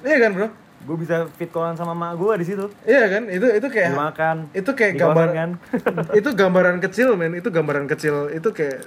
iya 0.00 0.16
kan 0.16 0.30
bro 0.32 0.48
Gue 0.86 0.96
bisa 0.96 1.26
fit 1.32 1.50
callan 1.50 1.74
sama 1.74 1.92
mak 1.92 2.14
gue 2.14 2.32
di 2.38 2.46
situ. 2.46 2.70
iya 2.84 3.04
kan 3.08 3.26
itu 3.26 3.42
itu 3.44 3.66
kayak 3.66 3.92
makan. 3.92 4.36
itu 4.52 4.70
kayak 4.70 4.94
gambar 4.96 5.28
kan. 5.30 5.50
itu 6.18 6.28
gambaran 6.30 6.76
kecil 6.78 7.08
men 7.12 7.34
itu 7.34 7.48
gambaran 7.48 7.84
kecil 7.86 8.30
itu 8.30 8.48
kayak 8.48 8.86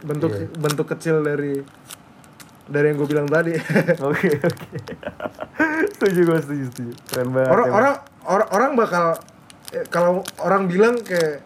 bentuk 0.00 0.30
Iya. 0.32 0.46
bentuk 0.56 0.86
kecil 0.88 1.20
dari 1.20 1.60
dari 2.64 2.86
yang 2.86 2.96
gue 2.96 3.08
bilang 3.08 3.26
tadi 3.26 3.58
Oke, 4.08 4.30
oke. 4.32 4.68
setuju 5.90 6.20
gue, 6.24 6.38
setuju, 6.40 6.64
setuju. 6.70 6.92
Keren 7.04 7.28
banget. 7.30 7.50
orang 7.50 7.66
orang 7.68 7.94
orang 8.24 8.48
orang 8.48 8.70
bakal 8.74 9.04
eh, 9.70 9.84
kalau 9.86 10.12
orang 10.38 10.62
bilang 10.64 10.94
kayak 11.00 11.42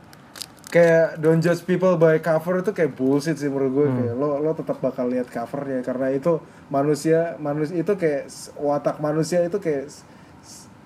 kayak 0.74 1.22
don't 1.22 1.38
judge 1.38 1.62
people 1.62 1.94
by 1.94 2.18
cover 2.18 2.58
itu 2.58 2.74
kayak 2.74 2.98
bullshit 2.98 3.38
sih 3.38 3.46
menurut 3.46 3.70
gue 3.70 3.86
kayak 3.94 4.14
lo 4.18 4.42
lo 4.42 4.50
tetap 4.58 4.82
bakal 4.82 5.06
lihat 5.06 5.30
covernya 5.30 5.86
karena 5.86 6.10
itu 6.10 6.42
manusia 6.66 7.38
manusia 7.38 7.78
itu 7.78 7.94
kayak 7.94 8.26
watak 8.58 8.98
manusia 8.98 9.46
itu 9.46 9.62
kayak 9.62 9.86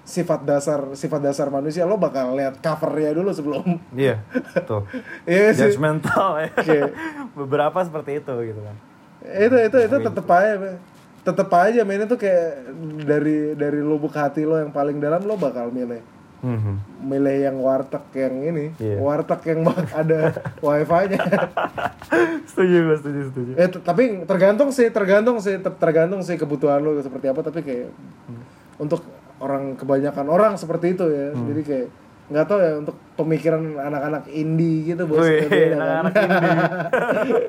sifat 0.05 0.45
dasar 0.45 0.93
sifat 0.93 1.20
dasar 1.24 1.49
manusia 1.49 1.89
lo 1.89 1.97
bakal 1.97 2.36
lihat 2.36 2.61
covernya 2.61 3.16
dulu 3.16 3.32
sebelum 3.32 3.64
Iya, 3.97 4.20
tuh. 4.68 4.84
iya 5.24 5.57
sih 5.57 5.72
Judgmental 5.72 6.36
ya. 6.45 6.49
Oke. 6.53 6.80
Beberapa 7.45 7.80
seperti 7.80 8.20
itu 8.20 8.34
gitu 8.45 8.61
kan. 8.61 8.76
itu 9.24 9.57
itu 9.72 9.78
itu 9.89 9.97
tetep 9.99 10.26
aja 10.30 10.53
men. 10.57 10.76
tetep 11.26 11.49
aja 11.51 11.80
men 11.82 12.05
itu 12.05 12.16
kayak 12.16 12.49
dari 13.09 13.53
dari 13.57 13.80
lubuk 13.80 14.12
hati 14.12 14.45
lo 14.45 14.61
yang 14.61 14.72
paling 14.72 15.01
dalam 15.01 15.24
lo 15.24 15.34
bakal 15.41 15.72
milih 15.72 16.01
Mhm. 16.39 16.74
milih 17.03 17.36
yang 17.43 17.57
warteg 17.59 18.05
yang 18.12 18.34
ini 18.41 18.64
Iya. 18.76 18.97
warteg 18.97 19.41
yang 19.45 19.61
ada 19.91 20.30
wifi-nya 20.64 21.18
setuju 22.45 22.76
gue, 22.84 22.97
setuju, 22.97 23.20
setuju. 23.28 23.51
eh 23.55 23.68
tapi 23.76 24.03
tergantung 24.24 24.68
sih 24.68 24.86
tergantung 24.89 25.39
sih 25.39 25.57
ter- 25.57 25.74
tergantung 25.76 26.20
sih 26.20 26.34
kebutuhan 26.34 26.78
lo 26.78 26.95
seperti 26.99 27.26
apa 27.26 27.41
tapi 27.41 27.61
kayak 27.61 27.91
untuk 28.76 29.03
orang 29.39 29.74
kebanyakan 29.74 30.26
orang 30.26 30.53
seperti 30.55 30.93
itu 30.93 31.05
ya 31.07 31.30
Hmm. 31.30 31.47
jadi 31.47 31.62
kayak 31.64 31.89
nggak 32.28 32.45
tahu 32.45 32.59
ya 32.61 32.72
untuk 32.76 32.97
pemikiran 33.14 33.62
anak-anak 33.74 34.28
indie 34.28 34.84
gitu 34.86 35.03
bos 35.05 35.20
Wih, 35.20 35.43
beda 35.43 35.74
kan. 35.74 35.80
anak-anak 35.80 36.12
indie. 36.14 36.59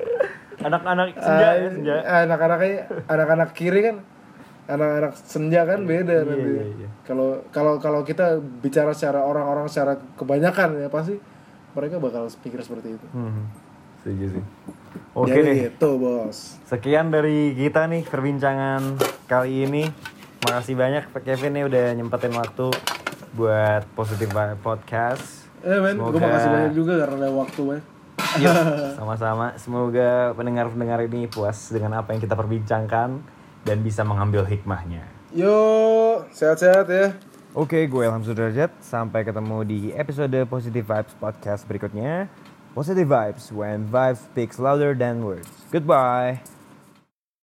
Anak-anak 0.60 1.16
senja 1.16 1.48
ya, 1.54 1.68
senja. 1.70 1.94
Ah, 2.02 2.20
anak-anaknya 2.22 2.74
anak-anak 3.06 3.50
kiri 3.50 3.80
kan 3.82 3.96
anak-anak 4.70 5.12
senja 5.16 5.62
kan 5.62 5.82
beda 5.82 6.14
Iya, 6.14 6.24
nanti 6.24 6.50
iya, 6.52 6.64
iya. 6.76 6.88
kalau 7.02 7.28
kalau 7.50 7.76
kalau 7.76 8.00
kita 8.00 8.26
bicara 8.60 8.90
secara 8.90 9.20
orang-orang 9.20 9.66
secara 9.66 9.98
kebanyakan 10.14 10.78
ya 10.78 10.88
pasti 10.88 11.18
mereka 11.70 11.96
bakal 11.96 12.24
pikir 12.36 12.60
seperti 12.60 12.94
itu 12.94 13.06
Mhm. 13.10 13.44
Setuju 14.00 14.26
sih. 14.32 14.44
Oke 15.12 15.28
Jadi 15.30 15.42
deh. 15.44 15.56
gitu 15.68 15.90
bos 15.96 16.56
Sekian 16.64 17.10
dari 17.10 17.52
kita 17.52 17.84
nih 17.84 18.00
perbincangan 18.02 18.96
kali 19.26 19.64
ini. 19.64 19.84
Makasih 20.40 20.72
banyak 20.72 21.04
Pak 21.06 21.20
Kevin 21.22 21.52
nih 21.52 21.64
udah 21.66 21.84
nyempetin 21.92 22.32
waktu 22.32 22.72
buat 23.30 23.84
Positive 23.92 24.28
Vibe 24.28 24.56
Podcast. 24.58 25.44
eh 25.60 25.76
men 25.76 25.92
gue 25.94 26.08
Semoga- 26.08 26.24
makasih 26.24 26.48
banyak 26.50 26.72
juga 26.72 26.92
karena 26.98 27.16
ada 27.18 27.30
waktu 27.30 27.60
men 27.62 27.80
Yuk, 28.38 28.54
sama-sama. 28.96 29.46
Semoga 29.54 30.10
pendengar-pendengar 30.32 31.04
ini 31.04 31.26
puas 31.26 31.68
dengan 31.68 31.92
apa 31.94 32.10
yang 32.10 32.20
kita 32.20 32.32
perbincangkan 32.32 33.20
dan 33.64 33.84
bisa 33.84 34.02
mengambil 34.02 34.44
hikmahnya. 34.44 35.04
yo 35.30 35.56
sehat-sehat 36.34 36.86
ya 36.90 37.14
Oke, 37.50 37.82
gue 37.90 38.06
Ilham 38.06 38.22
Sudrajat. 38.22 38.70
Sampai 38.78 39.26
ketemu 39.26 39.66
di 39.66 39.90
episode 39.90 40.38
Positive 40.46 40.86
Vibes 40.86 41.18
Podcast 41.18 41.66
berikutnya. 41.66 42.30
Positive 42.78 43.10
Vibes, 43.10 43.50
when 43.50 43.90
vibes 43.90 44.22
speaks 44.30 44.62
louder 44.62 44.94
than 44.94 45.26
words. 45.26 45.50
Goodbye. 45.74 46.59